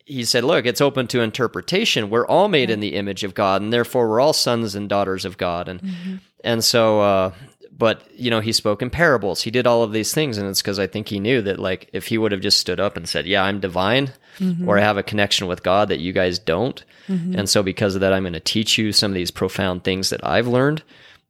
he 0.04 0.24
said, 0.24 0.44
look, 0.44 0.66
it's 0.66 0.80
open 0.80 1.06
to 1.08 1.20
interpretation. 1.20 2.10
We're 2.10 2.26
all 2.26 2.48
made 2.48 2.70
in 2.70 2.80
the 2.80 2.94
image 2.94 3.24
of 3.24 3.34
God 3.34 3.62
and 3.62 3.72
therefore 3.72 4.08
we're 4.08 4.20
all 4.20 4.32
sons 4.34 4.74
and 4.74 4.88
daughters 4.88 5.24
of 5.24 5.38
God. 5.38 5.68
And, 5.68 5.80
Mm-hmm. 5.82 6.14
and 6.44 6.62
so, 6.62 7.00
uh, 7.00 7.32
but 7.78 8.02
you 8.14 8.30
know, 8.30 8.40
he 8.40 8.52
spoke 8.52 8.82
in 8.82 8.90
parables. 8.90 9.42
He 9.42 9.50
did 9.50 9.66
all 9.66 9.82
of 9.82 9.92
these 9.92 10.14
things. 10.14 10.38
And 10.38 10.48
it's 10.48 10.62
because 10.62 10.78
I 10.78 10.86
think 10.86 11.08
he 11.08 11.20
knew 11.20 11.42
that 11.42 11.58
like, 11.58 11.90
if 11.92 12.06
he 12.06 12.18
would 12.18 12.32
have 12.32 12.40
just 12.40 12.58
stood 12.58 12.80
up 12.80 12.96
and 12.96 13.08
said, 13.08 13.26
yeah, 13.26 13.44
I'm 13.44 13.60
divine 13.60 14.12
Mm-hmm. 14.38 14.68
or 14.68 14.76
I 14.76 14.82
have 14.82 14.98
a 14.98 15.02
connection 15.02 15.46
with 15.46 15.62
God 15.62 15.88
that 15.88 15.98
you 15.98 16.12
guys 16.12 16.38
don't. 16.38 16.84
And 17.08 17.48
so 17.48 17.62
because 17.62 17.94
of 17.94 18.02
that, 18.02 18.12
I'm 18.12 18.24
going 18.24 18.34
to 18.34 18.40
teach 18.40 18.76
you 18.76 18.92
some 18.92 19.10
of 19.10 19.14
these 19.14 19.30
profound 19.30 19.82
things 19.82 20.10
that 20.10 20.26
I've 20.26 20.46
learned 20.46 20.82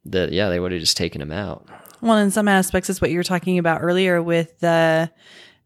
that, 0.03 0.33
yeah, 0.33 0.49
they 0.49 0.59
would 0.59 0.73
have 0.73 0.81
just 0.81 0.97
taken 0.97 1.21
him 1.21 1.31
out. 1.31 1.65
Well, 2.01 2.17
in 2.17 2.31
some 2.31 2.49
aspects, 2.49 2.89
it's 2.89 2.99
what 2.99 3.09
you 3.09 3.17
were 3.17 3.23
talking 3.23 3.59
about 3.59 3.81
earlier 3.81 4.21
with 4.21 4.59
the. 4.59 5.09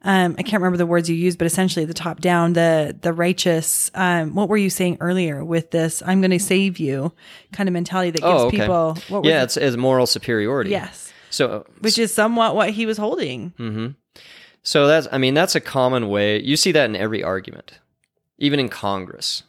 Um, 0.04 0.36
I 0.40 0.44
can't 0.44 0.62
remember 0.62 0.78
the 0.78 0.86
words 0.88 1.10
you 1.10 1.16
used, 1.16 1.38
but 1.38 1.46
essentially 1.46 1.86
the 1.86 1.94
top 1.94 2.22
down, 2.22 2.54
the 2.54 2.96
the 3.02 3.14
righteous. 3.14 3.92
Um, 3.94 4.34
what 4.34 4.50
were 4.50 4.58
you 4.58 4.70
saying 4.72 4.98
earlier 5.00 5.46
with 5.46 5.70
this? 5.72 6.02
I'm 6.06 6.22
going 6.22 6.32
to 6.32 6.40
save 6.40 6.80
you 6.80 7.14
kind 7.54 7.70
of 7.70 7.74
mentality 7.74 8.10
that 8.12 8.22
gives 8.22 8.42
Oh, 8.42 8.46
okay. 8.48 8.58
people. 8.62 8.98
What 9.10 9.26
yeah, 9.26 9.44
it's, 9.44 9.58
it's 9.58 9.78
moral 9.78 10.08
superiority. 10.08 10.72
yes, 10.72 11.14
So, 11.30 11.66
which 11.82 12.00
is 12.00 12.12
somewhat 12.14 12.56
what 12.56 12.72
he 12.72 12.86
was 12.88 12.98
holding. 12.98 13.54
hmm 13.58 13.88
So 14.64 14.88
that's, 14.88 15.08
I 15.12 15.18
mean, 15.20 15.36
that's 15.36 15.54
a 15.56 15.62
common 15.62 16.10
way. 16.10 16.42
You 16.42 16.58
see 16.58 16.72
that 16.72 16.86
in 16.90 16.96
every 16.96 17.24
argument, 17.24 17.80
even 18.40 18.60
in 18.60 18.70
Congress. 18.70 19.44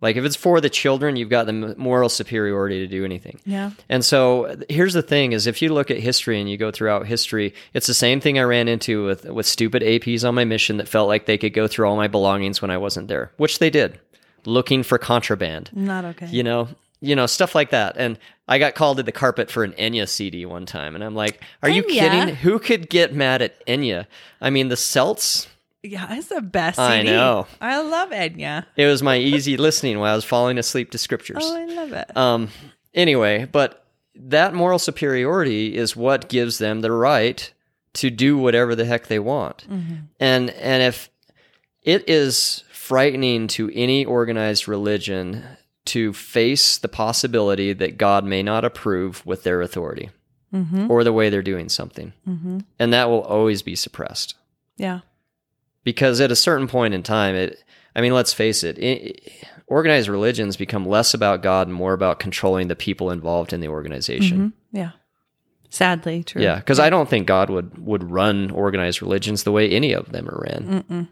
Like 0.00 0.16
if 0.16 0.24
it's 0.24 0.36
for 0.36 0.60
the 0.60 0.70
children, 0.70 1.16
you've 1.16 1.28
got 1.28 1.46
the 1.46 1.74
moral 1.76 2.08
superiority 2.08 2.78
to 2.80 2.86
do 2.86 3.04
anything. 3.04 3.38
Yeah, 3.44 3.72
And 3.88 4.04
so 4.04 4.56
here's 4.68 4.94
the 4.94 5.02
thing: 5.02 5.32
is 5.32 5.46
if 5.46 5.60
you 5.60 5.72
look 5.72 5.90
at 5.90 5.98
history 5.98 6.40
and 6.40 6.50
you 6.50 6.56
go 6.56 6.70
throughout 6.70 7.06
history, 7.06 7.54
it's 7.74 7.86
the 7.86 7.94
same 7.94 8.20
thing 8.20 8.38
I 8.38 8.42
ran 8.42 8.68
into 8.68 9.04
with 9.04 9.26
with 9.26 9.46
stupid 9.46 9.82
APs 9.82 10.26
on 10.26 10.34
my 10.34 10.44
mission 10.44 10.78
that 10.78 10.88
felt 10.88 11.08
like 11.08 11.26
they 11.26 11.38
could 11.38 11.52
go 11.52 11.68
through 11.68 11.86
all 11.86 11.96
my 11.96 12.08
belongings 12.08 12.62
when 12.62 12.70
I 12.70 12.78
wasn't 12.78 13.08
there, 13.08 13.32
which 13.36 13.58
they 13.58 13.68
did, 13.70 14.00
looking 14.46 14.82
for 14.82 14.96
contraband. 14.98 15.70
Not 15.74 16.04
okay. 16.04 16.26
you 16.26 16.42
know? 16.42 16.68
You 17.02 17.16
know 17.16 17.26
stuff 17.26 17.54
like 17.54 17.70
that. 17.70 17.96
And 17.96 18.18
i 18.46 18.58
got 18.58 18.74
called 18.74 18.98
to 18.98 19.02
the 19.02 19.12
carpet 19.12 19.50
for 19.50 19.64
an 19.64 19.72
enya 19.78 20.06
cd 20.08 20.44
one 20.44 20.66
time 20.66 20.96
and 20.96 21.04
i'm 21.04 21.14
like 21.14 21.42
are 21.62 21.70
you 21.70 21.84
Enya? 21.84 21.88
kidding? 21.88 22.34
Who 22.34 22.58
could 22.58 22.90
get 22.90 23.14
mad 23.14 23.40
at 23.40 23.64
enya? 23.66 24.06
I 24.40 24.50
mean 24.50 24.68
the 24.68 24.76
celts 24.76 25.46
Yeah, 25.82 26.06
it's 26.16 26.28
the 26.28 26.42
best. 26.42 26.78
I 26.78 26.98
CD. 27.00 27.10
know. 27.12 27.46
I 27.60 27.80
love 27.80 28.10
Enya. 28.10 28.66
it 28.76 28.86
was 28.86 29.02
my 29.02 29.16
easy 29.18 29.56
listening 29.56 29.98
while 29.98 30.12
i 30.12 30.14
was 30.14 30.24
falling 30.24 30.58
asleep 30.58 30.90
to 30.90 30.98
scriptures 30.98 31.38
Oh, 31.42 31.56
I 31.56 31.64
love 31.64 31.92
it. 31.92 32.16
um 32.16 32.48
anyway 32.94 33.46
but 33.50 33.86
that 34.14 34.52
moral 34.54 34.78
superiority 34.78 35.76
is 35.76 35.96
what 35.96 36.28
gives 36.28 36.58
them 36.58 36.80
the 36.80 36.92
right 36.92 37.52
to 37.94 38.10
do 38.10 38.36
whatever 38.36 38.74
the 38.74 38.84
heck 38.84 39.06
they 39.06 39.18
want 39.18 39.66
and 40.20 40.50
and 40.50 40.82
if 40.82 41.08
it 41.82 42.08
is 42.08 42.64
frightening 42.72 43.46
to 43.48 43.70
any 43.72 44.04
organized 44.04 44.68
religion 44.68 45.44
to 45.86 46.12
face 46.12 46.76
the 46.78 46.88
possibility 46.88 47.72
that 47.72 47.96
God 47.96 48.24
may 48.24 48.42
not 48.42 48.64
approve 48.64 49.24
with 49.24 49.44
their 49.44 49.62
authority 49.62 50.10
mm-hmm. 50.52 50.90
or 50.90 51.04
the 51.04 51.12
way 51.12 51.30
they're 51.30 51.42
doing 51.42 51.68
something. 51.68 52.12
Mm-hmm. 52.28 52.58
And 52.78 52.92
that 52.92 53.08
will 53.08 53.22
always 53.22 53.62
be 53.62 53.74
suppressed. 53.76 54.34
Yeah. 54.76 55.00
Because 55.84 56.20
at 56.20 56.30
a 56.30 56.36
certain 56.36 56.68
point 56.68 56.94
in 56.94 57.02
time, 57.02 57.34
it, 57.34 57.62
I 57.96 58.00
mean, 58.00 58.12
let's 58.14 58.32
face 58.32 58.62
it, 58.64 58.78
i 58.82 59.14
organized 59.66 60.08
religions 60.08 60.56
become 60.56 60.84
less 60.84 61.14
about 61.14 61.42
God 61.42 61.68
and 61.68 61.74
more 61.74 61.92
about 61.92 62.18
controlling 62.18 62.68
the 62.68 62.76
people 62.76 63.10
involved 63.10 63.52
in 63.52 63.60
the 63.60 63.68
organization. 63.68 64.38
Mm-hmm. 64.72 64.76
Yeah. 64.76 64.90
Sadly, 65.70 66.24
true. 66.24 66.42
Yeah, 66.42 66.56
because 66.56 66.80
I 66.80 66.90
don't 66.90 67.08
think 67.08 67.28
God 67.28 67.48
would 67.48 67.78
would 67.78 68.10
run 68.10 68.50
organized 68.50 69.00
religions 69.00 69.44
the 69.44 69.52
way 69.52 69.70
any 69.70 69.92
of 69.92 70.10
them 70.10 70.28
are 70.28 70.44
ran. 70.44 70.84
Mm-mm. 70.84 71.08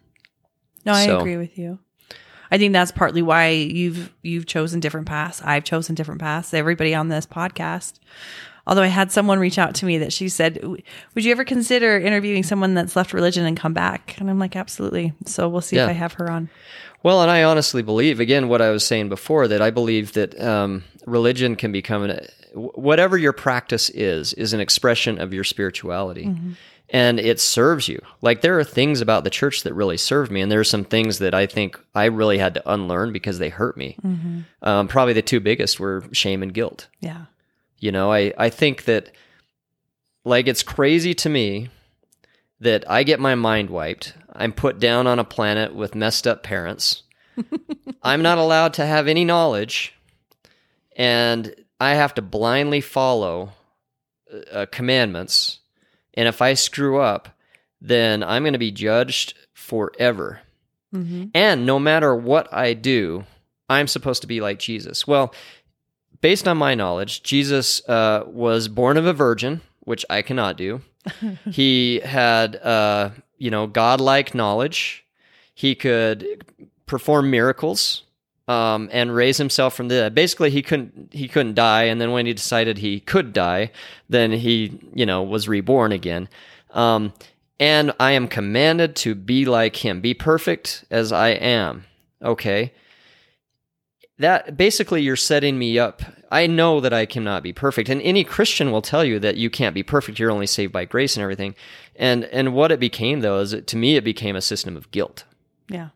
No, 0.85 0.93
I 0.93 1.07
So- 1.07 1.19
agree 1.21 1.37
with 1.37 1.57
you. 1.57 1.79
I 2.51 2.57
think 2.59 2.73
that's 2.73 2.91
partly 2.91 3.23
why 3.23 3.51
you've 3.51 4.13
you've 4.23 4.47
chosen 4.47 4.81
different 4.81 5.07
paths. 5.07 5.41
I've 5.45 5.65
chosen 5.65 5.95
different 5.95 6.21
paths. 6.21 6.53
Everybody 6.55 6.95
on 6.95 7.09
this 7.09 7.27
podcast. 7.27 7.99
Although 8.69 8.83
I 8.83 8.89
had 8.89 9.11
someone 9.11 9.39
reach 9.39 9.59
out 9.59 9.75
to 9.77 9.87
me 9.87 9.99
that 9.99 10.13
she 10.13 10.29
said, 10.29 10.63
"Would 10.63 11.25
you 11.25 11.33
ever 11.33 11.45
consider 11.45 11.99
interviewing 11.99 12.43
someone 12.45 12.75
that's 12.75 12.95
left 12.95 13.13
religion 13.15 13.45
and 13.47 13.57
come 13.57 13.73
back?" 13.73 14.15
And 14.21 14.29
I'm 14.31 14.39
like, 14.39 14.55
"Absolutely." 14.55 15.15
So 15.27 15.49
we'll 15.49 15.63
see 15.63 15.77
Yeah. 15.77 15.85
if 15.85 15.89
I 15.91 15.93
have 15.95 16.13
her 16.15 16.31
on. 16.31 16.51
Well, 17.03 17.23
and 17.23 17.31
I 17.31 17.45
honestly 17.45 17.83
believe, 17.83 18.21
again, 18.21 18.49
what 18.49 18.61
I 18.61 18.71
was 18.71 18.85
saying 18.87 19.09
before, 19.09 19.49
that 19.49 19.63
I 19.63 19.71
believe 19.71 20.13
that 20.13 20.39
um, 20.41 20.85
religion 21.07 21.57
can 21.57 21.73
become 21.73 22.03
an, 22.03 22.27
whatever 22.55 23.17
your 23.17 23.33
practice 23.33 23.89
is, 23.91 24.33
is 24.35 24.53
an 24.53 24.61
expression 24.61 25.19
of 25.21 25.33
your 25.33 25.45
spirituality. 25.45 26.31
And 26.91 27.21
it 27.21 27.39
serves 27.39 27.87
you. 27.87 28.01
Like 28.23 28.41
there 28.41 28.59
are 28.59 28.65
things 28.65 29.01
about 29.03 29.23
the 29.25 29.31
church 29.31 29.63
that 29.63 29.75
really 29.75 29.97
serve 29.99 30.31
me, 30.31 30.41
and 30.41 30.51
there 30.51 30.59
are 30.61 30.65
some 30.65 30.85
things 30.85 31.19
that 31.21 31.35
I 31.35 31.47
think 31.47 31.79
I 31.95 32.07
really 32.07 32.39
had 32.39 32.55
to 32.55 32.71
unlearn 32.71 33.13
because 33.13 33.39
they 33.39 33.49
hurt 33.51 33.77
me. 33.77 33.97
Um, 34.63 34.89
probably 34.89 35.13
the 35.15 35.23
two 35.23 35.41
biggest 35.41 35.79
were 35.79 36.05
shame 36.13 36.43
and 36.43 36.53
guilt. 36.53 36.89
Yeah. 37.01 37.27
You 37.79 37.93
know, 37.93 38.13
I, 38.13 38.33
I 38.37 38.51
think 38.51 38.85
that 38.85 39.11
like 40.25 40.49
it's 40.49 40.63
crazy 40.63 41.15
to 41.15 41.29
me 41.29 41.69
that 42.61 42.89
I 42.91 43.03
get 43.03 43.21
my 43.21 43.35
mind 43.35 43.71
wiped. 43.71 44.15
I'm 44.33 44.53
put 44.53 44.79
down 44.79 45.07
on 45.07 45.19
a 45.19 45.25
planet 45.25 45.75
with 45.75 45.95
messed 45.95 46.27
up 46.27 46.43
parents. 46.43 47.03
I'm 48.03 48.23
not 48.23 48.39
allowed 48.39 48.75
to 48.75 48.87
have 48.87 49.07
any 49.07 49.25
knowledge 49.25 49.95
and 50.97 51.55
I 51.81 51.95
have 51.95 52.15
to 52.15 52.23
blindly 52.23 52.81
follow 52.81 53.53
uh, 54.53 54.67
commandments. 54.71 55.61
And 56.15 56.27
if 56.27 56.43
I 56.43 56.55
screw 56.55 57.01
up, 57.01 57.29
then 57.81 58.25
I'm 58.25 58.43
going 58.43 58.55
to 58.55 58.59
be 58.59 58.73
judged 58.73 59.35
forever. 59.55 60.41
Mm-hmm. 60.93 61.27
And 61.35 61.65
no 61.65 61.79
matter 61.79 62.15
what 62.15 62.53
I 62.53 62.75
do, 62.75 63.25
I'm 63.69 63.87
supposed 63.87 64.23
to 64.23 64.29
be 64.29 64.41
like 64.41 64.59
Jesus. 64.59 65.07
Well, 65.07 65.33
based 66.21 66.49
on 66.49 66.57
my 66.57 66.75
knowledge, 66.75 67.23
Jesus 67.23 67.87
uh, 67.89 68.25
was 68.27 68.69
born 68.69 68.97
of 68.97 69.07
a 69.07 69.13
virgin, 69.13 69.61
which 69.81 70.05
I 70.11 70.23
cannot 70.23 70.57
do. 70.57 70.81
he 71.51 72.01
had, 72.01 72.57
uh, 72.57 73.11
you 73.39 73.51
know, 73.51 73.67
godlike 73.67 74.35
knowledge. 74.35 75.05
He 75.55 75.75
could 75.75 76.45
perform 76.87 77.31
miracles 77.31 78.03
um, 78.49 78.89
and 78.93 79.15
raise 79.15 79.37
himself 79.37 79.75
from 79.75 79.89
the 79.89 79.95
dead. 79.95 80.15
Basically, 80.15 80.51
he 80.51 80.63
couldn't 80.63 81.13
he 81.13 81.29
couldn't 81.29 81.55
die, 81.55 81.85
and 81.85 82.01
then 82.01 82.13
when 82.13 82.27
he 82.27 82.33
decided 82.33 82.79
he 82.79 83.01
could 83.01 83.33
die, 83.33 83.71
then 84.09 84.33
he 84.33 84.81
you 84.95 85.07
know 85.07 85.23
was 85.23 85.49
reborn 85.49 85.93
again. 85.93 86.29
Um, 86.71 87.13
and 87.61 87.93
I 87.99 88.13
am 88.13 88.29
commanded 88.29 88.97
to 88.97 89.15
be 89.15 89.45
like 89.45 89.85
him, 89.85 90.01
be 90.01 90.15
perfect 90.15 90.85
as 90.91 91.13
I 91.13 91.31
am. 91.31 91.85
Okay. 92.23 92.73
That 94.19 94.57
basically 94.57 95.03
you're 95.03 95.17
setting 95.17 95.59
me 95.59 95.79
up. 95.79 96.03
I 96.31 96.47
know 96.47 96.81
that 96.81 96.93
I 96.93 97.07
cannot 97.07 97.43
be 97.43 97.53
perfect. 97.53 97.89
And 97.89 98.03
any 98.03 98.25
Christian 98.25 98.73
will 98.73 98.83
tell 98.83 99.05
you 99.05 99.19
that 99.21 99.37
you 99.37 99.49
can't 99.49 99.75
be 99.75 99.83
perfect. 99.83 100.19
You're 100.19 100.31
only 100.31 100.47
saved 100.47 100.73
by 100.73 100.85
grace 100.85 101.17
and 101.17 101.23
everything. 101.23 101.55
And 101.97 102.25
and 102.25 102.53
what 102.53 102.73
it 102.73 102.81
became 102.81 103.21
though 103.21 103.39
is 103.39 103.53
it, 103.53 103.67
to 103.69 103.77
me 103.77 103.97
it 103.97 104.05
became 104.05 104.37
a 104.37 104.43
system 104.43 104.77
of 104.77 104.91
guilt. 104.91 105.25
Yeah. 105.69 105.89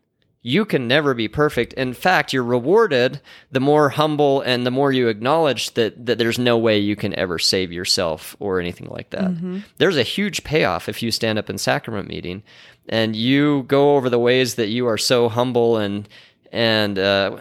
You 0.45 0.65
can 0.65 0.89
never 0.89 1.13
be 1.13 1.29
perfect. 1.29 1.71
In 1.73 1.93
fact, 1.93 2.33
you're 2.33 2.43
rewarded 2.43 3.21
the 3.51 3.61
more 3.61 3.89
humble 3.89 4.41
and 4.41 4.65
the 4.65 4.71
more 4.71 4.91
you 4.91 5.07
acknowledge 5.07 5.73
that, 5.75 6.05
that 6.05 6.17
there's 6.17 6.37
no 6.37 6.57
way 6.57 6.77
you 6.77 6.97
can 6.97 7.17
ever 7.17 7.39
save 7.39 7.71
yourself 7.71 8.35
or 8.41 8.59
anything 8.59 8.87
like 8.89 9.11
that. 9.11 9.29
There's 9.77 9.95
a 9.95 10.03
huge 10.03 10.43
payoff 10.43 10.89
if 10.89 11.01
you 11.01 11.11
stand 11.11 11.39
up 11.39 11.49
in 11.49 11.57
sacrament 11.57 12.09
meeting 12.09 12.43
and 12.89 13.15
you 13.15 13.63
go 13.67 13.95
over 13.95 14.09
the 14.09 14.19
ways 14.19 14.55
that 14.55 14.67
you 14.67 14.85
are 14.87 14.97
so 14.97 15.29
humble 15.29 15.77
and 15.77 16.09
and 16.51 16.99
uh, 16.99 17.37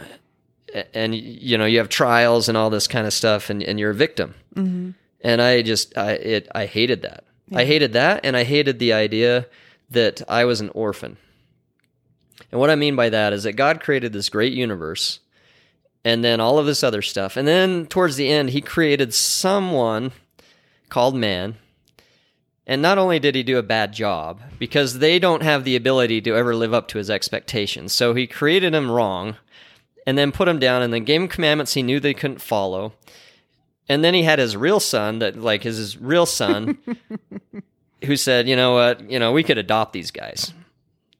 and 0.95 1.15
you 1.15 1.59
know 1.59 1.65
you 1.65 1.79
have 1.79 1.89
trials 1.89 2.49
and 2.49 2.57
all 2.57 2.71
this 2.71 2.87
kind 2.87 3.07
of 3.07 3.13
stuff 3.13 3.51
and, 3.51 3.63
and 3.63 3.79
you're 3.79 3.91
a 3.91 3.95
victim 3.95 4.35
mm-hmm. 4.55 4.91
and 5.21 5.43
I 5.43 5.63
just 5.63 5.97
I 5.97 6.13
it 6.13 6.49
I 6.55 6.67
hated 6.67 7.03
that. 7.03 7.25
I 7.55 7.65
hated 7.65 7.93
that, 7.93 8.21
and 8.25 8.37
I 8.37 8.45
hated 8.45 8.79
the 8.79 8.93
idea 8.93 9.47
that 9.91 10.23
I 10.29 10.45
was 10.45 10.61
an 10.61 10.71
orphan. 10.71 11.17
And 12.51 12.61
what 12.61 12.71
I 12.71 12.77
mean 12.77 12.97
by 12.97 13.11
that 13.11 13.33
is 13.33 13.43
that 13.45 13.53
God 13.53 13.81
created 13.81 14.13
this 14.13 14.29
great 14.29 14.53
universe, 14.53 15.21
and 16.05 16.25
then 16.25 16.41
all 16.41 16.59
of 16.59 16.67
this 16.67 16.83
other 16.83 17.03
stuff, 17.03 17.37
and 17.37 17.47
then 17.47 17.87
towards 17.87 18.17
the 18.17 18.29
end, 18.29 18.51
He 18.51 18.61
created 18.61 19.15
someone 19.15 20.13
called 20.89 21.15
man. 21.15 21.57
And 22.65 22.81
not 22.81 22.97
only 22.97 23.19
did 23.19 23.35
he 23.35 23.43
do 23.43 23.59
a 23.59 23.63
bad 23.63 23.93
job, 23.93 24.41
because 24.61 25.01
they 25.01 25.19
don't 25.19 25.43
have 25.43 25.65
the 25.65 25.75
ability 25.75 26.21
to 26.21 26.37
ever 26.37 26.55
live 26.55 26.73
up 26.73 26.87
to 26.89 26.99
his 26.99 27.11
expectations. 27.11 27.93
So 27.93 28.15
he 28.15 28.29
created 28.29 28.73
him 28.73 28.89
wrong 28.89 29.37
and 30.07 30.19
then 30.19 30.33
put 30.33 30.49
him 30.49 30.59
down 30.59 30.83
and 30.83 30.93
then 30.93 31.05
gave 31.05 31.21
him 31.21 31.29
commandments 31.29 31.75
he 31.75 31.83
knew 31.83 32.01
they 32.01 32.15
couldn't 32.15 32.41
follow. 32.41 32.93
And 33.89 34.05
then 34.05 34.15
he 34.15 34.23
had 34.23 34.39
his 34.39 34.57
real 34.57 34.81
son 34.81 35.19
that 35.19 35.37
like 35.37 35.63
his, 35.63 35.77
his 35.77 35.99
real 35.99 36.27
son 36.27 36.79
who 38.05 38.17
said, 38.17 38.49
"You 38.49 38.57
know 38.57 38.75
what? 38.75 39.11
You 39.11 39.19
know, 39.19 39.33
we 39.33 39.43
could 39.43 39.59
adopt 39.59 39.93
these 39.93 40.11
guys. 40.11 40.53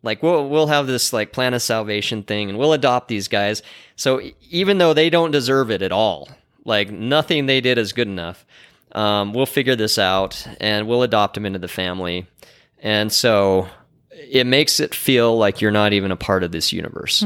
Like 0.03 0.23
we'll 0.23 0.49
we'll 0.49 0.67
have 0.67 0.87
this 0.87 1.13
like 1.13 1.33
plan 1.33 1.55
of 1.55 1.63
salvation 1.63 2.23
thing 2.23 2.49
and 2.49 2.59
we'll 2.59 2.73
adopt 2.73 3.09
these 3.09 3.29
guys. 3.29 3.63
So 3.97 4.21
even 4.51 4.79
though 4.79 4.95
they 4.95 5.11
don't 5.11 5.31
deserve 5.31 5.71
it 5.71 5.83
at 5.83 5.93
all, 5.93 6.29
like 6.65 6.91
nothing 6.91 7.47
they 7.47 7.61
did 7.61 7.79
is 7.79 7.93
good 7.93 8.09
enough, 8.09 8.45
um, 8.93 9.33
we'll 9.33 9.47
figure 9.47 9.77
this 9.77 9.99
out 9.99 10.47
and 10.61 10.89
we'll 10.89 11.03
adopt 11.03 11.35
them 11.35 11.47
into 11.47 11.59
the 11.59 11.69
family. 11.69 12.27
And 12.81 13.13
so 13.13 13.69
it 14.11 14.47
makes 14.47 14.81
it 14.81 14.95
feel 14.95 15.37
like 15.37 15.61
you're 15.61 15.71
not 15.71 15.93
even 15.93 16.11
a 16.11 16.17
part 16.17 16.43
of 16.43 16.51
this 16.53 16.73
universe. 16.73 17.23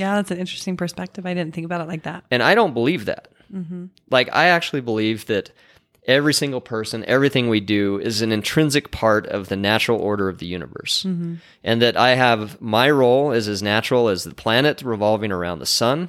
Yeah, 0.00 0.16
that's 0.16 0.30
an 0.30 0.38
interesting 0.38 0.76
perspective. 0.76 1.26
I 1.26 1.34
didn't 1.34 1.54
think 1.54 1.64
about 1.64 1.80
it 1.80 1.88
like 1.88 2.02
that. 2.04 2.24
And 2.30 2.42
I 2.42 2.54
don't 2.54 2.74
believe 2.74 3.04
that. 3.04 3.28
Mm-hmm. 3.52 3.86
Like, 4.10 4.28
I 4.32 4.46
actually 4.46 4.80
believe 4.80 5.26
that 5.26 5.50
every 6.06 6.34
single 6.34 6.60
person, 6.60 7.04
everything 7.04 7.48
we 7.48 7.60
do 7.60 7.98
is 7.98 8.22
an 8.22 8.32
intrinsic 8.32 8.90
part 8.90 9.26
of 9.26 9.48
the 9.48 9.56
natural 9.56 10.00
order 10.00 10.28
of 10.28 10.38
the 10.38 10.46
universe. 10.46 11.04
Mm-hmm. 11.04 11.34
And 11.62 11.82
that 11.82 11.96
I 11.96 12.14
have 12.14 12.60
my 12.60 12.90
role 12.90 13.32
is 13.32 13.48
as 13.48 13.62
natural 13.62 14.08
as 14.08 14.24
the 14.24 14.34
planet 14.34 14.82
revolving 14.82 15.30
around 15.30 15.58
the 15.58 15.66
sun. 15.66 16.08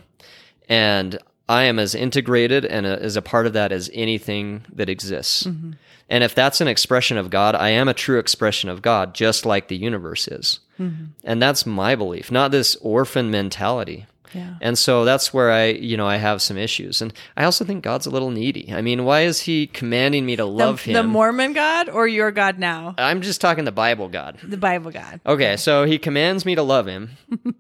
And 0.70 1.20
I 1.50 1.64
am 1.64 1.80
as 1.80 1.94
integrated 1.94 2.64
and 2.64 2.86
a, 2.86 3.02
as 3.02 3.18
a 3.18 3.22
part 3.22 3.46
of 3.46 3.54
that 3.54 3.72
as 3.72 3.90
anything 3.94 4.66
that 4.74 4.90
exists. 4.90 5.44
Mm-hmm. 5.44 5.72
And 6.10 6.24
if 6.24 6.36
that's 6.36 6.62
an 6.62 6.68
expression 6.68 7.18
of 7.18 7.30
God, 7.30 7.56
I 7.56 7.70
am 7.70 7.88
a 7.88 7.94
true 7.94 8.20
expression 8.20 8.70
of 8.70 8.82
God, 8.82 9.14
just 9.14 9.46
like 9.46 9.68
the 9.68 9.78
universe 9.78 10.28
is. 10.28 10.60
Mm-hmm. 10.82 11.04
And 11.24 11.42
that's 11.42 11.66
my 11.66 11.96
belief, 11.96 12.32
not 12.32 12.52
this 12.52 12.76
orphan 12.82 13.30
mentality. 13.32 14.08
Yeah. 14.34 14.56
And 14.62 14.78
so 14.78 15.04
that's 15.04 15.34
where 15.34 15.52
I, 15.52 15.66
you 15.72 15.98
know, 15.98 16.08
I 16.08 16.16
have 16.18 16.42
some 16.42 16.58
issues. 16.58 17.02
And 17.02 17.14
I 17.36 17.44
also 17.44 17.66
think 17.66 17.84
God's 17.84 18.06
a 18.06 18.10
little 18.10 18.32
needy. 18.32 18.72
I 18.74 18.82
mean, 18.82 19.04
why 19.04 19.22
is 19.24 19.42
he 19.42 19.68
commanding 19.68 20.26
me 20.26 20.36
to 20.38 20.46
love 20.46 20.84
the 20.84 20.92
him? 20.92 20.94
The 20.94 21.04
Mormon 21.04 21.54
God 21.54 21.90
or 21.90 22.08
your 22.08 22.32
God 22.32 22.58
now? 22.58 22.96
I'm 22.98 23.22
just 23.22 23.42
talking 23.42 23.66
the 23.66 23.72
Bible 23.74 24.08
God. 24.08 24.38
The 24.42 24.58
Bible 24.58 24.92
God. 24.92 25.20
Okay, 25.26 25.58
so 25.58 25.84
he 25.84 25.98
commands 25.98 26.46
me 26.46 26.56
to 26.56 26.64
love 26.64 26.88
him, 26.88 27.10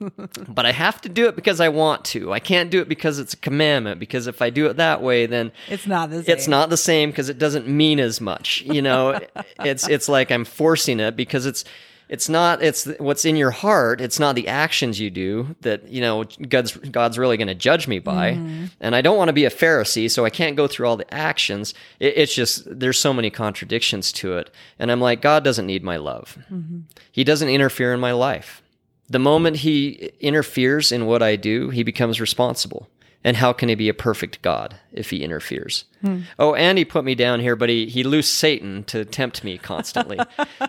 but 0.48 0.66
I 0.66 0.72
have 0.72 1.02
to 1.02 1.10
do 1.10 1.28
it 1.28 1.36
because 1.36 1.60
I 1.60 1.70
want 1.70 2.06
to. 2.06 2.32
I 2.32 2.40
can't 2.40 2.72
do 2.72 2.80
it 2.80 2.88
because 2.88 3.20
it's 3.20 3.34
a 3.34 3.38
commandment, 3.38 4.00
because 4.00 4.28
if 4.28 4.42
I 4.42 4.50
do 4.50 4.68
it 4.68 4.78
that 4.78 5.02
way, 5.02 5.26
then 5.26 5.52
It's 5.68 5.88
not 5.88 6.10
the 6.10 6.24
same. 6.24 6.34
it's 6.34 6.48
not 6.48 6.70
the 6.70 6.78
same 6.78 7.10
because 7.10 7.28
it 7.28 7.38
doesn't 7.38 7.68
mean 7.68 8.00
as 8.00 8.22
much. 8.22 8.62
You 8.62 8.82
know, 8.82 9.20
it's 9.60 9.88
it's 9.90 10.08
like 10.08 10.32
I'm 10.32 10.46
forcing 10.46 11.00
it 11.02 11.18
because 11.18 11.46
it's 11.46 11.66
it's 12.12 12.28
not 12.28 12.62
it's 12.62 12.86
what's 13.00 13.24
in 13.24 13.38
your 13.38 13.52
heart. 13.52 14.02
It's 14.02 14.20
not 14.20 14.36
the 14.36 14.50
actions 14.50 15.00
you 15.00 15.10
do 15.10 15.56
that 15.62 15.88
you 15.88 16.02
know 16.02 16.26
God's 16.50 16.76
God's 16.76 17.18
really 17.18 17.38
going 17.38 17.48
to 17.48 17.56
judge 17.56 17.88
me 17.88 18.00
by. 18.00 18.34
Mm-hmm. 18.34 18.66
And 18.82 18.98
I 18.98 19.02
don't 19.02 19.18
want 19.18 19.30
to 19.30 19.34
be 19.34 19.46
a 19.46 19.50
Pharisee, 19.50 20.12
so 20.12 20.26
I 20.26 20.30
can't 20.30 20.58
go 20.58 20.68
through 20.68 20.88
all 20.88 20.98
the 20.98 21.12
actions. 21.12 21.74
It, 22.02 22.18
it's 22.18 22.36
just 22.36 22.64
there's 22.80 23.00
so 23.00 23.14
many 23.14 23.30
contradictions 23.30 24.12
to 24.14 24.38
it, 24.38 24.54
and 24.78 24.92
I'm 24.92 25.00
like 25.00 25.22
God 25.22 25.46
doesn't 25.46 25.66
need 25.66 25.86
my 25.86 25.96
love. 25.96 26.38
Mm-hmm. 26.52 26.82
He 27.14 27.24
doesn't 27.24 27.48
interfere 27.48 27.94
in 27.94 28.02
my 28.02 28.12
life. 28.12 28.62
The 29.10 29.20
moment 29.20 29.58
he 29.58 30.12
interferes 30.20 30.92
in 30.92 31.06
what 31.06 31.24
I 31.24 31.38
do, 31.38 31.70
he 31.70 31.82
becomes 31.82 32.20
responsible. 32.20 32.90
And 33.24 33.38
how 33.38 33.54
can 33.54 33.70
he 33.70 33.76
be 33.76 33.88
a 33.88 33.94
perfect 33.94 34.42
God 34.42 34.76
if 34.92 35.12
he 35.12 35.24
interferes? 35.24 35.86
Hmm. 36.02 36.22
Oh, 36.40 36.56
and 36.56 36.76
he 36.80 36.86
put 36.86 37.06
me 37.06 37.14
down 37.14 37.40
here, 37.40 37.56
but 37.56 37.70
he, 37.70 37.86
he 37.86 38.04
loosed 38.04 38.34
Satan 38.34 38.84
to 38.86 39.06
tempt 39.06 39.44
me 39.44 39.60
constantly. 39.60 40.18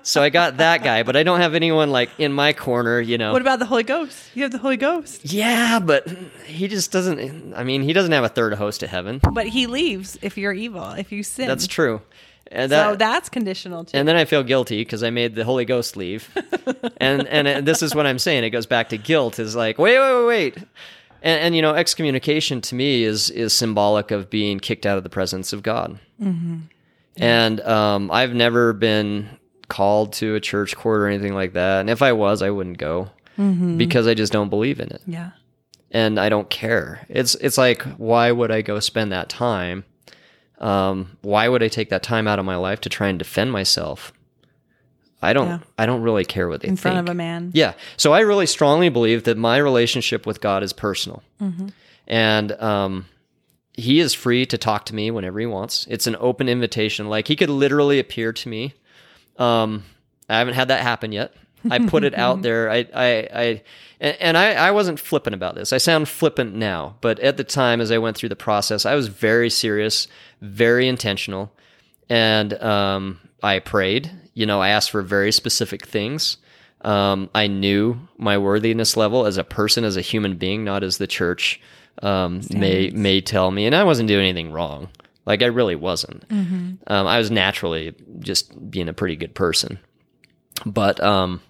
so 0.02 0.22
I 0.22 0.28
got 0.28 0.58
that 0.58 0.84
guy, 0.84 1.02
but 1.02 1.16
I 1.16 1.22
don't 1.22 1.40
have 1.40 1.54
anyone 1.54 1.90
like 1.90 2.10
in 2.18 2.30
my 2.30 2.52
corner, 2.52 3.00
you 3.00 3.16
know. 3.16 3.32
What 3.32 3.40
about 3.40 3.58
the 3.58 3.64
Holy 3.64 3.84
Ghost? 3.84 4.18
You 4.34 4.42
have 4.42 4.52
the 4.52 4.58
Holy 4.58 4.76
Ghost. 4.76 5.32
yeah, 5.32 5.78
but 5.80 6.06
he 6.44 6.68
just 6.68 6.92
doesn't, 6.92 7.54
I 7.54 7.64
mean, 7.64 7.80
he 7.82 7.94
doesn't 7.94 8.12
have 8.12 8.24
a 8.24 8.28
third 8.28 8.52
host 8.54 8.82
of 8.82 8.90
heaven. 8.90 9.18
But 9.32 9.46
he 9.46 9.66
leaves 9.66 10.18
if 10.20 10.36
you're 10.36 10.52
evil, 10.52 10.90
if 10.90 11.10
you 11.10 11.22
sin. 11.22 11.46
That's 11.46 11.66
true. 11.66 12.02
And 12.50 12.70
so 12.70 12.96
that's 12.96 13.30
conditional 13.30 13.84
too. 13.84 13.96
and 13.96 14.06
then 14.06 14.16
I 14.16 14.26
feel 14.26 14.42
guilty 14.42 14.82
because 14.82 15.02
I 15.02 15.08
made 15.08 15.34
the 15.36 15.44
Holy 15.44 15.64
Ghost 15.64 15.96
leave. 15.96 16.28
and 16.98 17.26
and 17.28 17.48
it- 17.48 17.64
this 17.64 17.82
is 17.82 17.94
what 17.94 18.04
I'm 18.06 18.18
saying. 18.18 18.44
It 18.44 18.50
goes 18.50 18.66
back 18.66 18.90
to 18.90 18.98
guilt. 18.98 19.38
Is 19.38 19.56
like 19.56 19.78
wait 19.78 19.98
wait 19.98 20.14
wait 20.18 20.26
wait. 20.26 20.58
And, 21.22 21.40
and 21.40 21.56
you 21.56 21.62
know 21.62 21.74
excommunication 21.74 22.60
to 22.62 22.74
me 22.74 23.04
is 23.04 23.30
is 23.30 23.52
symbolic 23.52 24.10
of 24.10 24.28
being 24.28 24.60
kicked 24.60 24.84
out 24.86 24.98
of 24.98 25.04
the 25.04 25.10
presence 25.10 25.52
of 25.52 25.62
God. 25.62 25.98
And 27.16 27.60
um, 27.60 28.10
I've 28.10 28.34
never 28.34 28.72
been 28.72 29.28
called 29.68 30.12
to 30.14 30.34
a 30.34 30.40
church 30.40 30.76
court 30.76 31.00
or 31.00 31.06
anything 31.06 31.34
like 31.34 31.52
that. 31.54 31.80
And 31.80 31.90
if 31.90 32.02
I 32.02 32.12
was, 32.12 32.42
I 32.42 32.50
wouldn't 32.50 32.78
go 32.78 33.10
because 33.78 34.06
I 34.06 34.14
just 34.14 34.32
don't 34.32 34.50
believe 34.50 34.78
in 34.80 34.88
it 34.88 35.02
yeah. 35.06 35.30
and 35.90 36.18
I 36.20 36.28
don't 36.28 36.50
care. 36.50 37.06
It's 37.08 37.34
it's 37.36 37.58
like 37.58 37.82
why 37.96 38.30
would 38.32 38.50
I 38.50 38.62
go 38.62 38.78
spend 38.80 39.12
that 39.12 39.28
time? 39.28 39.84
Um, 40.58 41.18
why 41.22 41.48
would 41.48 41.62
I 41.62 41.68
take 41.68 41.90
that 41.90 42.02
time 42.02 42.28
out 42.28 42.38
of 42.38 42.44
my 42.44 42.56
life 42.56 42.80
to 42.82 42.88
try 42.88 43.08
and 43.08 43.18
defend 43.18 43.50
myself? 43.52 44.12
I 45.22 45.32
don't 45.32 45.46
Yeah. 45.48 45.58
I 45.78 45.86
don't 45.86 46.02
really 46.02 46.24
care 46.24 46.48
what 46.48 46.60
they 46.60 46.68
In 46.68 46.76
think. 46.76 46.80
front 46.80 46.98
of 46.98 47.08
a 47.08 47.14
man. 47.14 47.50
Yeah. 47.54 47.74
So 47.96 48.12
I 48.12 48.20
really 48.20 48.46
strongly 48.46 48.88
believe 48.88 49.24
that 49.24 49.38
my 49.38 49.56
relationship 49.58 50.26
with 50.26 50.40
God 50.40 50.62
is 50.62 50.72
personal. 50.72 51.22
And 52.06 52.52
um, 52.52 53.06
he 53.74 54.00
is 54.00 54.12
free 54.14 54.44
to 54.46 54.58
talk 54.58 54.84
to 54.86 54.94
me 54.94 55.10
whenever 55.10 55.38
he 55.40 55.46
wants. 55.46 55.86
It's 55.88 56.06
an 56.06 56.16
open 56.18 56.48
invitation. 56.48 57.08
Like 57.08 57.28
he 57.28 57.36
could 57.36 57.50
literally 57.50 57.98
appear 57.98 58.32
to 58.32 58.48
me. 58.48 58.74
Um, 59.38 59.84
I 60.28 60.38
haven't 60.38 60.54
had 60.54 60.68
that 60.68 60.80
happen 60.82 61.12
yet. 61.12 61.34
I 61.70 61.78
put 61.78 62.02
it 62.04 62.14
out 62.14 62.42
there. 62.46 62.68
I, 62.70 62.78
I, 62.92 63.28
I, 63.32 63.62
and 64.00 64.16
and 64.20 64.36
I, 64.36 64.54
I 64.54 64.70
wasn't 64.72 64.98
flippant 64.98 65.34
about 65.34 65.54
this. 65.54 65.72
I 65.72 65.78
sound 65.78 66.08
flippant 66.08 66.54
now, 66.54 66.96
but 67.00 67.20
at 67.20 67.36
the 67.36 67.44
time, 67.44 67.80
as 67.80 67.92
I 67.92 67.98
went 67.98 68.16
through 68.16 68.30
the 68.30 68.36
process, 68.36 68.84
I 68.84 68.96
was 68.96 69.06
very 69.06 69.48
serious, 69.48 70.08
very 70.40 70.88
intentional, 70.88 71.52
and 72.08 72.52
um, 72.60 73.20
I 73.44 73.60
prayed. 73.60 74.10
You 74.34 74.46
know, 74.46 74.60
I 74.60 74.70
asked 74.70 74.90
for 74.90 75.02
very 75.02 75.32
specific 75.32 75.86
things. 75.86 76.38
Um, 76.82 77.30
I 77.34 77.46
knew 77.46 78.08
my 78.18 78.38
worthiness 78.38 78.96
level 78.96 79.26
as 79.26 79.36
a 79.36 79.44
person, 79.44 79.84
as 79.84 79.96
a 79.96 80.00
human 80.00 80.36
being, 80.36 80.64
not 80.64 80.82
as 80.82 80.98
the 80.98 81.06
church 81.06 81.60
um, 82.02 82.40
may 82.50 82.90
may 82.90 83.20
tell 83.20 83.50
me. 83.50 83.66
And 83.66 83.74
I 83.74 83.84
wasn't 83.84 84.08
doing 84.08 84.26
anything 84.26 84.52
wrong. 84.52 84.88
Like 85.24 85.42
I 85.42 85.46
really 85.46 85.76
wasn't. 85.76 86.24
Um, 86.30 87.06
I 87.06 87.18
was 87.18 87.30
naturally 87.30 87.94
just 88.18 88.70
being 88.70 88.88
a 88.88 88.92
pretty 88.92 89.16
good 89.16 89.34
person. 89.34 89.78
But 90.66 91.00
um, 91.02 91.40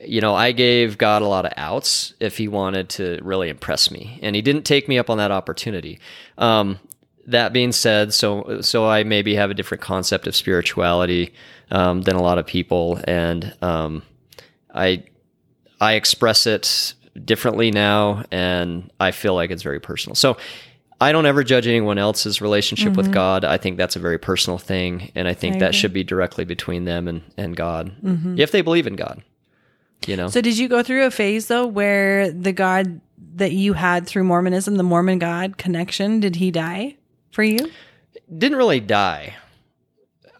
you 0.00 0.20
know, 0.20 0.34
I 0.34 0.52
gave 0.52 0.98
God 0.98 1.22
a 1.22 1.28
lot 1.28 1.44
of 1.44 1.52
outs 1.56 2.14
if 2.20 2.38
He 2.38 2.48
wanted 2.48 2.88
to 2.90 3.18
really 3.22 3.48
impress 3.48 3.90
me, 3.90 4.18
and 4.22 4.34
He 4.34 4.42
didn't 4.42 4.64
take 4.64 4.88
me 4.88 4.98
up 4.98 5.10
on 5.10 5.18
that 5.18 5.30
opportunity. 5.30 5.98
Um, 6.38 6.78
that 7.26 7.52
being 7.52 7.72
said, 7.72 8.12
so 8.12 8.60
so 8.60 8.86
I 8.86 9.04
maybe 9.04 9.34
have 9.34 9.50
a 9.50 9.54
different 9.54 9.82
concept 9.82 10.26
of 10.26 10.36
spirituality 10.36 11.32
um, 11.70 12.02
than 12.02 12.16
a 12.16 12.22
lot 12.22 12.38
of 12.38 12.46
people, 12.46 13.00
and 13.04 13.54
um, 13.62 14.02
I 14.74 15.04
I 15.80 15.94
express 15.94 16.46
it 16.46 16.94
differently 17.24 17.70
now, 17.70 18.24
and 18.30 18.90
I 19.00 19.10
feel 19.12 19.34
like 19.34 19.50
it's 19.50 19.62
very 19.62 19.80
personal. 19.80 20.14
So 20.14 20.36
I 21.00 21.12
don't 21.12 21.26
ever 21.26 21.42
judge 21.44 21.66
anyone 21.66 21.98
else's 21.98 22.40
relationship 22.40 22.96
with 22.96 23.12
God. 23.12 23.44
I 23.44 23.56
think 23.56 23.76
that's 23.76 23.96
a 23.96 24.00
very 24.00 24.18
personal 24.18 24.58
thing, 24.58 25.10
and 25.14 25.26
I 25.26 25.34
think 25.34 25.56
I 25.56 25.58
that 25.60 25.74
should 25.74 25.92
be 25.92 26.04
directly 26.04 26.44
between 26.44 26.84
them 26.84 27.08
and 27.08 27.22
and 27.36 27.56
God, 27.56 27.92
if 28.38 28.52
they 28.52 28.60
believe 28.60 28.86
in 28.86 28.96
God. 28.96 29.22
You 30.06 30.16
know, 30.16 30.28
So 30.28 30.42
did 30.42 30.58
you 30.58 30.68
go 30.68 30.82
through 30.82 31.06
a 31.06 31.10
phase 31.10 31.46
though 31.46 31.66
where 31.66 32.30
the 32.30 32.52
God 32.52 33.00
that 33.36 33.52
you 33.52 33.72
had 33.72 34.06
through 34.06 34.24
Mormonism, 34.24 34.76
the 34.76 34.82
Mormon 34.82 35.18
God 35.18 35.56
connection, 35.56 36.20
did 36.20 36.36
he 36.36 36.50
die 36.50 36.96
for 37.34 37.42
you? 37.42 37.70
didn't 38.38 38.56
really 38.56 38.80
die. 38.80 39.34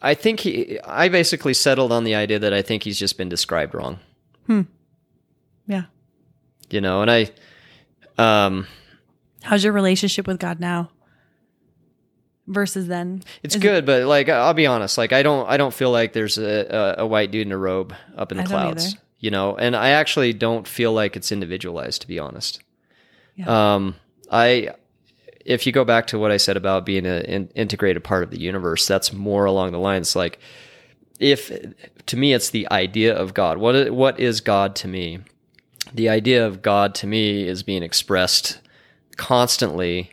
I 0.01 0.15
think 0.15 0.41
he. 0.41 0.79
I 0.85 1.09
basically 1.09 1.55
settled 1.55 1.93
on 1.93 2.05
the 2.05 2.15
idea 2.15 2.39
that 2.39 2.53
I 2.53 2.63
think 2.63 2.83
he's 2.83 2.99
just 2.99 3.17
been 3.19 3.29
described 3.29 3.75
wrong. 3.75 3.99
Hmm. 4.47 4.63
Yeah. 5.67 5.85
You 6.71 6.81
know, 6.81 7.03
and 7.03 7.11
I, 7.11 7.31
um, 8.19 8.67
How's 9.43 9.65
your 9.65 9.73
relationship 9.73 10.27
with 10.27 10.39
God 10.39 10.61
now? 10.61 10.91
Versus 12.47 12.87
then. 12.89 13.23
it's 13.43 13.55
Is 13.55 13.61
it- 13.61 13.63
good, 13.63 13.87
but 13.87 14.05
like 14.05 14.29
I'll 14.29 14.53
be 14.55 14.67
honest, 14.67 14.99
like 14.99 15.13
I 15.15 15.23
don't, 15.23 15.49
I 15.49 15.57
don't 15.57 15.73
feel 15.73 15.91
like 15.91 16.13
there's 16.13 16.37
a, 16.37 16.97
a, 16.99 17.03
a 17.05 17.07
white 17.07 17.31
dude 17.31 17.47
in 17.47 17.53
a 17.53 17.59
robe 17.59 17.95
up 18.17 18.33
in 18.33 18.37
the 18.39 18.45
I 18.45 18.47
clouds. 18.47 18.97
You 19.21 19.31
know, 19.31 19.57
and 19.57 19.75
I 19.75 19.91
actually 19.91 20.35
don't 20.35 20.69
feel 20.69 20.93
like 20.93 21.17
it's 21.17 21.33
individualized, 21.33 22.03
to 22.03 22.07
be 22.07 22.19
honest. 22.19 22.63
Yeah. 23.37 23.75
Um, 23.77 23.95
I, 24.31 24.75
if 25.45 25.67
you 25.67 25.73
go 25.73 25.85
back 25.85 26.07
to 26.09 26.19
what 26.19 26.31
I 26.31 26.37
said 26.37 26.57
about 26.57 26.87
being 26.87 27.07
an 27.07 27.49
integrated 27.55 28.03
part 28.03 28.23
of 28.23 28.31
the 28.31 28.41
universe, 28.41 28.87
that's 28.87 29.13
more 29.13 29.45
along 29.45 29.73
the 29.73 29.79
lines 29.79 30.17
like 30.17 30.39
if 31.21 31.53
to 32.07 32.17
me 32.17 32.33
it's 32.33 32.51
the 32.51 32.69
idea 32.71 33.15
of 33.15 33.35
God. 33.35 33.59
What 33.59 33.91
what 33.91 34.19
is 34.19 34.41
God 34.41 34.75
to 34.77 34.89
me? 34.89 35.21
The 35.93 36.09
idea 36.09 36.47
of 36.47 36.63
God 36.63 36.95
to 36.97 37.07
me 37.07 37.47
is 37.47 37.63
being 37.63 37.83
expressed 37.83 38.61
constantly 39.17 40.11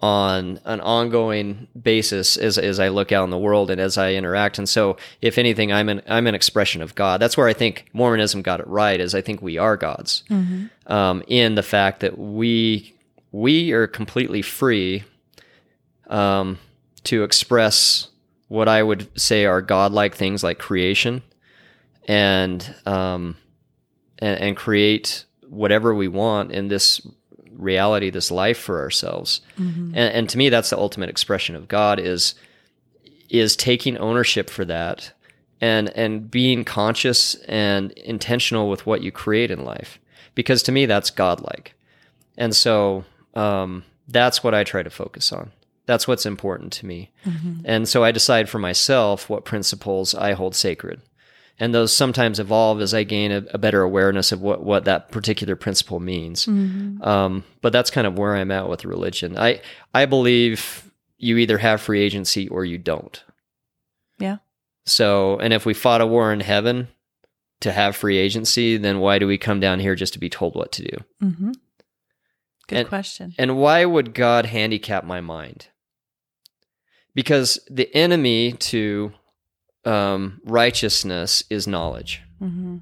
on 0.00 0.58
an 0.64 0.80
ongoing 0.80 1.68
basis 1.80 2.36
as, 2.36 2.58
as 2.58 2.80
I 2.80 2.88
look 2.88 3.12
out 3.12 3.22
in 3.22 3.30
the 3.30 3.38
world 3.38 3.70
and 3.70 3.80
as 3.80 3.96
I 3.96 4.14
interact. 4.14 4.58
And 4.58 4.68
so, 4.68 4.96
if 5.20 5.38
anything, 5.38 5.72
I'm 5.72 5.88
an 5.88 6.02
I'm 6.08 6.26
an 6.26 6.34
expression 6.34 6.82
of 6.82 6.94
God. 6.94 7.20
That's 7.20 7.36
where 7.36 7.46
I 7.46 7.52
think 7.52 7.88
Mormonism 7.92 8.42
got 8.42 8.60
it 8.60 8.66
right. 8.66 9.00
Is 9.00 9.14
I 9.14 9.20
think 9.20 9.42
we 9.42 9.58
are 9.58 9.76
gods 9.76 10.24
mm-hmm. 10.28 10.92
um, 10.92 11.22
in 11.28 11.54
the 11.54 11.62
fact 11.62 12.00
that 12.00 12.18
we 12.18 12.94
we 13.32 13.72
are 13.72 13.86
completely 13.86 14.42
free 14.42 15.04
um, 16.08 16.58
to 17.04 17.24
express 17.24 18.08
what 18.48 18.68
I 18.68 18.82
would 18.82 19.08
say 19.18 19.46
are 19.46 19.62
godlike 19.62 20.14
things 20.14 20.44
like 20.44 20.58
creation 20.58 21.22
and 22.06 22.74
um, 22.84 23.36
and, 24.18 24.38
and 24.38 24.56
create 24.56 25.24
whatever 25.48 25.94
we 25.94 26.08
want 26.08 26.52
in 26.52 26.68
this 26.68 27.00
reality, 27.50 28.10
this 28.10 28.30
life 28.30 28.58
for 28.58 28.80
ourselves. 28.80 29.40
Mm-hmm. 29.58 29.94
And, 29.94 30.14
and 30.14 30.28
to 30.28 30.38
me, 30.38 30.48
that's 30.48 30.70
the 30.70 30.78
ultimate 30.78 31.08
expression 31.08 31.56
of 31.56 31.68
God 31.68 31.98
is 31.98 32.34
is 33.30 33.56
taking 33.56 33.96
ownership 33.96 34.50
for 34.50 34.66
that 34.66 35.12
and 35.62 35.88
and 35.90 36.30
being 36.30 36.64
conscious 36.64 37.34
and 37.46 37.92
intentional 37.92 38.68
with 38.68 38.84
what 38.84 39.02
you 39.02 39.10
create 39.10 39.50
in 39.50 39.64
life. 39.64 39.98
Because 40.34 40.62
to 40.64 40.72
me, 40.72 40.84
that's 40.84 41.10
godlike. 41.10 41.74
And 42.36 42.54
so 42.54 43.04
um, 43.34 43.84
that's 44.08 44.42
what 44.42 44.54
I 44.54 44.64
try 44.64 44.82
to 44.82 44.90
focus 44.90 45.32
on. 45.32 45.52
That's 45.86 46.06
what's 46.06 46.26
important 46.26 46.72
to 46.74 46.86
me. 46.86 47.10
Mm-hmm. 47.24 47.62
And 47.64 47.88
so 47.88 48.04
I 48.04 48.12
decide 48.12 48.48
for 48.48 48.58
myself 48.58 49.28
what 49.28 49.44
principles 49.44 50.14
I 50.14 50.32
hold 50.32 50.54
sacred 50.54 51.02
and 51.58 51.74
those 51.74 51.94
sometimes 51.94 52.40
evolve 52.40 52.80
as 52.80 52.94
I 52.94 53.04
gain 53.04 53.30
a, 53.30 53.44
a 53.50 53.58
better 53.58 53.82
awareness 53.82 54.32
of 54.32 54.40
what 54.40 54.64
what 54.64 54.84
that 54.86 55.10
particular 55.10 55.56
principle 55.56 56.00
means. 56.00 56.46
Mm-hmm. 56.46 57.02
Um, 57.02 57.44
but 57.60 57.72
that's 57.72 57.90
kind 57.90 58.06
of 58.06 58.18
where 58.18 58.34
I'm 58.34 58.50
at 58.50 58.68
with 58.68 58.84
religion. 58.84 59.38
I 59.38 59.60
I 59.94 60.06
believe 60.06 60.90
you 61.18 61.36
either 61.38 61.58
have 61.58 61.80
free 61.80 62.00
agency 62.02 62.48
or 62.48 62.64
you 62.64 62.78
don't. 62.78 63.22
Yeah. 64.18 64.38
So, 64.86 65.38
and 65.38 65.52
if 65.52 65.64
we 65.64 65.74
fought 65.74 66.00
a 66.00 66.06
war 66.06 66.32
in 66.32 66.40
heaven 66.40 66.88
to 67.60 67.70
have 67.70 67.94
free 67.94 68.18
agency, 68.18 68.76
then 68.76 68.98
why 68.98 69.20
do 69.20 69.28
we 69.28 69.38
come 69.38 69.60
down 69.60 69.78
here 69.78 69.94
just 69.94 70.14
to 70.14 70.18
be 70.18 70.28
told 70.28 70.56
what 70.56 70.72
to 70.72 70.82
do? 70.82 70.96
Mm-hmm. 71.22 71.52
Good 72.72 72.78
and, 72.80 72.88
question. 72.88 73.34
And 73.38 73.58
why 73.58 73.84
would 73.84 74.14
God 74.14 74.46
handicap 74.46 75.04
my 75.04 75.20
mind? 75.20 75.68
Because 77.14 77.60
the 77.70 77.94
enemy 77.94 78.52
to 78.52 79.12
um, 79.84 80.40
righteousness 80.44 81.44
is 81.50 81.66
knowledge. 81.66 82.22
Mm-hmm. 82.40 82.78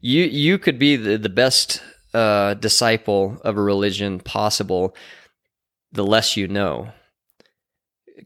You 0.00 0.24
you 0.24 0.58
could 0.58 0.78
be 0.78 0.96
the, 0.96 1.18
the 1.18 1.28
best 1.28 1.82
uh, 2.14 2.54
disciple 2.54 3.38
of 3.44 3.58
a 3.58 3.62
religion 3.62 4.20
possible. 4.20 4.94
The 5.92 6.04
less 6.04 6.36
you 6.36 6.48
know, 6.48 6.92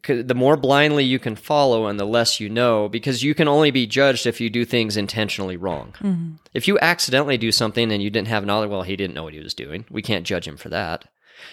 the 0.07 0.35
more 0.35 0.57
blindly 0.57 1.05
you 1.05 1.19
can 1.19 1.37
follow, 1.37 1.87
and 1.87 1.99
the 1.99 2.05
less 2.05 2.41
you 2.41 2.49
know, 2.49 2.89
because 2.89 3.23
you 3.23 3.35
can 3.35 3.49
only 3.49 3.71
be 3.71 3.87
judged 3.87 4.27
if 4.27 4.41
you 4.41 4.49
do 4.51 4.65
things 4.65 4.97
intentionally 4.97 5.57
wrong. 5.57 5.95
Mm-hmm. 6.01 6.35
If 6.55 6.69
you 6.69 6.79
accidentally 6.81 7.39
do 7.39 7.53
something 7.53 7.91
and 7.91 8.03
you 8.03 8.11
didn't 8.11 8.29
have 8.29 8.45
knowledge, 8.45 8.71
well, 8.71 8.83
he 8.83 8.97
didn't 8.97 9.15
know 9.15 9.25
what 9.25 9.35
he 9.35 9.41
was 9.41 9.55
doing. 9.55 9.85
We 9.91 10.03
can't 10.03 10.27
judge 10.27 10.47
him 10.47 10.57
for 10.57 10.69
that. 10.69 11.07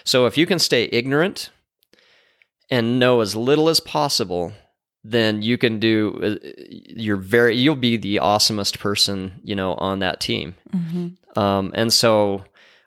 So 0.03 0.25
if 0.25 0.37
you 0.37 0.45
can 0.45 0.59
stay 0.59 0.89
ignorant 0.91 1.49
and 2.69 2.99
know 2.99 3.21
as 3.21 3.35
little 3.35 3.69
as 3.69 3.79
possible 3.79 4.53
then 5.03 5.41
you 5.41 5.57
can 5.57 5.79
do 5.79 6.19
uh, 6.21 6.47
you're 6.63 7.17
very 7.17 7.55
you'll 7.55 7.75
be 7.75 7.97
the 7.97 8.17
awesomest 8.17 8.79
person 8.79 9.39
you 9.43 9.55
know 9.55 9.73
on 9.75 9.99
that 9.99 10.19
team 10.19 10.55
mm-hmm. 10.73 11.39
um, 11.39 11.71
and 11.75 11.93
so 11.93 12.43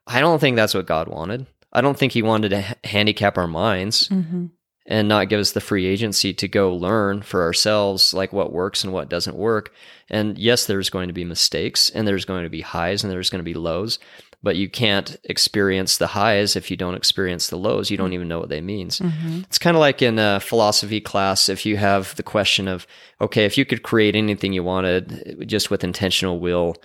i 0.07 0.21
don't 0.21 0.39
think 0.39 0.57
that's 0.57 0.75
what 0.75 0.87
god 0.87 1.09
wanted 1.09 1.47
i 1.73 1.81
don't 1.81 1.99
think 1.99 2.13
he 2.13 2.23
wanted 2.23 2.51
to 2.51 2.61
ha- 2.61 2.75
handicap 2.85 3.39
our 3.39 3.49
minds 3.49 4.09
mm-hmm. 4.09 4.47
And 4.91 5.09
not 5.09 5.29
give 5.29 5.41
us 5.41 5.53
the 5.53 5.61
free 5.61 5.87
agency 5.87 6.35
to 6.35 6.49
go 6.49 6.75
learn 6.75 7.23
for 7.23 7.43
ourselves 7.43 8.13
like 8.13 8.33
what 8.33 8.53
works 8.53 8.85
and 8.85 8.93
what 8.93 9.09
doesn't 9.09 9.37
work 9.37 9.73
and 10.11 10.37
yes 10.37 10.67
there's 10.67 10.91
going 10.91 11.09
to 11.09 11.15
be 11.15 11.25
mistakes 11.25 11.89
and 11.91 12.07
there's 12.07 12.25
going 12.27 12.45
to 12.45 12.51
be 12.51 12.61
highs 12.61 13.03
and 13.03 13.11
there's 13.11 13.31
going 13.31 13.39
to 13.39 13.45
be 13.45 13.55
lows 13.55 13.99
but 14.43 14.57
you 14.57 14.69
can't 14.69 15.17
experience 15.25 15.99
the 15.99 16.07
highs 16.07 16.57
if 16.57 16.71
you 16.71 16.77
don't 16.77 16.95
experience 16.95 17.49
the 17.49 17.59
lows. 17.59 17.91
You 17.91 17.97
don't 17.97 18.15
even 18.15 18.29
know 18.29 18.41
what 18.41 18.49
they 18.49 18.61
means. 18.61 18.99
Mm-hmm. 18.99 19.41
It's 19.41 19.59
kind 19.59 19.77
of 19.77 19.81
like 19.81 20.01
in 20.01 20.19
a 20.19 20.41
philosophy 20.41 21.01
class 21.01 21.49
if 21.49 21.67
you 21.67 21.77
have 21.77 22.15
the 22.17 22.23
question 22.23 22.67
of, 22.67 22.87
okay, 23.21 23.45
if 23.45 23.59
you 23.59 23.67
could 23.67 23.83
create 23.83 24.17
anything 24.17 24.53
you 24.53 24.65
wanted 24.65 25.47
just 25.47 25.71
with 25.71 25.85
intentional 25.85 26.41
will, 26.41 26.77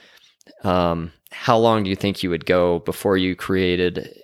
um, 0.63 1.13
how 1.31 1.57
long 1.57 1.83
do 1.83 1.89
you 1.89 1.95
think 1.95 2.23
you 2.23 2.29
would 2.29 2.45
go 2.45 2.79
before 2.79 3.17
you 3.17 3.35
created, 3.35 4.21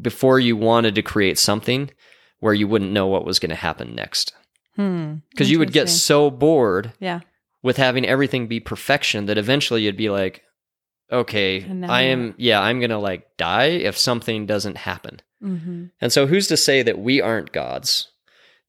before 0.00 0.40
you 0.40 0.56
wanted 0.56 0.96
to 0.96 1.02
create 1.02 1.38
something 1.38 1.90
where 2.42 2.52
you 2.52 2.66
wouldn't 2.66 2.90
know 2.90 3.06
what 3.06 3.24
was 3.24 3.38
going 3.38 3.50
to 3.50 3.54
happen 3.54 3.94
next? 3.94 4.32
Hmm. 4.74 5.14
Because 5.30 5.48
you 5.48 5.60
would 5.60 5.72
get 5.72 5.88
so 5.88 6.28
bored. 6.28 6.92
Yeah. 6.98 7.20
With 7.62 7.76
having 7.76 8.04
everything 8.04 8.48
be 8.48 8.58
perfection, 8.58 9.26
that 9.26 9.38
eventually 9.38 9.82
you'd 9.82 9.96
be 9.96 10.10
like, 10.10 10.42
okay, 11.12 11.64
I 11.84 12.02
am, 12.02 12.34
yeah, 12.38 12.60
I'm 12.60 12.80
going 12.80 12.90
to 12.90 12.98
like 12.98 13.36
die 13.36 13.66
if 13.66 13.96
something 13.96 14.44
doesn't 14.44 14.76
happen. 14.78 15.20
Mm-hmm. 15.40 15.84
And 16.00 16.12
so 16.12 16.26
who's 16.26 16.48
to 16.48 16.56
say 16.56 16.82
that 16.82 16.98
we 16.98 17.20
aren't 17.20 17.52
gods, 17.52 18.08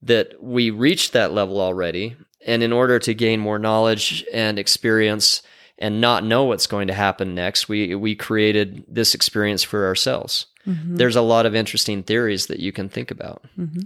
that 0.03 0.36
we 0.39 0.69
reached 0.69 1.13
that 1.13 1.34
level 1.34 1.59
already? 1.59 2.15
And 2.45 2.61
in 2.61 2.71
order 2.71 2.99
to 2.99 3.15
gain 3.15 3.39
more 3.39 3.57
knowledge 3.57 4.24
and 4.32 4.59
experience 4.59 5.41
and 5.80 5.99
not 5.99 6.24
know 6.24 6.43
what's 6.43 6.67
going 6.67 6.89
to 6.89 6.93
happen 6.93 7.34
next, 7.34 7.67
we, 7.67 7.95
we 7.95 8.13
created 8.13 8.86
this 8.88 9.15
experience 9.15 9.63
for 9.63 9.88
ourselves. 9.88 10.45
Mm-hmm. 10.68 10.95
There's 10.95 11.16
a 11.16 11.22
lot 11.22 11.45
of 11.45 11.55
interesting 11.55 12.03
theories 12.03 12.47
that 12.47 12.59
you 12.59 12.72
can 12.72 12.89
think 12.89 13.11
about. 13.11 13.43
Mm-hmm. 13.57 13.82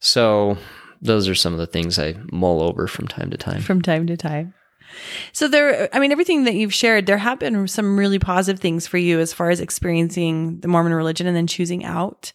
So 0.00 0.58
those 1.00 1.28
are 1.28 1.34
some 1.34 1.52
of 1.52 1.58
the 1.58 1.66
things 1.66 1.98
I 1.98 2.16
mull 2.32 2.62
over 2.62 2.86
from 2.86 3.08
time 3.08 3.30
to 3.30 3.36
time. 3.36 3.60
From 3.60 3.82
time 3.82 4.06
to 4.06 4.16
time. 4.16 4.54
So 5.32 5.48
there, 5.48 5.94
I 5.94 5.98
mean, 5.98 6.12
everything 6.12 6.44
that 6.44 6.54
you've 6.54 6.74
shared, 6.74 7.06
there 7.06 7.18
have 7.18 7.38
been 7.38 7.68
some 7.68 7.98
really 7.98 8.18
positive 8.18 8.60
things 8.60 8.86
for 8.86 8.98
you 8.98 9.20
as 9.20 9.32
far 9.32 9.50
as 9.50 9.60
experiencing 9.60 10.60
the 10.60 10.68
Mormon 10.68 10.94
religion 10.94 11.26
and 11.26 11.36
then 11.36 11.46
choosing 11.46 11.84
out. 11.84 12.32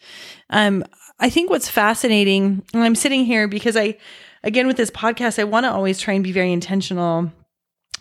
Um, 0.49 0.83
I 1.19 1.29
think 1.29 1.49
what's 1.49 1.69
fascinating, 1.69 2.63
and 2.73 2.83
I'm 2.83 2.95
sitting 2.95 3.25
here 3.25 3.47
because 3.47 3.75
I, 3.75 3.97
again, 4.43 4.67
with 4.67 4.77
this 4.77 4.91
podcast, 4.91 5.39
I 5.39 5.45
want 5.45 5.65
to 5.65 5.71
always 5.71 5.99
try 5.99 6.13
and 6.13 6.23
be 6.23 6.31
very 6.31 6.51
intentional 6.51 7.31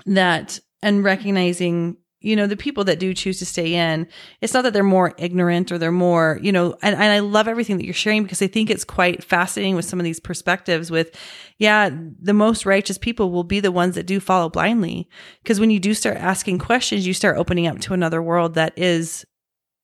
that 0.07 0.59
and 0.82 1.05
recognizing 1.05 1.97
you 2.22 2.36
know, 2.36 2.46
the 2.46 2.56
people 2.56 2.84
that 2.84 2.98
do 2.98 3.12
choose 3.14 3.38
to 3.40 3.46
stay 3.46 3.74
in, 3.74 4.06
it's 4.40 4.54
not 4.54 4.62
that 4.62 4.72
they're 4.72 4.82
more 4.82 5.14
ignorant 5.18 5.72
or 5.72 5.78
they're 5.78 5.92
more, 5.92 6.38
you 6.42 6.52
know, 6.52 6.76
and, 6.82 6.94
and 6.94 7.04
I 7.04 7.18
love 7.18 7.48
everything 7.48 7.76
that 7.78 7.84
you're 7.84 7.94
sharing 7.94 8.22
because 8.22 8.40
I 8.40 8.46
think 8.46 8.70
it's 8.70 8.84
quite 8.84 9.22
fascinating 9.24 9.76
with 9.76 9.84
some 9.84 10.00
of 10.00 10.04
these 10.04 10.20
perspectives 10.20 10.90
with, 10.90 11.16
yeah, 11.58 11.90
the 12.20 12.32
most 12.32 12.64
righteous 12.64 12.98
people 12.98 13.30
will 13.30 13.44
be 13.44 13.60
the 13.60 13.72
ones 13.72 13.94
that 13.96 14.06
do 14.06 14.20
follow 14.20 14.48
blindly. 14.48 15.08
Because 15.42 15.60
when 15.60 15.70
you 15.70 15.80
do 15.80 15.94
start 15.94 16.16
asking 16.16 16.58
questions, 16.58 17.06
you 17.06 17.14
start 17.14 17.36
opening 17.36 17.66
up 17.66 17.80
to 17.80 17.94
another 17.94 18.22
world 18.22 18.54
that 18.54 18.72
is 18.76 19.26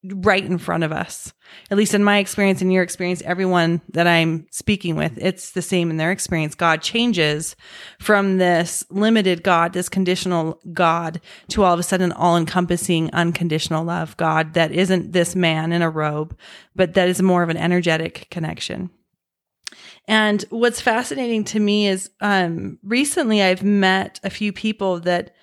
right 0.04 0.44
in 0.44 0.58
front 0.58 0.84
of 0.84 0.92
us. 0.92 1.32
At 1.70 1.76
least 1.76 1.94
in 1.94 2.04
my 2.04 2.18
experience, 2.18 2.62
in 2.62 2.70
your 2.70 2.82
experience, 2.82 3.20
everyone 3.22 3.80
that 3.90 4.06
I'm 4.06 4.46
speaking 4.50 4.94
with, 4.94 5.18
it's 5.18 5.50
the 5.52 5.62
same 5.62 5.90
in 5.90 5.96
their 5.96 6.12
experience. 6.12 6.54
God 6.54 6.82
changes 6.82 7.56
from 7.98 8.38
this 8.38 8.84
limited 8.90 9.42
God, 9.42 9.72
this 9.72 9.88
conditional 9.88 10.60
God, 10.72 11.20
to 11.48 11.64
all 11.64 11.74
of 11.74 11.80
a 11.80 11.82
sudden 11.82 12.12
all 12.12 12.36
encompassing, 12.36 13.12
unconditional 13.12 13.84
love 13.84 14.16
God 14.16 14.54
that 14.54 14.72
isn't 14.72 15.12
this 15.12 15.34
man 15.34 15.72
in 15.72 15.82
a 15.82 15.90
robe, 15.90 16.36
but 16.76 16.94
that 16.94 17.08
is 17.08 17.20
more 17.20 17.42
of 17.42 17.48
an 17.48 17.56
energetic 17.56 18.28
connection. 18.30 18.90
And 20.06 20.42
what's 20.50 20.80
fascinating 20.80 21.44
to 21.44 21.60
me 21.60 21.88
is 21.88 22.10
um, 22.20 22.78
recently 22.82 23.42
I've 23.42 23.62
met 23.62 24.20
a 24.22 24.30
few 24.30 24.52
people 24.52 25.00
that 25.00 25.34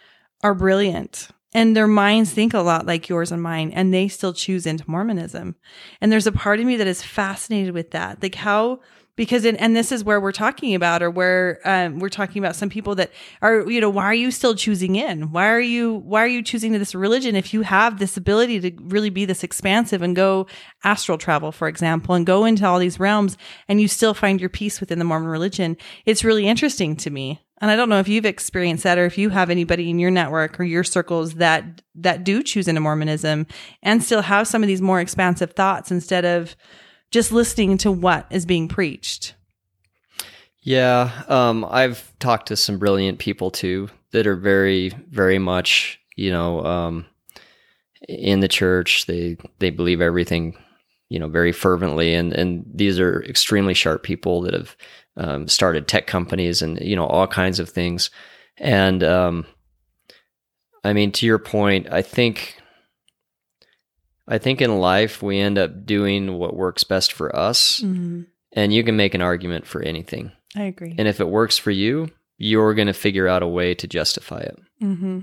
are 0.43 0.55
brilliant 0.55 1.29
and 1.55 1.75
their 1.75 1.87
minds 1.87 2.31
think 2.31 2.53
a 2.53 2.59
lot 2.59 2.85
like 2.85 3.07
yours 3.07 3.31
and 3.31 3.41
mine 3.41 3.71
and 3.71 3.93
they 3.93 4.09
still 4.09 4.33
choose 4.33 4.65
into 4.65 4.83
mormonism. 4.87 5.55
And 6.01 6.11
there's 6.11 6.27
a 6.27 6.31
part 6.33 6.59
of 6.59 6.65
me 6.65 6.75
that 6.75 6.85
is 6.85 7.01
fascinated 7.01 7.73
with 7.73 7.91
that. 7.91 8.21
Like 8.21 8.35
how 8.35 8.81
because 9.15 9.45
in, 9.45 9.55
and 9.55 9.73
this 9.73 9.93
is 9.93 10.03
where 10.03 10.19
we're 10.19 10.33
talking 10.33 10.75
about 10.75 11.01
or 11.01 11.09
where 11.09 11.61
um, 11.63 11.99
we're 11.99 12.09
talking 12.09 12.43
about 12.43 12.57
some 12.57 12.67
people 12.67 12.95
that 12.95 13.11
are 13.41 13.71
you 13.71 13.79
know 13.79 13.89
why 13.89 14.03
are 14.03 14.13
you 14.13 14.31
still 14.31 14.53
choosing 14.53 14.97
in? 14.97 15.31
Why 15.31 15.47
are 15.47 15.61
you 15.61 15.95
why 15.95 16.21
are 16.25 16.27
you 16.27 16.43
choosing 16.43 16.73
to 16.73 16.79
this 16.79 16.93
religion 16.93 17.37
if 17.37 17.53
you 17.53 17.61
have 17.61 17.99
this 17.99 18.17
ability 18.17 18.59
to 18.59 18.83
really 18.83 19.09
be 19.09 19.23
this 19.23 19.41
expansive 19.41 20.01
and 20.01 20.13
go 20.13 20.47
astral 20.83 21.17
travel 21.17 21.53
for 21.53 21.69
example 21.69 22.15
and 22.15 22.25
go 22.25 22.43
into 22.43 22.65
all 22.65 22.79
these 22.79 22.99
realms 22.99 23.37
and 23.69 23.79
you 23.79 23.87
still 23.87 24.13
find 24.13 24.41
your 24.41 24.49
peace 24.49 24.81
within 24.81 24.99
the 24.99 25.05
mormon 25.05 25.29
religion? 25.29 25.77
It's 26.05 26.25
really 26.25 26.49
interesting 26.49 26.97
to 26.97 27.09
me 27.09 27.44
and 27.61 27.71
I 27.71 27.75
don't 27.75 27.89
know 27.89 27.99
if 27.99 28.07
you've 28.07 28.25
experienced 28.25 28.83
that 28.83 28.97
or 28.97 29.05
if 29.05 29.17
you 29.17 29.29
have 29.29 29.49
anybody 29.49 29.89
in 29.89 29.99
your 29.99 30.11
network 30.11 30.59
or 30.59 30.63
your 30.63 30.83
circles 30.83 31.35
that 31.35 31.81
that 31.95 32.23
do 32.23 32.43
choose 32.43 32.67
into 32.67 32.81
Mormonism 32.81 33.47
and 33.81 34.03
still 34.03 34.21
have 34.21 34.47
some 34.47 34.63
of 34.63 34.67
these 34.67 34.81
more 34.81 34.99
expansive 34.99 35.53
thoughts 35.53 35.91
instead 35.91 36.25
of 36.25 36.55
just 37.11 37.31
listening 37.31 37.77
to 37.77 37.91
what 37.91 38.27
is 38.29 38.45
being 38.45 38.67
preached. 38.67 39.35
Yeah, 40.61 41.23
um, 41.27 41.65
I've 41.69 42.11
talked 42.19 42.47
to 42.47 42.55
some 42.55 42.79
brilliant 42.79 43.19
people 43.19 43.51
too 43.51 43.87
that 44.11 44.25
are 44.25 44.35
very, 44.35 44.89
very 45.09 45.37
much, 45.37 45.99
you 46.15 46.31
know, 46.31 46.65
um, 46.65 47.05
in 48.09 48.39
the 48.39 48.47
church. 48.47 49.05
They 49.05 49.37
they 49.59 49.69
believe 49.69 50.01
everything, 50.01 50.57
you 51.07 51.19
know, 51.19 51.27
very 51.27 51.51
fervently, 51.51 52.15
and 52.15 52.33
and 52.33 52.65
these 52.73 52.99
are 52.99 53.23
extremely 53.23 53.75
sharp 53.75 54.03
people 54.03 54.41
that 54.41 54.53
have 54.53 54.75
um, 55.17 55.47
started 55.47 55.87
tech 55.87 56.07
companies 56.07 56.61
and 56.61 56.79
you 56.81 56.95
know 56.95 57.05
all 57.05 57.27
kinds 57.27 57.59
of 57.59 57.69
things. 57.69 58.09
And 58.57 59.03
um, 59.03 59.45
I 60.83 60.93
mean, 60.93 61.11
to 61.13 61.25
your 61.25 61.39
point, 61.39 61.87
I 61.91 62.01
think 62.01 62.57
I 64.27 64.37
think 64.37 64.61
in 64.61 64.79
life 64.79 65.21
we 65.21 65.39
end 65.39 65.57
up 65.57 65.85
doing 65.85 66.37
what 66.37 66.55
works 66.55 66.83
best 66.83 67.13
for 67.13 67.35
us, 67.35 67.81
Mm-hmm. 67.81 68.21
and 68.53 68.73
you 68.73 68.83
can 68.83 68.95
make 68.95 69.13
an 69.13 69.21
argument 69.21 69.65
for 69.67 69.81
anything. 69.81 70.31
I 70.55 70.63
agree. 70.63 70.95
And 70.97 71.07
if 71.07 71.19
it 71.19 71.27
works 71.29 71.57
for 71.57 71.71
you, 71.71 72.09
you're 72.37 72.73
going 72.73 72.87
to 72.87 72.93
figure 72.93 73.27
out 73.27 73.43
a 73.43 73.47
way 73.47 73.73
to 73.75 73.87
justify 73.87 74.39
it. 74.39 74.57
mm-hmm. 74.81 75.19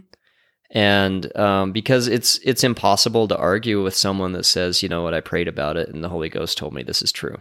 And 0.75 1.37
um, 1.37 1.73
because 1.73 2.09
it's 2.09 2.39
it's 2.45 2.65
impossible 2.65 3.29
to 3.29 3.37
argue 3.37 3.83
with 3.83 3.95
someone 3.95 4.33
that 4.33 4.45
says, 4.45 4.83
you 4.83 4.89
know 4.89 5.03
what, 5.03 5.13
I 5.13 5.21
prayed 5.21 5.47
about 5.49 5.77
it 5.77 5.91
and 5.91 6.03
the 6.03 6.09
Holy 6.09 6.31
Ghost 6.31 6.57
told 6.57 6.73
me 6.73 6.83
this 6.83 7.03
is 7.03 7.13
true. 7.13 7.37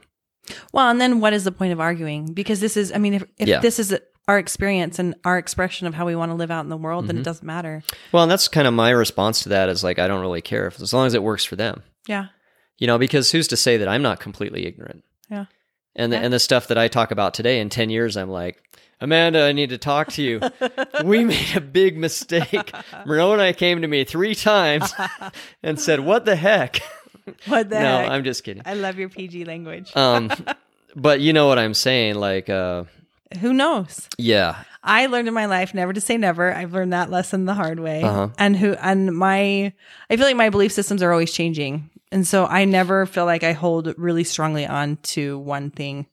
Well, 0.73 0.89
and 0.89 0.99
then 1.01 1.19
what 1.19 1.33
is 1.33 1.43
the 1.43 1.51
point 1.51 1.73
of 1.73 1.79
arguing? 1.79 2.33
Because 2.33 2.59
this 2.59 2.77
is, 2.77 2.91
I 2.93 2.97
mean, 2.97 3.13
if, 3.15 3.23
if 3.37 3.47
Yeah. 3.47 3.59
this 3.59 3.79
is 3.79 3.95
our 4.27 4.37
experience 4.37 4.99
and 4.99 5.15
our 5.25 5.37
expression 5.37 5.87
of 5.87 5.93
how 5.93 6.05
we 6.05 6.15
want 6.15 6.31
to 6.31 6.35
live 6.35 6.51
out 6.51 6.63
in 6.63 6.69
the 6.69 6.77
world, 6.77 7.07
then 7.07 7.17
Mhm. 7.17 7.19
it 7.19 7.23
doesn't 7.23 7.45
matter. 7.45 7.83
Well, 8.11 8.23
and 8.23 8.31
that's 8.31 8.47
kind 8.47 8.67
of 8.67 8.73
my 8.73 8.91
response 8.91 9.41
to 9.43 9.49
that 9.49 9.67
is 9.69 9.83
like 9.83 9.99
I 9.99 10.07
don't 10.07 10.21
really 10.21 10.41
care 10.41 10.67
if 10.67 10.79
as 10.79 10.93
long 10.93 11.07
as 11.07 11.13
it 11.13 11.23
works 11.23 11.43
for 11.43 11.55
them. 11.55 11.83
Yeah. 12.07 12.27
You 12.77 12.87
know, 12.87 12.97
because 12.97 13.31
who's 13.31 13.47
to 13.49 13.57
say 13.57 13.77
that 13.77 13.87
I'm 13.87 14.01
not 14.01 14.19
completely 14.19 14.65
ignorant? 14.65 15.03
Yeah. 15.29 15.45
And 15.95 16.11
the, 16.11 16.17
Yeah. 16.17 16.23
and 16.23 16.33
the 16.33 16.39
stuff 16.39 16.67
that 16.67 16.77
I 16.77 16.87
talk 16.87 17.11
about 17.11 17.33
today 17.33 17.59
in 17.59 17.69
10 17.69 17.89
years 17.89 18.15
I'm 18.15 18.29
like, 18.29 18.61
Amanda, 19.01 19.41
I 19.43 19.51
need 19.51 19.69
to 19.71 19.77
talk 19.79 20.09
to 20.13 20.21
you. 20.21 20.39
we 21.03 21.25
made 21.25 21.55
a 21.57 21.61
big 21.61 21.97
mistake. 21.97 22.71
Moroni 23.05 23.51
came 23.53 23.81
to 23.81 23.87
me 23.87 24.03
3 24.03 24.35
times 24.35 24.93
and 25.63 25.79
said, 25.79 26.01
"What 26.01 26.25
the 26.25 26.35
heck?" 26.35 26.81
What 27.45 27.69
the 27.69 27.79
no, 27.79 27.97
heck? 27.97 28.09
I'm 28.09 28.23
just 28.23 28.43
kidding. 28.43 28.63
I 28.65 28.73
love 28.73 28.97
your 28.97 29.09
PG 29.09 29.45
language. 29.45 29.95
Um 29.95 30.31
but 30.95 31.21
you 31.21 31.33
know 31.33 31.47
what 31.47 31.59
I'm 31.59 31.73
saying 31.73 32.15
like 32.15 32.49
uh 32.49 32.83
Who 33.39 33.53
knows? 33.53 34.07
yeah. 34.17 34.63
I 34.83 35.05
learned 35.05 35.27
in 35.27 35.35
my 35.35 35.45
life 35.45 35.75
never 35.75 35.93
to 35.93 36.01
say 36.01 36.17
never. 36.17 36.51
I've 36.53 36.73
learned 36.73 36.91
that 36.93 37.11
lesson 37.11 37.45
the 37.45 37.53
hard 37.53 37.79
way. 37.79 38.01
Uh-huh. 38.01 38.29
And 38.39 38.57
who 38.57 38.73
and 38.73 39.15
my 39.15 39.73
I 40.09 40.15
feel 40.17 40.25
like 40.25 40.35
my 40.35 40.49
belief 40.49 40.71
systems 40.71 41.03
are 41.03 41.11
always 41.11 41.31
changing. 41.31 41.89
And 42.11 42.27
so 42.27 42.45
I 42.45 42.65
never 42.65 43.05
feel 43.05 43.25
like 43.25 43.43
I 43.43 43.53
hold 43.53 43.93
really 43.97 44.23
strongly 44.23 44.65
on 44.65 44.97
to 45.03 45.37
one 45.39 45.69
thing. 45.69 46.07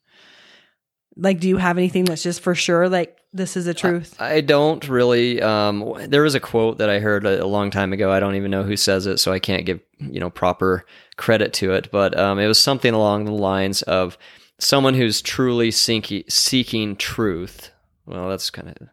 Like 1.17 1.41
do 1.41 1.49
you 1.49 1.57
have 1.57 1.79
anything 1.79 2.05
that's 2.05 2.23
just 2.23 2.41
for 2.41 2.55
sure 2.55 2.89
like 2.89 3.18
this 3.33 3.57
is 3.57 3.67
a 3.67 3.75
truth? 3.75 4.21
I 4.21 4.41
don't 4.41 4.87
really. 4.89 5.43
Um, 5.43 5.95
there 6.07 6.23
was 6.23 6.35
a 6.35 6.41
quote 6.41 6.79
that 6.79 6.89
I 6.89 6.99
heard 6.99 7.27
a, 7.27 7.45
a 7.45 7.47
long 7.47 7.71
time 7.71 7.93
ago. 7.93 8.11
I 8.11 8.21
don't 8.21 8.37
even 8.37 8.51
know 8.51 8.63
who 8.63 8.77
says 8.77 9.07
it, 9.07 9.19
so 9.19 9.33
I 9.33 9.39
can't 9.39 9.67
give 9.67 9.81
you 9.99 10.21
know 10.21 10.31
proper 10.31 10.85
credit 11.17 11.53
to 11.55 11.73
it. 11.73 11.91
But 11.91 12.19
um, 12.19 12.39
it 12.39 12.47
was 12.47 12.61
something 12.61 12.95
along 12.95 13.25
the 13.25 13.33
lines 13.33 13.83
of 13.83 14.17
someone 14.59 14.95
who's 14.95 15.21
truly 15.21 15.71
seeking 15.71 16.25
seeking 16.29 16.97
truth. 16.97 17.71
Well, 18.07 18.29
that's 18.29 18.51
kind 18.51 18.69
of 18.69 18.89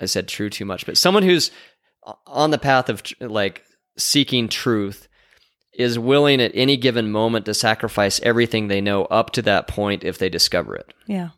I 0.00 0.06
said 0.06 0.28
true 0.28 0.50
too 0.50 0.64
much, 0.64 0.84
but 0.86 0.98
someone 0.98 1.22
who's 1.22 1.50
on 2.26 2.50
the 2.50 2.58
path 2.58 2.88
of 2.88 3.02
tr- 3.02 3.26
like 3.26 3.64
seeking 3.96 4.48
truth 4.48 5.08
is 5.72 5.98
willing 5.98 6.40
at 6.40 6.50
any 6.54 6.76
given 6.76 7.10
moment 7.10 7.46
to 7.46 7.54
sacrifice 7.54 8.20
everything 8.20 8.66
they 8.66 8.80
know 8.80 9.04
up 9.04 9.30
to 9.30 9.42
that 9.42 9.68
point 9.68 10.02
if 10.02 10.18
they 10.18 10.28
discover 10.28 10.74
it. 10.74 10.92
yeah. 11.06 11.30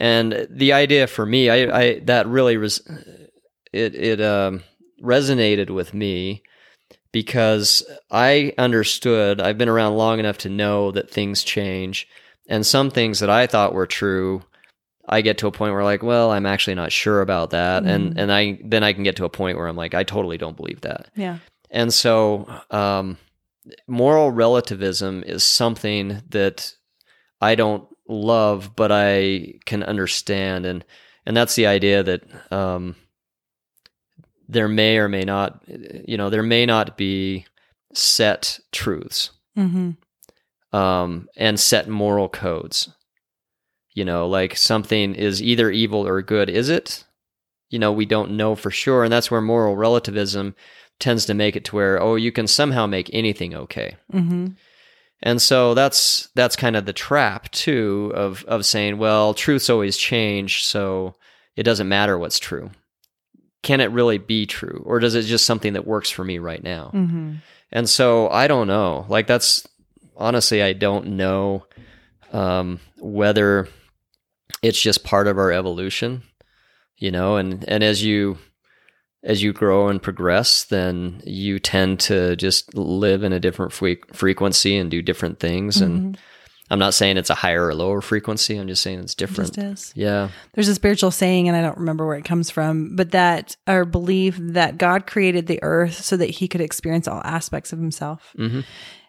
And 0.00 0.46
the 0.48 0.72
idea 0.72 1.06
for 1.06 1.26
me, 1.26 1.50
I, 1.50 1.80
I 1.80 1.98
that 2.00 2.26
really 2.26 2.56
res, 2.56 2.80
it 3.70 3.94
it 3.94 4.20
um, 4.22 4.62
resonated 5.02 5.68
with 5.68 5.92
me 5.92 6.42
because 7.12 7.82
I 8.10 8.54
understood. 8.56 9.42
I've 9.42 9.58
been 9.58 9.68
around 9.68 9.96
long 9.96 10.18
enough 10.18 10.38
to 10.38 10.48
know 10.48 10.90
that 10.92 11.10
things 11.10 11.44
change, 11.44 12.08
and 12.48 12.66
some 12.66 12.90
things 12.90 13.20
that 13.20 13.28
I 13.28 13.46
thought 13.46 13.74
were 13.74 13.86
true, 13.86 14.42
I 15.06 15.20
get 15.20 15.36
to 15.38 15.46
a 15.46 15.52
point 15.52 15.74
where 15.74 15.84
like, 15.84 16.02
well, 16.02 16.30
I'm 16.30 16.46
actually 16.46 16.76
not 16.76 16.92
sure 16.92 17.20
about 17.20 17.50
that, 17.50 17.84
and 17.84 18.18
and 18.18 18.32
I 18.32 18.58
then 18.64 18.82
I 18.82 18.94
can 18.94 19.02
get 19.02 19.16
to 19.16 19.26
a 19.26 19.30
point 19.30 19.58
where 19.58 19.68
I'm 19.68 19.76
like, 19.76 19.92
I 19.92 20.02
totally 20.02 20.38
don't 20.38 20.56
believe 20.56 20.80
that. 20.80 21.10
Yeah. 21.14 21.38
And 21.70 21.92
so, 21.92 22.48
um, 22.70 23.18
moral 23.86 24.30
relativism 24.30 25.22
is 25.24 25.44
something 25.44 26.22
that 26.30 26.74
I 27.40 27.54
don't 27.54 27.86
love, 28.10 28.74
but 28.76 28.90
I 28.92 29.54
can 29.64 29.82
understand, 29.82 30.66
and 30.66 30.84
and 31.26 31.36
that's 31.36 31.54
the 31.54 31.66
idea 31.66 32.02
that 32.02 32.22
um, 32.52 32.96
there 34.48 34.68
may 34.68 34.98
or 34.98 35.08
may 35.08 35.22
not, 35.24 35.62
you 36.06 36.16
know, 36.16 36.28
there 36.30 36.42
may 36.42 36.66
not 36.66 36.96
be 36.96 37.44
set 37.94 38.58
truths 38.72 39.30
Mhm. 39.56 39.96
um, 40.72 41.28
and 41.36 41.58
set 41.58 41.88
moral 41.88 42.28
codes. 42.28 42.88
You 43.92 44.04
know, 44.04 44.26
like 44.28 44.56
something 44.56 45.14
is 45.14 45.42
either 45.42 45.70
evil 45.70 46.06
or 46.06 46.22
good. 46.22 46.48
Is 46.48 46.68
it? 46.68 47.04
You 47.70 47.78
know, 47.78 47.92
we 47.92 48.06
don't 48.06 48.32
know 48.32 48.54
for 48.54 48.70
sure, 48.70 49.04
and 49.04 49.12
that's 49.12 49.30
where 49.30 49.40
moral 49.40 49.76
relativism 49.76 50.54
tends 50.98 51.24
to 51.26 51.34
make 51.34 51.56
it 51.56 51.64
to 51.66 51.76
where 51.76 52.00
oh, 52.00 52.14
you 52.16 52.30
can 52.32 52.46
somehow 52.46 52.86
make 52.86 53.10
anything 53.12 53.54
okay. 53.54 53.96
Mhm. 54.12 54.56
And 55.22 55.40
so 55.40 55.74
that's 55.74 56.28
that's 56.34 56.56
kind 56.56 56.76
of 56.76 56.86
the 56.86 56.92
trap 56.92 57.50
too 57.50 58.12
of 58.14 58.44
of 58.44 58.64
saying, 58.64 58.98
well, 58.98 59.34
truths 59.34 59.68
always 59.68 59.96
change, 59.96 60.64
so 60.64 61.14
it 61.56 61.64
doesn't 61.64 61.88
matter 61.88 62.18
what's 62.18 62.38
true. 62.38 62.70
Can 63.62 63.80
it 63.80 63.90
really 63.90 64.16
be 64.16 64.46
true, 64.46 64.82
or 64.86 64.98
does 64.98 65.14
it 65.14 65.22
just 65.22 65.44
something 65.44 65.74
that 65.74 65.86
works 65.86 66.08
for 66.10 66.24
me 66.24 66.38
right 66.38 66.62
now? 66.62 66.90
Mhm. 66.94 67.38
And 67.70 67.88
so 67.88 68.28
I 68.30 68.46
don't 68.46 68.66
know. 68.66 69.04
Like 69.08 69.26
that's 69.26 69.66
honestly, 70.16 70.62
I 70.62 70.72
don't 70.72 71.08
know 71.08 71.66
um, 72.32 72.80
whether 72.98 73.68
it's 74.62 74.80
just 74.80 75.04
part 75.04 75.26
of 75.26 75.36
our 75.38 75.52
evolution, 75.52 76.22
you 76.96 77.10
know. 77.10 77.36
And 77.36 77.64
and 77.68 77.84
as 77.84 78.02
you 78.02 78.38
as 79.22 79.42
you 79.42 79.52
grow 79.52 79.88
and 79.88 80.02
progress, 80.02 80.64
then 80.64 81.20
you 81.24 81.58
tend 81.58 82.00
to 82.00 82.36
just 82.36 82.74
live 82.74 83.22
in 83.22 83.32
a 83.32 83.40
different 83.40 83.72
fre- 83.72 84.02
frequency 84.12 84.76
and 84.76 84.90
do 84.90 85.02
different 85.02 85.38
things. 85.40 85.80
And 85.80 86.18
I'm 86.70 86.78
not 86.78 86.94
saying 86.94 87.16
it's 87.16 87.30
a 87.30 87.34
higher 87.34 87.66
or 87.66 87.74
lower 87.74 88.00
frequency. 88.00 88.56
I'm 88.56 88.68
just 88.68 88.82
saying 88.82 89.00
it's 89.00 89.12
It 89.12 89.18
different. 89.18 89.54
just 89.56 89.58
is. 89.58 89.92
Yeah. 89.96 90.28
There's 90.54 90.68
a 90.68 90.74
spiritual 90.74 91.10
saying, 91.10 91.48
and 91.48 91.56
I 91.56 91.60
don't 91.62 91.76
remember 91.78 92.06
where 92.06 92.16
it 92.16 92.24
comes 92.24 92.48
from, 92.50 92.94
but 92.96 93.10
that 93.10 93.56
our 93.66 93.84
belief 93.84 94.38
that 94.40 94.78
God 94.78 95.06
created 95.06 95.48
the 95.48 95.58
earth 95.62 96.02
so 96.02 96.16
that 96.16 96.30
he 96.30 96.48
could 96.48 96.60
experience 96.60 97.08
all 97.08 97.20
aspects 97.24 97.72
of 97.72 97.78
himself. 97.78 98.32
hmm 98.36 98.60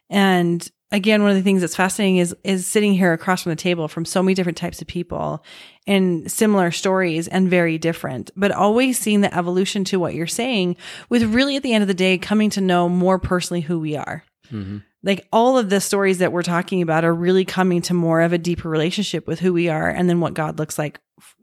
And 0.09 0.68
again, 0.92 1.22
one 1.22 1.32
of 1.32 1.38
the 1.38 1.44
things 1.44 1.62
that's 1.62 1.76
fascinating 1.76 2.18
is 2.18 2.36
is 2.44 2.68
sitting 2.68 2.94
here 2.94 3.14
across 3.14 3.44
from 3.44 3.52
the 3.52 3.56
table 3.56 3.88
from 3.88 4.06
so 4.06 4.22
many 4.22 4.34
different 4.34 4.58
types 4.58 4.82
of 4.82 4.88
people 4.88 5.44
and 5.88 6.32
similar 6.32 6.72
stories 6.72 7.28
and 7.28 7.50
very 7.50 7.78
different, 7.78 8.32
but 8.36 8.52
always 8.52 9.00
seeing 9.00 9.22
the 9.22 9.36
evolution 9.36 9.84
to 9.86 10.00
what 10.00 10.14
you're 10.14 10.28
saying 10.28 10.76
with 11.10 11.24
really 11.24 11.56
at 11.56 11.64
the 11.64 11.74
end 11.74 11.82
of 11.82 11.88
the 11.88 11.94
day 11.94 12.18
coming 12.18 12.50
to 12.52 12.62
know 12.62 12.88
more 12.88 13.20
personally 13.20 13.62
who 13.62 13.80
we 13.80 13.96
are. 13.96 14.24
hmm 14.50 14.80
Like 15.04 15.28
all 15.32 15.58
of 15.58 15.70
the 15.70 15.82
stories 15.82 16.20
that 16.20 16.32
we're 16.32 16.44
talking 16.44 16.82
about 16.82 17.06
are 17.06 17.14
really 17.14 17.46
coming 17.46 17.82
to 17.84 17.94
more 17.94 18.22
of 18.22 18.34
a 18.34 18.38
deeper 18.38 18.70
relationship 18.70 19.28
with 19.28 19.39
who 19.39 19.54
we 19.54 19.70
are 19.70 19.89
and 19.89 20.10
then 20.10 20.20
what 20.20 20.34
God 20.34 20.60
looks 20.60 20.78
like 20.78 21.00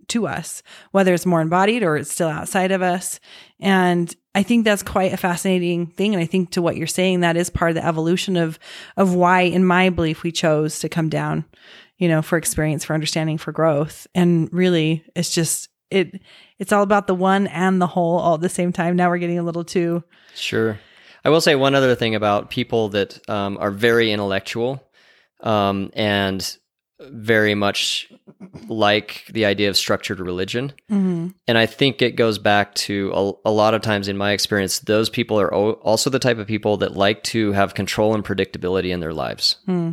to 0.08 0.26
us, 0.26 0.62
whether 0.92 1.12
it's 1.12 1.26
more 1.26 1.40
embodied 1.40 1.82
or 1.82 1.96
it's 1.96 2.12
still 2.12 2.28
outside 2.28 2.72
of 2.72 2.82
us. 2.82 3.20
And 3.60 4.14
I 4.38 4.44
think 4.44 4.64
that's 4.64 4.84
quite 4.84 5.12
a 5.12 5.16
fascinating 5.16 5.88
thing. 5.88 6.14
And 6.14 6.22
I 6.22 6.26
think 6.26 6.50
to 6.52 6.62
what 6.62 6.76
you're 6.76 6.86
saying, 6.86 7.20
that 7.20 7.36
is 7.36 7.50
part 7.50 7.72
of 7.72 7.74
the 7.74 7.84
evolution 7.84 8.36
of 8.36 8.56
of 8.96 9.12
why, 9.12 9.40
in 9.40 9.64
my 9.64 9.90
belief, 9.90 10.22
we 10.22 10.30
chose 10.30 10.78
to 10.78 10.88
come 10.88 11.08
down, 11.08 11.44
you 11.96 12.06
know, 12.06 12.22
for 12.22 12.38
experience, 12.38 12.84
for 12.84 12.94
understanding, 12.94 13.36
for 13.36 13.50
growth. 13.50 14.06
And 14.14 14.48
really 14.52 15.04
it's 15.16 15.34
just 15.34 15.70
it 15.90 16.22
it's 16.60 16.70
all 16.70 16.84
about 16.84 17.08
the 17.08 17.16
one 17.16 17.48
and 17.48 17.82
the 17.82 17.88
whole 17.88 18.16
all 18.16 18.34
at 18.34 18.40
the 18.40 18.48
same 18.48 18.72
time. 18.72 18.94
Now 18.94 19.08
we're 19.08 19.18
getting 19.18 19.40
a 19.40 19.42
little 19.42 19.64
too 19.64 20.04
Sure. 20.36 20.78
I 21.24 21.30
will 21.30 21.40
say 21.40 21.56
one 21.56 21.74
other 21.74 21.96
thing 21.96 22.14
about 22.14 22.48
people 22.48 22.90
that 22.90 23.28
um, 23.28 23.58
are 23.58 23.72
very 23.72 24.12
intellectual 24.12 24.80
um, 25.40 25.90
and 25.94 26.56
very 27.00 27.54
much 27.54 28.10
like 28.68 29.24
the 29.32 29.44
idea 29.44 29.68
of 29.68 29.76
structured 29.76 30.18
religion. 30.20 30.72
Mhm. 30.90 31.34
And 31.46 31.56
I 31.58 31.66
think 31.66 32.02
it 32.02 32.16
goes 32.16 32.38
back 32.38 32.74
to 32.76 33.12
a, 33.44 33.48
a 33.50 33.52
lot 33.52 33.74
of 33.74 33.82
times 33.82 34.08
in 34.08 34.16
my 34.16 34.32
experience, 34.32 34.80
those 34.80 35.08
people 35.08 35.38
are 35.40 35.52
o- 35.54 35.72
also 35.82 36.10
the 36.10 36.18
type 36.18 36.38
of 36.38 36.46
people 36.48 36.76
that 36.78 36.96
like 36.96 37.22
to 37.24 37.52
have 37.52 37.74
control 37.74 38.14
and 38.14 38.24
predictability 38.24 38.90
in 38.90 39.00
their 39.00 39.12
lives. 39.14 39.56
Hmm. 39.66 39.92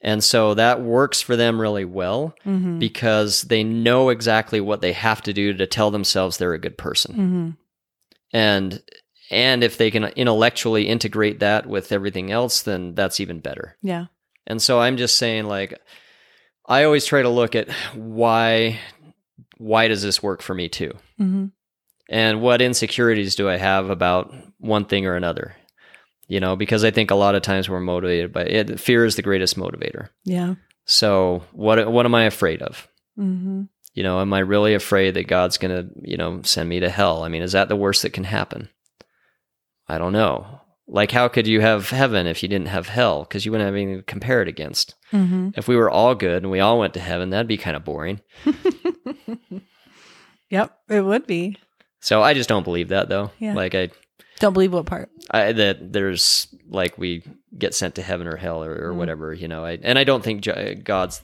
And 0.00 0.22
so 0.22 0.54
that 0.54 0.80
works 0.80 1.20
for 1.20 1.34
them 1.34 1.60
really 1.60 1.84
well 1.84 2.34
Mhm. 2.46 2.78
because 2.78 3.42
they 3.42 3.64
know 3.64 4.10
exactly 4.10 4.60
what 4.60 4.80
they 4.80 4.92
have 4.92 5.20
to 5.22 5.32
do 5.32 5.52
to 5.54 5.66
tell 5.66 5.90
themselves 5.90 6.36
they're 6.36 6.52
a 6.54 6.58
good 6.60 6.78
person 6.78 7.14
Mhm. 7.16 7.56
and 8.32 8.82
and 9.30 9.62
if 9.64 9.76
they 9.76 9.90
can 9.90 10.04
intellectually 10.04 10.88
integrate 10.88 11.40
that 11.40 11.66
with 11.66 11.90
everything 11.92 12.30
else 12.30 12.62
then 12.62 12.94
that's 12.94 13.18
even 13.20 13.40
better 13.40 13.76
Yeah. 13.82 14.06
And 14.46 14.62
so 14.62 14.80
I'm 14.80 14.96
just 14.96 15.18
saying 15.18 15.44
like 15.46 15.78
I 16.68 16.84
always 16.84 17.06
try 17.06 17.22
to 17.22 17.28
look 17.30 17.56
at 17.56 17.70
why 17.94 18.78
why 19.56 19.88
does 19.88 20.02
this 20.02 20.22
work 20.22 20.42
for 20.42 20.54
me 20.54 20.68
too? 20.68 20.92
Mm-hmm. 21.18 21.46
And 22.10 22.40
what 22.40 22.62
insecurities 22.62 23.34
do 23.34 23.48
I 23.48 23.56
have 23.56 23.90
about 23.90 24.32
one 24.58 24.84
thing 24.84 25.06
or 25.06 25.16
another? 25.16 25.56
You 26.26 26.40
know, 26.40 26.56
because 26.56 26.84
I 26.84 26.90
think 26.90 27.10
a 27.10 27.16
lot 27.16 27.34
of 27.34 27.42
times 27.42 27.68
we're 27.68 27.80
motivated 27.80 28.32
by 28.32 28.42
it. 28.42 28.78
Fear 28.78 29.06
is 29.06 29.16
the 29.16 29.22
greatest 29.22 29.56
motivator. 29.56 30.10
Yeah. 30.24 30.54
So 30.84 31.42
what 31.52 31.90
what 31.90 32.06
am 32.06 32.14
I 32.14 32.24
afraid 32.24 32.62
of? 32.62 32.86
Mm-hmm. 33.18 33.62
You 33.94 34.02
know, 34.02 34.20
am 34.20 34.32
I 34.32 34.40
really 34.40 34.74
afraid 34.74 35.14
that 35.14 35.26
God's 35.26 35.58
going 35.58 35.74
to, 35.74 35.90
you 36.02 36.16
know, 36.16 36.42
send 36.42 36.68
me 36.68 36.80
to 36.80 36.90
hell? 36.90 37.24
I 37.24 37.28
mean, 37.28 37.42
is 37.42 37.52
that 37.52 37.68
the 37.68 37.76
worst 37.76 38.02
that 38.02 38.12
can 38.12 38.24
happen? 38.24 38.68
I 39.88 39.98
don't 39.98 40.12
know. 40.12 40.60
Like, 40.90 41.10
how 41.10 41.28
could 41.28 41.46
you 41.46 41.60
have 41.60 41.90
heaven 41.90 42.26
if 42.26 42.42
you 42.42 42.48
didn't 42.48 42.68
have 42.68 42.88
hell? 42.88 43.24
Because 43.24 43.44
you 43.44 43.52
wouldn't 43.52 43.66
have 43.66 43.74
anything 43.74 43.96
to 43.98 44.02
compare 44.02 44.40
it 44.40 44.48
against. 44.48 44.94
Mm-hmm. 45.12 45.50
If 45.54 45.68
we 45.68 45.76
were 45.76 45.90
all 45.90 46.14
good 46.14 46.42
and 46.42 46.50
we 46.50 46.60
all 46.60 46.78
went 46.78 46.94
to 46.94 47.00
heaven, 47.00 47.28
that'd 47.30 47.46
be 47.46 47.58
kind 47.58 47.76
of 47.76 47.84
boring. 47.84 48.20
yep, 50.50 50.78
it 50.88 51.02
would 51.02 51.26
be. 51.26 51.56
So 52.00 52.22
I 52.22 52.34
just 52.34 52.48
don't 52.48 52.64
believe 52.64 52.88
that, 52.88 53.08
though. 53.08 53.30
Yeah. 53.38 53.54
Like, 53.54 53.74
I, 53.74 53.90
Don't 54.40 54.52
believe 54.52 54.72
what 54.72 54.86
part? 54.86 55.10
I 55.30 55.52
that 55.52 55.92
there's 55.92 56.48
like 56.68 56.96
we 56.96 57.22
get 57.56 57.74
sent 57.74 57.96
to 57.96 58.02
heaven 58.02 58.26
or 58.26 58.36
hell 58.36 58.62
or, 58.64 58.72
or 58.72 58.92
Mm. 58.92 58.96
whatever, 58.96 59.34
you 59.34 59.48
know. 59.48 59.64
I, 59.64 59.78
and 59.82 59.98
I 59.98 60.04
don't 60.04 60.22
think 60.24 60.46
God's 60.84 61.22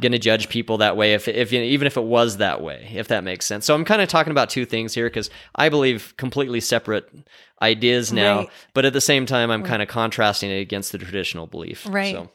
going 0.00 0.12
to 0.12 0.18
judge 0.18 0.48
people 0.48 0.78
that 0.78 0.96
way 0.96 1.14
if 1.14 1.28
if 1.28 1.52
you 1.52 1.58
know, 1.60 1.64
even 1.64 1.86
if 1.86 1.96
it 1.96 2.04
was 2.04 2.38
that 2.38 2.60
way, 2.62 2.90
if 2.94 3.08
that 3.08 3.24
makes 3.24 3.46
sense. 3.46 3.66
So 3.66 3.74
I'm 3.74 3.84
kind 3.84 4.02
of 4.02 4.08
talking 4.08 4.30
about 4.30 4.50
two 4.50 4.64
things 4.64 4.94
here 4.94 5.08
because 5.08 5.30
I 5.54 5.68
believe 5.68 6.14
completely 6.16 6.60
separate 6.60 7.08
ideas 7.60 8.12
now, 8.12 8.38
Right. 8.38 8.48
but 8.74 8.84
at 8.84 8.92
the 8.92 9.00
same 9.00 9.26
time 9.26 9.50
I'm 9.50 9.62
kind 9.62 9.82
of 9.82 9.88
contrasting 9.88 10.50
it 10.50 10.60
against 10.60 10.92
the 10.92 10.98
traditional 10.98 11.46
belief. 11.46 11.86
Right. 11.88 12.14
So 12.14 12.30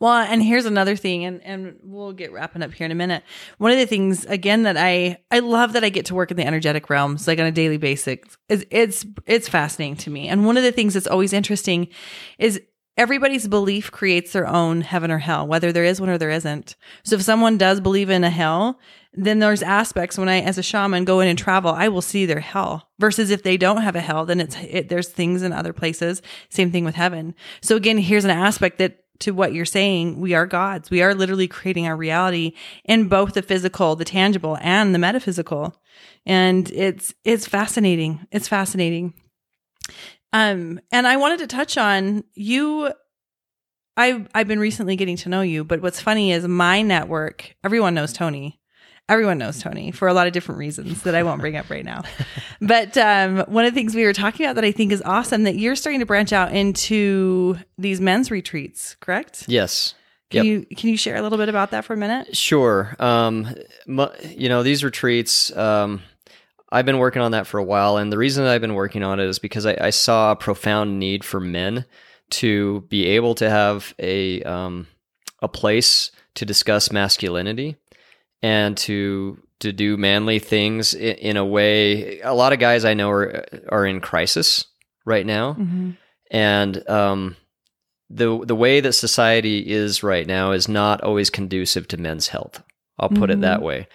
Well, 0.00 0.12
and 0.14 0.42
here's 0.42 0.64
another 0.64 0.96
thing, 0.96 1.24
and 1.24 1.42
and 1.44 1.76
we'll 1.82 2.12
get 2.12 2.32
wrapping 2.32 2.62
up 2.62 2.72
here 2.72 2.84
in 2.84 2.90
a 2.90 2.94
minute. 2.96 3.22
One 3.58 3.70
of 3.70 3.78
the 3.78 3.86
things, 3.86 4.24
again, 4.24 4.62
that 4.62 4.76
I 4.76 5.18
I 5.30 5.40
love 5.40 5.72
that 5.74 5.84
I 5.84 5.88
get 5.90 6.06
to 6.06 6.14
work 6.14 6.30
in 6.30 6.36
the 6.36 6.46
energetic 6.46 6.88
realms, 6.90 7.26
like 7.28 7.38
on 7.38 7.46
a 7.46 7.52
daily 7.52 7.76
basis. 7.76 8.18
It's 8.48 8.64
it's 8.70 9.06
it's 9.26 9.48
fascinating 9.48 9.96
to 9.98 10.10
me. 10.10 10.28
And 10.28 10.46
one 10.46 10.56
of 10.56 10.62
the 10.62 10.72
things 10.72 10.94
that's 10.94 11.06
always 11.06 11.32
interesting 11.32 11.88
is 12.38 12.60
everybody's 12.98 13.46
belief 13.46 13.90
creates 13.90 14.32
their 14.32 14.46
own 14.46 14.82
heaven 14.82 15.10
or 15.10 15.18
hell, 15.18 15.46
whether 15.46 15.72
there 15.72 15.84
is 15.84 16.00
one 16.00 16.10
or 16.10 16.18
there 16.18 16.30
isn't. 16.30 16.76
So 17.04 17.16
if 17.16 17.22
someone 17.22 17.56
does 17.56 17.80
believe 17.80 18.10
in 18.10 18.24
a 18.24 18.30
hell, 18.30 18.78
then 19.14 19.38
there's 19.38 19.62
aspects 19.62 20.18
when 20.18 20.28
I, 20.28 20.40
as 20.40 20.58
a 20.58 20.62
shaman, 20.62 21.04
go 21.04 21.20
in 21.20 21.28
and 21.28 21.38
travel, 21.38 21.70
I 21.70 21.88
will 21.88 22.02
see 22.02 22.26
their 22.26 22.40
hell. 22.40 22.90
Versus 22.98 23.30
if 23.30 23.44
they 23.44 23.56
don't 23.56 23.82
have 23.82 23.96
a 23.96 24.00
hell, 24.00 24.26
then 24.26 24.40
it's 24.40 24.56
it, 24.56 24.88
there's 24.88 25.08
things 25.08 25.42
in 25.42 25.52
other 25.52 25.72
places. 25.72 26.20
Same 26.50 26.70
thing 26.72 26.84
with 26.84 26.96
heaven. 26.96 27.34
So 27.62 27.76
again, 27.76 27.98
here's 27.98 28.24
an 28.24 28.30
aspect 28.30 28.78
that 28.78 29.04
to 29.20 29.32
what 29.32 29.52
you're 29.52 29.64
saying, 29.64 30.20
we 30.20 30.34
are 30.34 30.46
gods. 30.46 30.90
We 30.90 31.02
are 31.02 31.14
literally 31.14 31.48
creating 31.48 31.86
our 31.86 31.96
reality 31.96 32.52
in 32.84 33.08
both 33.08 33.34
the 33.34 33.42
physical, 33.42 33.96
the 33.96 34.04
tangible, 34.04 34.58
and 34.60 34.94
the 34.94 34.98
metaphysical. 34.98 35.74
And 36.26 36.70
it's 36.70 37.14
it's 37.24 37.46
fascinating. 37.46 38.26
It's 38.30 38.48
fascinating. 38.48 39.14
Um, 40.32 40.80
and 40.92 41.06
I 41.06 41.16
wanted 41.16 41.38
to 41.40 41.46
touch 41.46 41.76
on 41.78 42.24
you. 42.34 42.92
I've 43.96 44.28
I've 44.34 44.46
been 44.48 44.60
recently 44.60 44.94
getting 44.96 45.16
to 45.18 45.28
know 45.28 45.40
you, 45.40 45.64
but 45.64 45.82
what's 45.82 46.00
funny 46.00 46.32
is 46.32 46.46
my 46.46 46.82
network. 46.82 47.56
Everyone 47.64 47.94
knows 47.94 48.12
Tony. 48.12 48.60
Everyone 49.08 49.38
knows 49.38 49.62
Tony 49.62 49.90
for 49.90 50.06
a 50.06 50.12
lot 50.12 50.26
of 50.26 50.34
different 50.34 50.58
reasons 50.58 51.02
that 51.04 51.14
I 51.14 51.22
won't 51.22 51.40
bring 51.40 51.56
up 51.56 51.70
right 51.70 51.84
now. 51.84 52.02
But 52.60 52.96
um, 52.98 53.38
one 53.46 53.64
of 53.64 53.72
the 53.72 53.78
things 53.80 53.94
we 53.94 54.02
were 54.04 54.12
talking 54.12 54.44
about 54.44 54.56
that 54.56 54.64
I 54.64 54.72
think 54.72 54.90
is 54.90 55.00
awesome 55.02 55.44
that 55.44 55.54
you're 55.54 55.76
starting 55.76 56.00
to 56.00 56.06
branch 56.06 56.32
out 56.32 56.52
into 56.52 57.56
these 57.78 58.00
men's 58.00 58.30
retreats. 58.32 58.96
Correct? 59.00 59.44
yes. 59.48 59.94
Can 60.30 60.44
Yep. 60.44 60.68
you 60.70 60.76
can 60.76 60.90
you 60.90 60.96
share 60.98 61.16
a 61.16 61.22
little 61.22 61.38
bit 61.38 61.48
about 61.48 61.70
that 61.70 61.86
for 61.86 61.94
a 61.94 61.96
minute? 61.96 62.36
Sure. 62.36 62.94
Um, 62.98 63.54
you 63.86 64.48
know, 64.50 64.62
these 64.62 64.84
retreats, 64.84 65.56
um, 65.56 66.02
I've 66.70 66.86
been 66.86 66.98
working 66.98 67.22
on 67.22 67.32
that 67.32 67.46
for 67.46 67.58
a 67.58 67.64
while. 67.64 67.96
And 67.96 68.12
the 68.12 68.18
reason 68.18 68.44
I've 68.44 68.60
been 68.60 68.74
working 68.74 69.02
on 69.02 69.20
it 69.20 69.26
is 69.26 69.38
because 69.38 69.64
I, 69.66 69.76
I 69.80 69.90
saw 69.90 70.32
a 70.32 70.36
profound 70.36 70.98
need 70.98 71.24
for 71.24 71.40
men 71.40 71.84
to 72.30 72.82
be 72.88 73.06
able 73.06 73.34
to 73.36 73.48
have 73.48 73.94
a, 73.98 74.42
um, 74.42 74.86
a 75.40 75.48
place 75.48 76.10
to 76.34 76.44
discuss 76.44 76.92
masculinity 76.92 77.76
and 78.42 78.76
to, 78.76 79.38
to 79.60 79.72
do 79.72 79.96
manly 79.96 80.38
things 80.38 80.92
in, 80.94 81.16
in 81.16 81.36
a 81.36 81.44
way. 81.44 82.20
A 82.20 82.34
lot 82.34 82.52
of 82.52 82.58
guys 82.58 82.84
I 82.84 82.94
know 82.94 83.10
are, 83.10 83.44
are 83.70 83.86
in 83.86 84.00
crisis 84.00 84.66
right 85.06 85.24
now 85.24 85.54
Mm-hmm. 85.54 85.90
and 86.30 86.88
um, 86.90 87.36
the 88.10 88.44
the 88.44 88.54
way 88.56 88.80
that 88.80 88.92
society 88.92 89.70
is 89.70 90.02
right 90.02 90.26
now 90.26 90.52
is 90.52 90.68
not 90.68 91.02
always 91.02 91.30
conducive 91.30 91.88
to 91.88 91.96
men's 91.96 92.28
health. 92.28 92.62
I'll 92.98 93.08
put 93.08 93.30
it 93.30 93.40
that 93.42 93.62
way. 93.62 93.86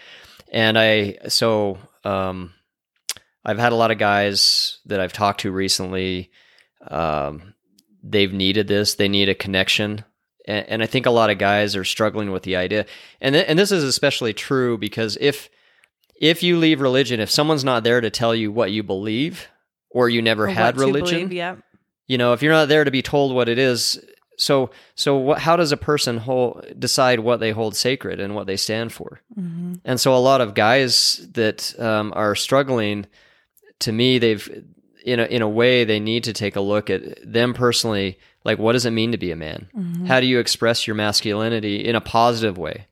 And 0.52 0.78
I 0.78 1.18
so 1.28 1.78
um, 2.04 2.54
I've 3.46 3.60
had 3.60 3.72
a 3.72 3.76
lot 3.76 3.92
of 3.92 3.98
guys 3.98 4.80
that 4.86 5.00
I've 5.00 5.14
talked 5.14 5.42
to 5.42 5.52
recently. 5.52 6.32
Um, 6.88 7.54
they've 8.02 8.34
needed 8.34 8.68
this. 8.68 8.96
They 8.96 9.08
need 9.08 9.30
a 9.30 9.36
connection. 9.36 10.04
And, 10.48 10.68
and 10.68 10.84
I 10.84 10.86
think 10.86 11.06
a 11.06 11.12
lot 11.12 11.30
of 11.30 11.38
guys 11.38 11.76
are 11.76 11.84
struggling 11.84 12.32
with 12.32 12.44
the 12.44 12.56
idea. 12.56 12.86
And 13.22 13.34
th- 13.34 13.46
and 13.48 13.58
this 13.58 13.72
is 13.72 13.84
especially 13.84 14.34
true 14.34 14.78
because 14.78 15.18
if 15.20 15.50
if 16.16 16.44
you 16.44 16.58
leave 16.58 16.80
religion, 16.80 17.20
if 17.20 17.30
someone's 17.32 17.64
not 17.64 17.84
there 17.84 18.00
to 18.00 18.10
tell 18.10 18.34
you 18.36 18.52
what 18.52 18.72
you 18.72 18.84
believe, 18.84 19.48
or 19.90 20.10
you 20.10 20.22
never 20.22 20.48
had 20.48 20.78
religion, 20.78 21.32
yeah. 21.32 21.56
you 22.08 22.18
know 22.18 22.34
if 22.34 22.42
you're 22.42 22.52
not 22.52 22.68
there 22.68 22.84
to 22.84 22.92
be 22.92 23.02
told 23.02 23.34
what 23.34 23.48
it 23.50 23.58
is 23.58 24.00
so 24.38 24.72
so 24.96 25.16
what, 25.16 25.40
how 25.40 25.56
does 25.56 25.72
a 25.72 25.78
person 25.78 26.18
hold, 26.18 26.66
decide 26.78 27.20
what 27.20 27.40
they 27.40 27.52
hold 27.52 27.76
sacred 27.76 28.20
and 28.20 28.36
what 28.36 28.48
they 28.48 28.58
stand 28.58 28.92
for 28.92 29.22
Mm-hmm. 29.40 29.76
and 29.86 30.00
so 30.00 30.16
a 30.16 30.18
lot 30.18 30.42
of 30.42 30.56
guys 30.56 31.28
that 31.34 31.80
um, 31.80 32.12
are 32.16 32.36
struggling 32.36 33.06
to 33.84 33.92
me 33.92 34.18
they've 34.18 34.66
in 35.06 35.20
a, 35.20 35.26
in 35.26 35.42
a 35.42 35.50
way 35.50 35.84
they 35.84 36.00
need 36.00 36.24
to 36.24 36.34
take 36.34 36.56
a 36.56 36.62
look 36.62 36.90
at 36.90 37.02
them 37.24 37.54
personally 37.54 38.18
like 38.46 38.58
what 38.58 38.74
does 38.74 38.86
it 38.86 38.92
mean 38.92 39.12
to 39.12 39.18
be 39.18 39.32
a 39.32 39.36
man? 39.36 39.70
Mm-hmm. 39.76 40.06
how 40.06 40.20
do 40.20 40.26
you 40.26 40.40
express 40.40 40.88
your 40.88 40.96
masculinity 40.96 41.86
in 41.86 41.96
a 41.96 42.02
positive 42.02 42.58
way? 42.58 42.88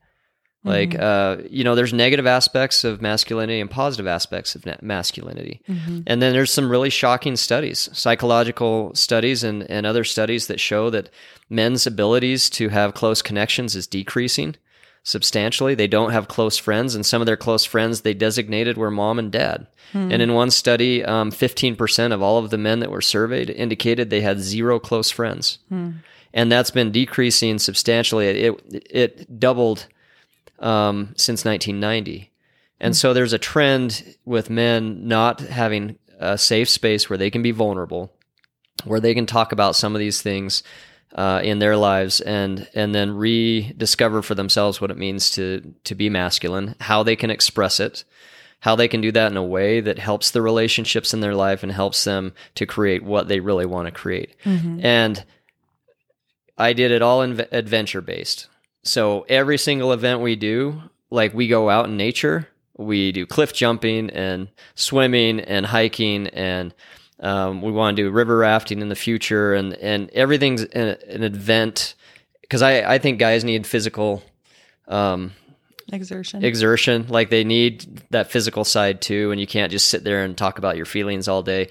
Like 0.64 0.96
uh, 0.96 1.38
you 1.50 1.64
know 1.64 1.74
there's 1.74 1.92
negative 1.92 2.26
aspects 2.26 2.84
of 2.84 3.02
masculinity 3.02 3.60
and 3.60 3.68
positive 3.68 4.06
aspects 4.06 4.54
of 4.54 4.64
na- 4.64 4.76
masculinity. 4.80 5.60
Mm-hmm. 5.68 6.02
and 6.06 6.22
then 6.22 6.32
there's 6.32 6.52
some 6.52 6.70
really 6.70 6.90
shocking 6.90 7.34
studies, 7.34 7.88
psychological 7.92 8.94
studies 8.94 9.42
and, 9.42 9.68
and 9.68 9.86
other 9.86 10.04
studies 10.04 10.46
that 10.46 10.60
show 10.60 10.88
that 10.90 11.10
men's 11.50 11.84
abilities 11.86 12.48
to 12.50 12.68
have 12.68 12.94
close 12.94 13.22
connections 13.22 13.74
is 13.74 13.88
decreasing 13.88 14.54
substantially. 15.02 15.74
They 15.74 15.86
don't 15.86 16.12
have 16.12 16.28
close 16.28 16.56
friends, 16.58 16.94
and 16.94 17.04
some 17.04 17.20
of 17.20 17.26
their 17.26 17.36
close 17.36 17.64
friends 17.64 18.00
they 18.00 18.14
designated 18.14 18.76
were 18.76 18.90
mom 18.90 19.18
and 19.18 19.30
dad. 19.32 19.66
And 20.10 20.22
in 20.22 20.32
one 20.32 20.50
study, 20.50 21.04
um, 21.04 21.30
15% 21.30 22.12
of 22.12 22.22
all 22.22 22.38
of 22.38 22.48
the 22.50 22.56
men 22.58 22.80
that 22.80 22.90
were 22.90 23.02
surveyed 23.02 23.50
indicated 23.50 24.08
they 24.08 24.22
had 24.22 24.40
zero 24.40 24.78
close 24.78 25.10
friends. 25.10 25.58
And 26.32 26.50
that's 26.50 26.70
been 26.70 26.90
decreasing 26.90 27.58
substantially. 27.58 28.26
It, 28.26 28.60
it, 28.72 28.86
it 28.90 29.38
doubled 29.38 29.86
um, 30.60 31.12
since 31.16 31.44
1990. 31.44 32.30
And 32.80 32.96
so 32.96 33.12
there's 33.12 33.34
a 33.34 33.38
trend 33.38 34.16
with 34.24 34.48
men 34.48 35.06
not 35.06 35.40
having 35.40 35.98
a 36.18 36.38
safe 36.38 36.68
space 36.70 37.10
where 37.10 37.18
they 37.18 37.30
can 37.30 37.42
be 37.42 37.50
vulnerable, 37.50 38.12
where 38.84 39.00
they 39.00 39.12
can 39.12 39.26
talk 39.26 39.52
about 39.52 39.76
some 39.76 39.94
of 39.94 39.98
these 39.98 40.22
things 40.22 40.62
uh, 41.14 41.40
in 41.42 41.58
their 41.58 41.76
lives, 41.76 42.20
and 42.20 42.68
and 42.74 42.94
then 42.94 43.10
rediscover 43.12 44.22
for 44.22 44.34
themselves 44.34 44.80
what 44.80 44.90
it 44.90 44.98
means 44.98 45.30
to 45.30 45.74
to 45.84 45.94
be 45.94 46.08
masculine, 46.08 46.74
how 46.80 47.02
they 47.02 47.16
can 47.16 47.30
express 47.30 47.80
it, 47.80 48.04
how 48.60 48.76
they 48.76 48.88
can 48.88 49.00
do 49.00 49.12
that 49.12 49.30
in 49.30 49.36
a 49.36 49.42
way 49.44 49.80
that 49.80 49.98
helps 49.98 50.30
the 50.30 50.42
relationships 50.42 51.12
in 51.12 51.20
their 51.20 51.34
life 51.34 51.62
and 51.62 51.72
helps 51.72 52.04
them 52.04 52.32
to 52.54 52.64
create 52.66 53.02
what 53.02 53.28
they 53.28 53.40
really 53.40 53.66
want 53.66 53.86
to 53.86 53.92
create. 53.92 54.34
And 54.84 55.24
I 56.58 56.72
did 56.72 56.90
it 56.90 57.02
all 57.02 57.22
in 57.22 57.44
adventure 57.50 58.00
based. 58.00 58.48
So 58.84 59.24
every 59.28 59.58
single 59.58 59.92
event 59.92 60.20
we 60.20 60.36
do, 60.36 60.82
like 61.10 61.34
we 61.34 61.48
go 61.48 61.70
out 61.70 61.86
in 61.86 61.96
nature, 61.96 62.48
we 62.76 63.12
do 63.12 63.26
cliff 63.26 63.52
jumping 63.52 64.10
and 64.10 64.48
swimming 64.74 65.40
and 65.40 65.66
hiking, 65.66 66.28
and 66.28 66.72
um, 67.22 67.62
we 67.62 67.70
want 67.72 67.96
to 67.96 68.02
do 68.02 68.10
river 68.10 68.36
rafting 68.36 68.80
in 68.80 68.88
the 68.88 68.96
future, 68.96 69.54
and 69.54 69.74
and 69.74 70.10
everything's 70.10 70.64
an, 70.64 70.96
an 71.08 71.22
event 71.22 71.94
because 72.40 72.62
I 72.62 72.94
I 72.94 72.98
think 72.98 73.18
guys 73.18 73.44
need 73.44 73.66
physical 73.66 74.22
um, 74.88 75.32
Exertion. 75.92 76.44
exertion. 76.44 77.06
Like 77.08 77.30
they 77.30 77.44
need 77.44 78.02
that 78.10 78.30
physical 78.30 78.64
side 78.64 79.00
too, 79.00 79.30
and 79.30 79.40
you 79.40 79.46
can't 79.46 79.70
just 79.70 79.88
sit 79.88 80.04
there 80.04 80.24
and 80.24 80.36
talk 80.36 80.58
about 80.58 80.76
your 80.76 80.86
feelings 80.86 81.28
all 81.28 81.42
day. 81.42 81.68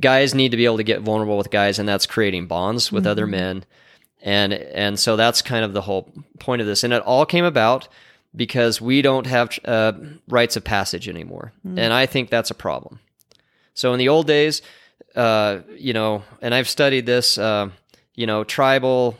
Guys 0.00 0.34
need 0.34 0.50
to 0.50 0.56
be 0.56 0.66
able 0.66 0.76
to 0.76 0.84
get 0.84 1.00
vulnerable 1.00 1.36
with 1.36 1.50
guys, 1.50 1.78
and 1.78 1.88
that's 1.88 2.06
creating 2.06 2.46
bonds 2.46 2.92
with 2.92 3.06
other 3.06 3.26
men. 3.26 3.64
And 4.22 4.52
and 4.52 4.98
so 4.98 5.16
that's 5.16 5.42
kind 5.42 5.64
of 5.64 5.72
the 5.72 5.80
whole 5.80 6.12
point 6.38 6.60
of 6.60 6.66
this. 6.66 6.84
And 6.84 6.92
it 6.92 7.02
all 7.02 7.24
came 7.24 7.44
about 7.44 7.88
because 8.36 8.80
we 8.80 9.00
don't 9.00 9.26
have 9.26 9.58
uh, 9.64 9.92
rites 10.28 10.56
of 10.56 10.64
passage 10.64 11.08
anymore, 11.08 11.52
and 11.64 11.92
I 11.92 12.06
think 12.06 12.30
that's 12.30 12.50
a 12.50 12.54
problem. 12.54 13.00
So 13.78 13.92
in 13.92 14.00
the 14.00 14.08
old 14.08 14.26
days, 14.26 14.60
uh, 15.14 15.60
you 15.76 15.92
know, 15.92 16.24
and 16.42 16.52
I've 16.52 16.68
studied 16.68 17.06
this, 17.06 17.38
uh, 17.38 17.70
you 18.16 18.26
know, 18.26 18.42
tribal 18.42 19.16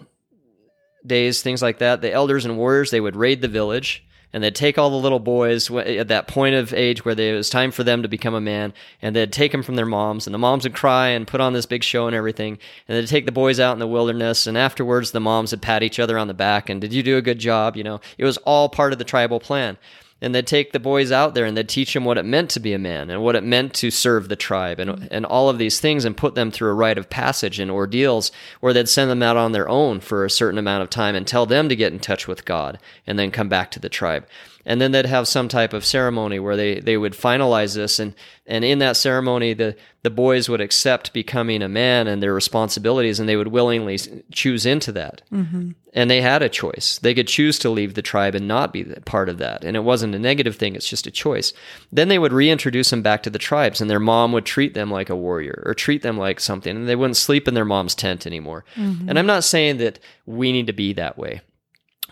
days, 1.07 1.43
things 1.43 1.63
like 1.63 1.79
that, 1.79 2.01
the 2.03 2.13
elders 2.13 2.45
and 2.45 2.59
warriors 2.59 2.91
they 2.91 3.01
would 3.01 3.15
raid 3.15 3.41
the 3.41 3.47
village 3.47 4.05
and 4.33 4.43
they'd 4.43 4.57
take 4.57 4.77
all 4.77 4.91
the 4.91 4.97
little 4.97 5.21
boys 5.21 5.71
at 5.71 6.09
that 6.09 6.27
point 6.27 6.57
of 6.57 6.75
age 6.75 7.05
where 7.05 7.15
they, 7.15 7.31
it 7.31 7.37
was 7.37 7.49
time 7.49 7.71
for 7.71 7.85
them 7.85 8.03
to 8.03 8.09
become 8.09 8.35
a 8.35 8.41
man, 8.41 8.75
and 9.01 9.17
they'd 9.17 9.33
take 9.33 9.53
them 9.53 9.63
from 9.63 9.77
their 9.77 9.87
moms, 9.87 10.27
and 10.27 10.35
the 10.35 10.39
moms 10.39 10.65
would 10.65 10.75
cry 10.75 11.09
and 11.09 11.27
put 11.27 11.41
on 11.41 11.55
this 11.55 11.65
big 11.65 11.83
show 11.83 12.07
and 12.07 12.15
everything, 12.15 12.59
and 12.87 12.99
they'd 12.99 13.09
take 13.09 13.25
the 13.25 13.33
boys 13.33 13.59
out 13.59 13.73
in 13.73 13.79
the 13.79 13.87
wilderness, 13.87 14.47
and 14.47 14.59
afterwards 14.59 15.13
the 15.13 15.21
moms 15.21 15.53
would 15.53 15.63
pat 15.63 15.83
each 15.83 15.99
other 15.99 16.19
on 16.19 16.29
the 16.29 16.35
back 16.35 16.69
and 16.69 16.81
did 16.81 16.93
you 16.93 17.03
do 17.03 17.17
a 17.17 17.23
good 17.23 17.39
job? 17.39 17.75
You 17.75 17.85
know, 17.85 18.01
it 18.19 18.25
was 18.27 18.37
all 18.39 18.69
part 18.69 18.93
of 18.93 18.99
the 18.99 19.05
tribal 19.05 19.41
plan 19.41 19.79
and 20.21 20.35
they'd 20.35 20.47
take 20.47 20.73
the 20.73 20.81
boys 20.81 21.13
out 21.13 21.35
there 21.35 21.45
and 21.45 21.57
they'd 21.57 21.69
teach 21.69 21.95
them 21.95 22.05
what 22.05 22.19
it 22.19 22.25
meant 22.25 22.51
to 22.51 22.61
be 22.61 22.73
a 22.73 22.79
man 22.79 23.11
and 23.11 23.23
what 23.23 23.37
it 23.37 23.45
meant 23.45 23.73
to 23.75 23.91
serve 23.91 24.29
the 24.29 24.37
tribe 24.37 24.81
and, 24.81 25.09
and 25.11 25.25
all 25.25 25.49
of 25.49 25.59
these 25.59 25.81
things 25.81 26.05
and 26.05 26.17
put 26.17 26.35
them 26.35 26.51
through 26.51 26.71
a 26.71 26.75
rite 26.75 26.99
of 26.99 27.09
passage 27.09 27.61
and 27.61 27.71
ordeals 27.71 28.33
where 28.61 28.73
they'd 28.73 28.89
send 28.89 29.11
them 29.11 29.23
out 29.23 29.37
on 29.37 29.53
their 29.53 29.69
own 29.69 30.01
for 30.01 30.25
a 30.25 30.31
certain 30.31 30.59
amount 30.59 30.83
of 30.83 30.91
time 30.91 31.15
and 31.15 31.27
tell 31.27 31.47
them 31.47 31.69
to 31.69 31.77
get 31.77 31.93
in 31.93 32.01
touch 32.01 32.27
with 32.27 32.45
God 32.45 32.79
and 33.07 33.19
then 33.19 33.31
come 33.31 33.49
back 33.49 33.71
to 33.71 33.81
the 33.81 33.89
tribe 33.89 34.27
and 34.69 34.83
then 34.83 34.93
they'd 34.93 35.07
have 35.07 35.27
some 35.27 35.49
type 35.49 35.73
of 35.73 35.87
ceremony 35.87 36.39
where 36.39 36.55
they, 36.55 36.79
they 36.79 36.99
would 36.99 37.15
finalize 37.15 37.75
this. 37.75 37.99
And 37.99 38.15
and 38.47 38.65
in 38.65 38.79
that 38.81 38.99
ceremony 38.99 39.55
the 39.55 39.75
the 40.03 40.11
boys 40.11 40.49
would 40.49 40.61
accept 40.61 41.15
becoming 41.15 41.63
a 41.63 41.69
man 41.69 42.07
and 42.07 42.23
their 42.23 42.35
responsibilities 42.35 43.19
and 43.19 43.27
they 43.27 43.37
would 43.37 43.49
willingly 43.49 43.99
choose 44.31 44.67
into 44.67 44.93
that. 44.93 45.23
Mm-hmm. 45.33 45.71
and 45.95 46.11
they 46.11 46.21
had 46.21 46.43
a 46.43 46.51
choice. 46.51 46.99
They 46.99 47.15
could 47.15 47.29
choose 47.29 47.59
to 47.61 47.71
leave 47.71 47.95
the 47.95 48.03
tribe 48.03 48.35
and 48.35 48.47
not 48.47 48.75
be 48.75 48.85
part 49.07 49.31
of 49.31 49.39
that. 49.39 49.65
And 49.65 49.75
it 49.75 49.85
wasn't 49.85 50.15
a 50.15 50.19
negative 50.19 50.57
thing 50.57 50.77
it's 50.77 50.89
just 50.89 51.07
a 51.07 51.11
choice. 51.11 51.55
Then 51.91 52.09
they 52.09 52.19
would 52.19 52.33
reintroduce 52.33 52.91
them 52.91 53.03
back 53.03 53.23
to 53.23 53.31
the 53.31 53.39
tribes 53.39 53.81
and 53.81 53.89
their 53.89 53.99
mom 53.99 54.33
would 54.33 54.45
treat 54.45 54.75
them 54.75 54.91
like 54.91 55.09
a 55.09 55.17
warrior 55.17 55.63
or 55.65 55.73
treat 55.73 56.03
them 56.03 56.19
like 56.19 56.41
something 56.41 56.77
and 56.77 56.87
they 56.87 56.97
wouldn't 56.97 57.17
sleep 57.17 57.49
in 57.49 57.55
their 57.55 57.65
mom's 57.65 57.95
tent 57.95 58.27
anymore. 58.27 58.67
Mm-hmm. 58.77 59.09
and 59.09 59.19
i'm 59.19 59.27
not 59.27 59.45
saying 59.45 59.79
that 59.79 59.99
we 60.27 60.53
need 60.53 60.67
to 60.67 60.75
be 60.75 60.93
that 60.93 61.17
way. 61.17 61.41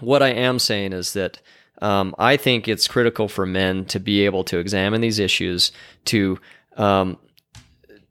What 0.01 0.23
i 0.23 0.29
am 0.29 0.59
saying 0.59 0.95
is 0.95 1.13
that 1.13 1.41
um, 1.83 2.15
I 2.19 2.37
think 2.37 2.69
it's 2.69 2.89
critical 2.89 3.29
for 3.29 3.47
men 3.47 3.85
to 3.87 4.01
be 4.01 4.25
able 4.25 4.45
to 4.45 4.59
examine 4.59 5.01
these 5.01 5.19
issues, 5.19 5.73
to 6.07 6.39
um, 6.77 7.19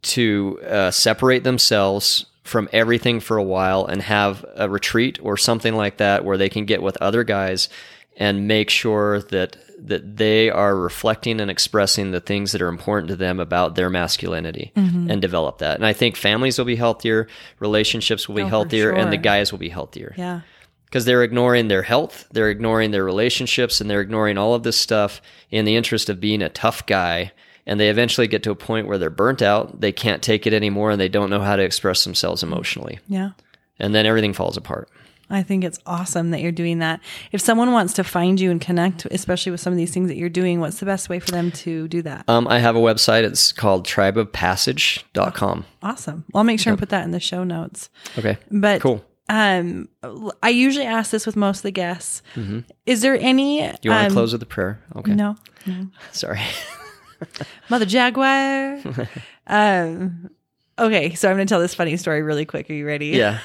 to 0.03 0.59
uh, 0.67 0.91
separate 0.91 1.43
themselves 1.43 2.25
from 2.43 2.69
everything 2.71 3.19
for 3.19 3.37
a 3.37 3.43
while 3.43 3.85
and 3.85 4.03
have 4.03 4.45
a 4.55 4.69
retreat 4.69 5.19
or 5.23 5.35
something 5.35 5.75
like 5.75 5.97
that 5.97 6.23
where 6.23 6.37
they 6.37 6.49
can 6.49 6.65
get 6.65 6.83
with 6.83 6.95
other 6.97 7.23
guys 7.23 7.69
and 8.17 8.47
make 8.47 8.69
sure 8.69 9.21
that 9.21 9.57
that 9.77 10.15
they 10.15 10.49
are 10.49 10.75
reflecting 10.75 11.41
and 11.41 11.51
expressing 11.51 12.11
the 12.11 12.21
things 12.21 12.53
that 12.53 12.61
are 12.61 12.69
important 12.69 13.09
to 13.09 13.15
them 13.15 13.41
about 13.41 13.75
their 13.75 13.89
masculinity 13.89 14.71
mm-hmm. 14.73 15.11
and 15.11 15.21
develop 15.21 15.57
that. 15.57 15.75
And 15.75 15.85
I 15.85 15.91
think 15.91 16.15
families 16.15 16.57
will 16.57 16.65
be 16.65 16.77
healthier, 16.77 17.27
relationships 17.59 18.29
will 18.29 18.35
be 18.35 18.43
oh, 18.43 18.47
healthier, 18.47 18.91
sure. 18.91 18.95
and 18.95 19.11
the 19.11 19.17
guys 19.17 19.51
will 19.51 19.59
be 19.59 19.69
healthier. 19.69 20.13
Yeah 20.17 20.41
because 20.95 21.03
they're 21.03 21.23
ignoring 21.23 21.67
their 21.67 21.81
health, 21.81 22.25
they're 22.31 22.49
ignoring 22.49 22.91
their 22.91 23.03
relationships, 23.03 23.81
and 23.81 23.89
they're 23.89 23.99
ignoring 23.99 24.37
all 24.37 24.53
of 24.53 24.63
this 24.63 24.77
stuff 24.77 25.21
in 25.51 25.65
the 25.65 25.75
interest 25.75 26.09
of 26.09 26.21
being 26.21 26.41
a 26.41 26.47
tough 26.47 26.85
guy. 26.85 27.33
And 27.65 27.81
they 27.81 27.89
eventually 27.89 28.27
get 28.27 28.43
to 28.43 28.51
a 28.51 28.55
point 28.55 28.87
where 28.87 28.97
they're 28.97 29.09
burnt 29.09 29.41
out, 29.41 29.81
they 29.81 29.91
can't 29.91 30.23
take 30.23 30.47
it 30.47 30.53
anymore, 30.53 30.91
and 30.91 31.01
they 31.01 31.09
don't 31.09 31.29
know 31.29 31.41
how 31.41 31.57
to 31.57 31.63
express 31.63 32.05
themselves 32.05 32.43
emotionally. 32.43 32.99
Yeah. 33.09 33.31
And 33.77 33.93
then 33.93 34.05
everything 34.05 34.31
falls 34.31 34.55
apart. 34.55 34.89
I 35.29 35.43
think 35.43 35.65
it's 35.65 35.79
awesome 35.85 36.31
that 36.31 36.39
you're 36.39 36.53
doing 36.53 36.79
that. 36.79 37.01
If 37.33 37.41
someone 37.41 37.73
wants 37.73 37.91
to 37.95 38.05
find 38.05 38.39
you 38.39 38.49
and 38.49 38.61
connect, 38.61 39.05
especially 39.07 39.51
with 39.51 39.59
some 39.59 39.73
of 39.73 39.77
these 39.77 39.93
things 39.93 40.07
that 40.07 40.15
you're 40.15 40.29
doing, 40.29 40.61
what's 40.61 40.79
the 40.79 40.85
best 40.85 41.09
way 41.09 41.19
for 41.19 41.31
them 41.31 41.51
to 41.51 41.89
do 41.89 42.03
that? 42.03 42.23
Um, 42.29 42.47
I 42.47 42.59
have 42.59 42.77
a 42.77 42.79
website. 42.79 43.23
It's 43.23 43.51
called 43.51 43.85
tribeofpassage.com. 43.85 45.65
Awesome. 45.83 46.23
Well, 46.31 46.39
I'll 46.39 46.45
make 46.45 46.61
sure 46.61 46.71
yep. 46.71 46.75
and 46.75 46.79
put 46.79 46.89
that 46.89 47.03
in 47.03 47.11
the 47.11 47.19
show 47.19 47.43
notes. 47.43 47.89
Okay. 48.17 48.37
But 48.49 48.79
cool 48.79 49.03
um 49.29 49.89
i 50.43 50.49
usually 50.49 50.85
ask 50.85 51.11
this 51.11 51.25
with 51.25 51.35
most 51.35 51.57
of 51.59 51.63
the 51.63 51.71
guests. 51.71 52.21
Mm-hmm. 52.35 52.59
is 52.85 53.01
there 53.01 53.17
any 53.19 53.61
you 53.81 53.89
want 53.91 54.03
um, 54.03 54.07
to 54.09 54.13
close 54.13 54.33
with 54.33 54.41
a 54.43 54.45
prayer? 54.45 54.79
Okay. 54.95 55.13
No, 55.15 55.35
no. 55.65 55.87
sorry. 56.11 56.41
Mother 57.69 57.85
jaguar. 57.85 58.79
Um 59.47 60.29
okay 60.77 61.13
so 61.15 61.29
i'm 61.29 61.35
gonna 61.37 61.45
tell 61.45 61.61
this 61.61 61.73
funny 61.73 61.95
story 61.97 62.21
really 62.21 62.45
quick. 62.45 62.69
Are 62.69 62.73
you 62.73 62.85
ready? 62.85 63.07
Yeah. 63.07 63.39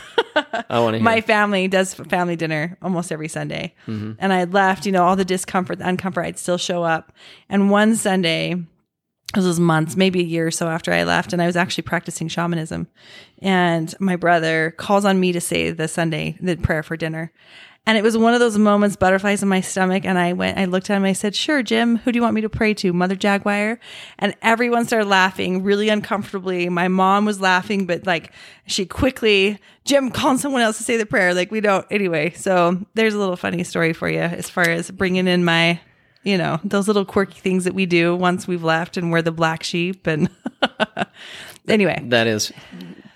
I 0.68 0.80
want 0.80 0.96
to 0.96 1.02
my 1.02 1.20
family 1.20 1.68
does 1.68 1.94
family 1.94 2.36
dinner 2.36 2.76
almost 2.82 3.10
every 3.12 3.28
sunday. 3.28 3.74
Mm-hmm. 3.86 4.12
and 4.18 4.32
i 4.32 4.44
left 4.44 4.84
you 4.86 4.92
know 4.92 5.04
all 5.04 5.16
the 5.16 5.24
discomfort 5.24 5.78
the 5.78 5.84
uncomfort 5.84 6.24
i'd 6.26 6.38
still 6.38 6.58
show 6.58 6.82
up. 6.82 7.12
And 7.48 7.70
one 7.70 7.96
sunday 7.96 8.56
this 9.34 9.44
was 9.44 9.60
months, 9.60 9.96
maybe 9.96 10.20
a 10.20 10.24
year 10.24 10.48
or 10.48 10.50
so 10.50 10.68
after 10.68 10.92
I 10.92 11.04
left, 11.04 11.32
and 11.32 11.40
I 11.40 11.46
was 11.46 11.56
actually 11.56 11.82
practicing 11.82 12.26
shamanism. 12.26 12.88
And 13.40 13.94
my 14.00 14.16
brother 14.16 14.74
calls 14.76 15.04
on 15.04 15.20
me 15.20 15.32
to 15.32 15.40
say 15.40 15.70
the 15.70 15.86
Sunday, 15.86 16.36
the 16.40 16.56
prayer 16.56 16.82
for 16.82 16.96
dinner. 16.96 17.32
And 17.86 17.96
it 17.96 18.02
was 18.02 18.16
one 18.16 18.34
of 18.34 18.40
those 18.40 18.58
moments, 18.58 18.96
butterflies 18.96 19.42
in 19.42 19.48
my 19.48 19.62
stomach. 19.62 20.04
And 20.04 20.18
I 20.18 20.32
went, 20.32 20.58
I 20.58 20.66
looked 20.66 20.90
at 20.90 20.96
him, 20.96 21.04
I 21.04 21.14
said, 21.14 21.34
Sure, 21.34 21.62
Jim, 21.62 21.96
who 21.96 22.12
do 22.12 22.18
you 22.18 22.22
want 22.22 22.34
me 22.34 22.40
to 22.42 22.48
pray 22.48 22.74
to? 22.74 22.92
Mother 22.92 23.16
Jaguar? 23.16 23.80
And 24.18 24.34
everyone 24.42 24.84
started 24.84 25.06
laughing 25.06 25.62
really 25.62 25.88
uncomfortably. 25.88 26.68
My 26.68 26.88
mom 26.88 27.24
was 27.24 27.40
laughing, 27.40 27.86
but 27.86 28.06
like 28.06 28.32
she 28.66 28.84
quickly, 28.84 29.58
Jim, 29.84 30.10
call 30.10 30.36
someone 30.38 30.62
else 30.62 30.76
to 30.76 30.84
say 30.84 30.98
the 30.98 31.06
prayer. 31.06 31.34
Like 31.34 31.50
we 31.50 31.60
don't, 31.60 31.86
anyway. 31.90 32.30
So 32.30 32.84
there's 32.94 33.14
a 33.14 33.18
little 33.18 33.36
funny 33.36 33.64
story 33.64 33.92
for 33.92 34.08
you 34.08 34.20
as 34.20 34.50
far 34.50 34.68
as 34.68 34.90
bringing 34.90 35.26
in 35.26 35.44
my 35.44 35.80
you 36.22 36.36
know, 36.36 36.60
those 36.64 36.86
little 36.86 37.04
quirky 37.04 37.38
things 37.40 37.64
that 37.64 37.74
we 37.74 37.86
do 37.86 38.14
once 38.14 38.46
we've 38.46 38.62
left 38.62 38.96
and 38.96 39.10
we're 39.10 39.22
the 39.22 39.32
black 39.32 39.62
sheep. 39.62 40.06
And 40.06 40.28
anyway, 41.68 42.02
that 42.08 42.26
is, 42.26 42.52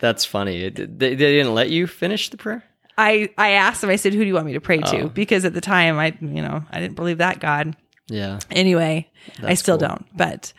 that's 0.01 0.25
funny. 0.25 0.71
They, 0.71 0.87
they 0.87 1.15
didn't 1.17 1.55
let 1.55 1.71
you 1.71 1.87
finish 1.87 2.31
the 2.31 2.37
prayer? 2.37 2.65
I, 2.97 3.29
I 3.37 3.51
asked 3.51 3.81
them, 3.81 3.91
I 3.91 3.97
said, 3.97 4.15
who 4.15 4.21
do 4.21 4.27
you 4.27 4.35
want 4.35 4.47
me 4.47 4.53
to 4.53 4.61
pray 4.61 4.79
to? 4.79 5.03
Oh. 5.03 5.09
Because 5.09 5.45
at 5.45 5.53
the 5.53 5.61
time 5.61 5.99
I, 5.99 6.17
you 6.21 6.43
know, 6.43 6.65
I 6.71 6.81
didn't 6.81 6.95
believe 6.95 7.19
that 7.19 7.41
God. 7.41 7.77
Yeah. 8.07 8.39
Anyway, 8.51 9.11
that's 9.41 9.45
I 9.45 9.55
still 9.55 9.79
cool. 9.79 9.89
don't, 9.89 10.17
but 10.17 10.53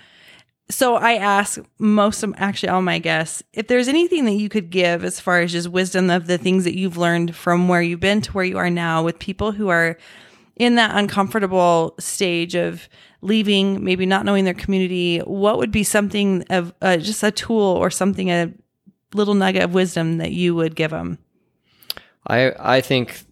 so 0.69 0.95
I 0.95 1.13
ask 1.13 1.59
most 1.77 2.23
of 2.23 2.33
actually 2.37 2.69
all 2.69 2.81
my 2.81 2.97
guests 2.97 3.43
if 3.53 3.67
there's 3.67 3.87
anything 3.87 4.25
that 4.25 4.33
you 4.33 4.49
could 4.49 4.71
give 4.71 5.03
as 5.03 5.19
far 5.19 5.41
as 5.41 5.51
just 5.51 5.69
wisdom 5.69 6.09
of 6.09 6.25
the 6.25 6.39
things 6.39 6.63
that 6.63 6.75
you've 6.75 6.97
learned 6.97 7.35
from 7.35 7.67
where 7.67 7.83
you've 7.83 7.99
been 7.99 8.21
to 8.21 8.31
where 8.31 8.45
you 8.45 8.57
are 8.57 8.71
now 8.71 9.03
with 9.03 9.19
people 9.19 9.51
who 9.51 9.69
are 9.69 9.97
in 10.55 10.75
that 10.75 10.91
uncomfortable 10.95 11.95
stage 11.99 12.55
of 12.55 12.87
leaving, 13.21 13.83
maybe 13.83 14.05
not 14.05 14.25
knowing 14.25 14.45
their 14.45 14.53
community, 14.53 15.19
what 15.19 15.57
would 15.57 15.71
be 15.71 15.83
something 15.83 16.43
of 16.49 16.73
uh, 16.81 16.97
just 16.97 17.23
a 17.23 17.31
tool 17.31 17.59
or 17.59 17.89
something, 17.89 18.29
a 18.29 18.53
little 19.13 19.33
nugget 19.33 19.63
of 19.63 19.73
wisdom 19.73 20.17
that 20.17 20.31
you 20.31 20.55
would 20.55 20.75
give 20.75 20.91
them? 20.91 21.17
I 22.27 22.53
I 22.57 22.81
think 22.81 23.23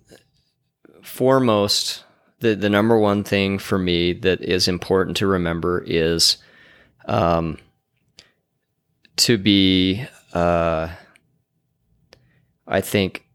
foremost 1.01 2.03
the 2.39 2.55
the 2.55 2.69
number 2.69 2.97
one 2.97 3.23
thing 3.23 3.59
for 3.59 3.77
me 3.77 4.13
that 4.13 4.41
is 4.41 4.67
important 4.67 5.17
to 5.17 5.27
remember 5.27 5.83
is 5.85 6.37
um, 7.05 7.57
to 9.17 9.37
be 9.37 10.05
uh, 10.33 10.89
I 12.67 12.81
think 12.81 13.25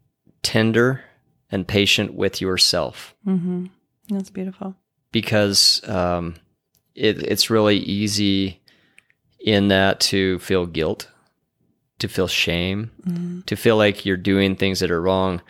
tender 0.41 1.03
and 1.51 1.67
patient 1.67 2.13
with 2.13 2.41
yourself. 2.41 3.15
Mm-hmm. 3.25 3.65
That's 4.09 4.29
beautiful. 4.29 4.75
Because 5.11 5.81
um, 5.87 6.35
it, 6.95 7.21
it's 7.23 7.49
really 7.49 7.77
easy 7.77 8.61
in 9.39 9.69
that 9.69 9.99
to 9.99 10.39
feel 10.39 10.65
guilt, 10.65 11.09
to 11.99 12.07
feel 12.07 12.27
shame, 12.27 12.91
mm-hmm. 13.07 13.41
to 13.41 13.55
feel 13.55 13.77
like 13.77 14.05
you're 14.05 14.17
doing 14.17 14.55
things 14.55 14.79
that 14.79 14.91
are 14.91 15.01
wrong. 15.01 15.41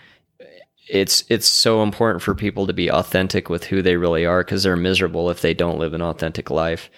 It's 0.88 1.24
it's 1.30 1.48
so 1.48 1.84
important 1.84 2.24
for 2.24 2.34
people 2.34 2.66
to 2.68 2.74
be 2.74 2.90
authentic 2.90 3.50
with 3.50 3.66
who 3.66 3.82
they 3.82 3.96
really 3.96 4.26
are 4.26 4.44
because 4.44 4.64
they're 4.64 4.76
miserable 4.76 5.30
if 5.30 5.42
they 5.42 5.54
don't 5.54 5.78
live 5.78 5.94
an 5.94 6.02
authentic 6.02 6.50
life. 6.50 6.90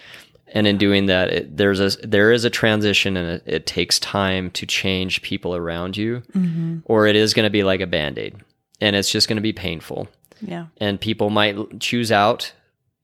And 0.53 0.67
in 0.67 0.77
doing 0.77 1.05
that, 1.05 1.29
it, 1.29 1.57
there's 1.57 1.79
a 1.79 1.89
there 2.05 2.31
is 2.31 2.45
a 2.45 2.49
transition, 2.49 3.15
and 3.15 3.29
it, 3.29 3.43
it 3.45 3.65
takes 3.65 3.99
time 3.99 4.51
to 4.51 4.65
change 4.65 5.21
people 5.21 5.55
around 5.55 5.95
you, 5.95 6.23
mm-hmm. 6.33 6.79
or 6.85 7.07
it 7.07 7.15
is 7.15 7.33
going 7.33 7.45
to 7.45 7.49
be 7.49 7.63
like 7.63 7.79
a 7.79 7.87
band 7.87 8.17
aid, 8.17 8.35
and 8.81 8.95
it's 8.95 9.11
just 9.11 9.29
going 9.29 9.37
to 9.37 9.41
be 9.41 9.53
painful. 9.53 10.09
Yeah. 10.41 10.67
And 10.77 10.99
people 10.99 11.29
might 11.29 11.79
choose 11.79 12.11
out. 12.11 12.53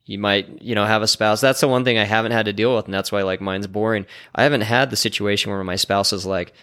You 0.06 0.20
might, 0.20 0.62
you 0.62 0.74
know, 0.74 0.86
have 0.86 1.02
a 1.02 1.08
spouse. 1.08 1.42
That's 1.42 1.60
the 1.60 1.68
one 1.68 1.84
thing 1.84 1.98
I 1.98 2.06
haven't 2.06 2.32
had 2.32 2.46
to 2.46 2.54
deal 2.54 2.76
with, 2.76 2.86
and 2.86 2.94
that's 2.94 3.12
why 3.12 3.24
like 3.24 3.42
mine's 3.42 3.68
boring. 3.68 4.06
I 4.34 4.44
haven't 4.44 4.62
had 4.62 4.90
the 4.90 4.96
situation 4.96 5.52
where 5.52 5.64
my 5.66 5.76
spouse 5.76 6.14
is 6.14 6.26
like, 6.26 6.54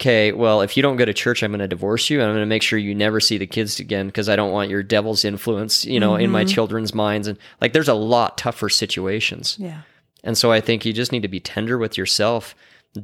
okay, 0.00 0.32
well, 0.32 0.60
if 0.60 0.76
you 0.76 0.82
don't 0.82 0.96
go 0.96 1.04
to 1.04 1.14
church, 1.14 1.42
I'm 1.42 1.50
going 1.50 1.60
to 1.60 1.68
divorce 1.68 2.10
you 2.10 2.20
and 2.20 2.28
I'm 2.28 2.34
going 2.34 2.42
to 2.42 2.48
make 2.48 2.62
sure 2.62 2.78
you 2.78 2.94
never 2.94 3.20
see 3.20 3.38
the 3.38 3.46
kids 3.46 3.78
again 3.78 4.06
because 4.06 4.28
I 4.28 4.36
don't 4.36 4.52
want 4.52 4.70
your 4.70 4.82
devil's 4.82 5.24
influence, 5.24 5.84
you 5.84 6.00
know, 6.00 6.12
mm-hmm. 6.12 6.24
in 6.24 6.30
my 6.30 6.44
mm-hmm. 6.44 6.52
children's 6.52 6.94
minds. 6.94 7.28
And 7.28 7.38
like, 7.60 7.72
there's 7.72 7.88
a 7.88 7.94
lot 7.94 8.38
tougher 8.38 8.68
situations. 8.68 9.56
Yeah. 9.58 9.82
And 10.24 10.36
so 10.36 10.50
I 10.50 10.60
think 10.60 10.84
you 10.84 10.92
just 10.92 11.12
need 11.12 11.22
to 11.22 11.28
be 11.28 11.40
tender 11.40 11.78
with 11.78 11.96
yourself. 11.96 12.54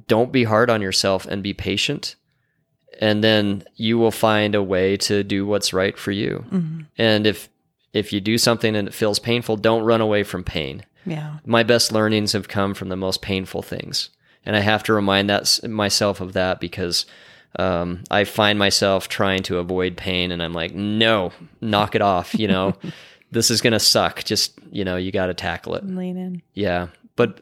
Don't 0.08 0.32
be 0.32 0.44
hard 0.44 0.70
on 0.70 0.82
yourself 0.82 1.26
and 1.26 1.42
be 1.42 1.52
patient 1.52 2.16
and 3.00 3.24
then 3.24 3.64
you 3.76 3.98
will 3.98 4.10
find 4.12 4.54
a 4.54 4.62
way 4.62 4.96
to 4.98 5.24
do 5.24 5.46
what's 5.46 5.72
right 5.72 5.98
for 5.98 6.12
you. 6.12 6.44
Mm-hmm. 6.52 6.80
And 6.98 7.26
if 7.26 7.48
if 7.92 8.12
you 8.12 8.20
do 8.20 8.38
something 8.38 8.76
and 8.76 8.86
it 8.86 8.94
feels 8.94 9.18
painful, 9.18 9.56
don't 9.56 9.82
run 9.82 10.00
away 10.00 10.22
from 10.22 10.44
pain. 10.44 10.84
Yeah. 11.04 11.38
My 11.44 11.64
best 11.64 11.90
learnings 11.90 12.32
have 12.34 12.46
come 12.46 12.74
from 12.74 12.88
the 12.88 12.96
most 12.96 13.20
painful 13.20 13.62
things. 13.62 14.10
And 14.46 14.54
I 14.54 14.60
have 14.60 14.84
to 14.84 14.92
remind 14.92 15.28
that 15.28 15.58
myself 15.68 16.20
of 16.20 16.34
that 16.34 16.60
because 16.60 17.06
um, 17.58 18.04
I 18.10 18.24
find 18.24 18.58
myself 18.58 19.08
trying 19.08 19.42
to 19.44 19.58
avoid 19.58 19.96
pain, 19.96 20.30
and 20.30 20.42
I'm 20.42 20.52
like, 20.52 20.72
no, 20.72 21.32
knock 21.60 21.94
it 21.94 22.02
off. 22.02 22.34
You 22.34 22.48
know, 22.48 22.74
this 23.32 23.50
is 23.50 23.60
gonna 23.60 23.80
suck. 23.80 24.24
Just 24.24 24.58
you 24.70 24.84
know, 24.84 24.96
you 24.96 25.10
got 25.10 25.26
to 25.26 25.34
tackle 25.34 25.74
it. 25.74 25.84
Lean 25.84 26.16
in. 26.16 26.42
Yeah, 26.54 26.88
but 27.16 27.40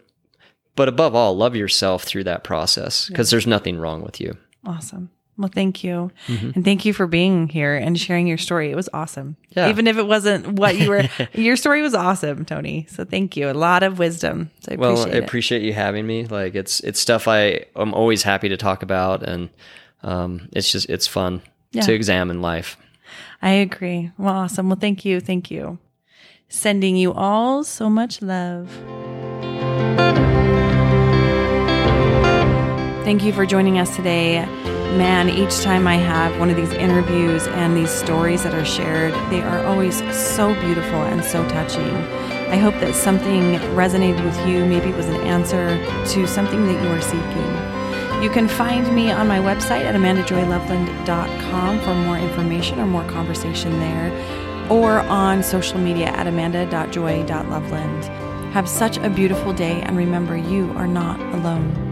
but 0.76 0.88
above 0.88 1.14
all, 1.14 1.36
love 1.36 1.54
yourself 1.54 2.04
through 2.04 2.24
that 2.24 2.42
process 2.42 3.08
because 3.08 3.30
there's 3.30 3.46
nothing 3.46 3.78
wrong 3.78 4.02
with 4.02 4.20
you. 4.20 4.36
Awesome. 4.64 5.10
Well, 5.38 5.48
thank 5.54 5.84
you. 5.84 6.10
And 6.26 6.64
thank 6.64 6.84
you 6.84 6.92
for 6.92 7.06
being 7.06 7.48
here 7.48 7.76
and 7.76 7.98
sharing 7.98 8.26
your 8.26 8.38
story. 8.38 8.72
It 8.72 8.74
was 8.76 8.88
awesome. 8.92 9.36
Yeah. 9.50 9.68
Even 9.70 9.86
if 9.86 9.96
it 9.96 10.02
wasn't 10.06 10.58
what 10.58 10.76
you 10.76 10.90
were, 10.90 11.08
your 11.32 11.54
story 11.56 11.80
was 11.80 11.94
awesome, 11.94 12.44
Tony. 12.44 12.86
So 12.90 13.04
thank 13.04 13.36
you. 13.36 13.48
A 13.48 13.52
lot 13.52 13.84
of 13.84 14.00
wisdom. 14.00 14.50
So 14.60 14.72
I 14.72 14.74
Well, 14.74 14.90
appreciate 14.94 15.14
I 15.14 15.18
it. 15.18 15.24
appreciate 15.24 15.62
you 15.62 15.72
having 15.74 16.06
me. 16.08 16.26
Like 16.26 16.56
it's 16.56 16.80
it's 16.80 16.98
stuff 16.98 17.28
I 17.28 17.66
I'm 17.76 17.94
always 17.94 18.24
happy 18.24 18.48
to 18.48 18.56
talk 18.56 18.82
about, 18.82 19.22
and 19.22 19.48
um, 20.02 20.48
it's 20.52 20.72
just 20.72 20.90
it's 20.90 21.06
fun 21.06 21.40
Yeah. 21.70 21.82
to 21.82 21.92
examine 21.94 22.42
life. 22.42 22.76
I 23.40 23.50
agree. 23.50 24.10
Well, 24.18 24.34
awesome. 24.34 24.68
Well, 24.68 24.78
thank 24.80 25.04
you. 25.04 25.20
Thank 25.20 25.50
you. 25.52 25.78
Sending 26.48 26.96
you 26.96 27.12
all 27.12 27.62
so 27.62 27.88
much 27.88 28.20
love. 28.22 28.68
Thank 33.04 33.22
you 33.22 33.32
for 33.32 33.46
joining 33.46 33.78
us 33.78 33.94
today. 33.96 34.44
Man, 34.96 35.28
each 35.28 35.60
time 35.60 35.86
I 35.86 35.96
have 35.96 36.38
one 36.40 36.50
of 36.50 36.56
these 36.56 36.72
interviews 36.72 37.46
and 37.48 37.76
these 37.76 37.90
stories 37.90 38.42
that 38.42 38.54
are 38.54 38.64
shared, 38.64 39.12
they 39.30 39.42
are 39.42 39.64
always 39.66 39.98
so 40.16 40.54
beautiful 40.60 41.02
and 41.02 41.22
so 41.22 41.46
touching. 41.48 41.94
I 42.48 42.56
hope 42.56 42.74
that 42.80 42.94
something 42.94 43.58
resonated 43.76 44.24
with 44.24 44.38
you. 44.48 44.64
Maybe 44.64 44.88
it 44.88 44.96
was 44.96 45.06
an 45.06 45.20
answer 45.20 45.76
to 46.06 46.26
something 46.26 46.66
that 46.66 46.82
you 46.82 46.88
are 46.88 47.02
seeking. 47.02 48.22
You 48.22 48.30
can 48.30 48.48
find 48.48 48.92
me 48.94 49.12
on 49.12 49.28
my 49.28 49.38
website 49.38 49.84
at 49.84 49.94
amandajoyloveland.com 49.94 51.80
for 51.80 51.94
more 51.94 52.18
information 52.18 52.80
or 52.80 52.86
more 52.86 53.04
conversation 53.04 53.78
there, 53.78 54.10
or 54.70 55.00
on 55.00 55.42
social 55.42 55.78
media 55.78 56.06
at 56.06 56.26
amanda.joy.loveland. 56.26 58.04
Have 58.54 58.68
such 58.68 58.96
a 58.96 59.10
beautiful 59.10 59.52
day, 59.52 59.82
and 59.82 59.96
remember, 59.96 60.36
you 60.36 60.72
are 60.72 60.88
not 60.88 61.20
alone. 61.34 61.87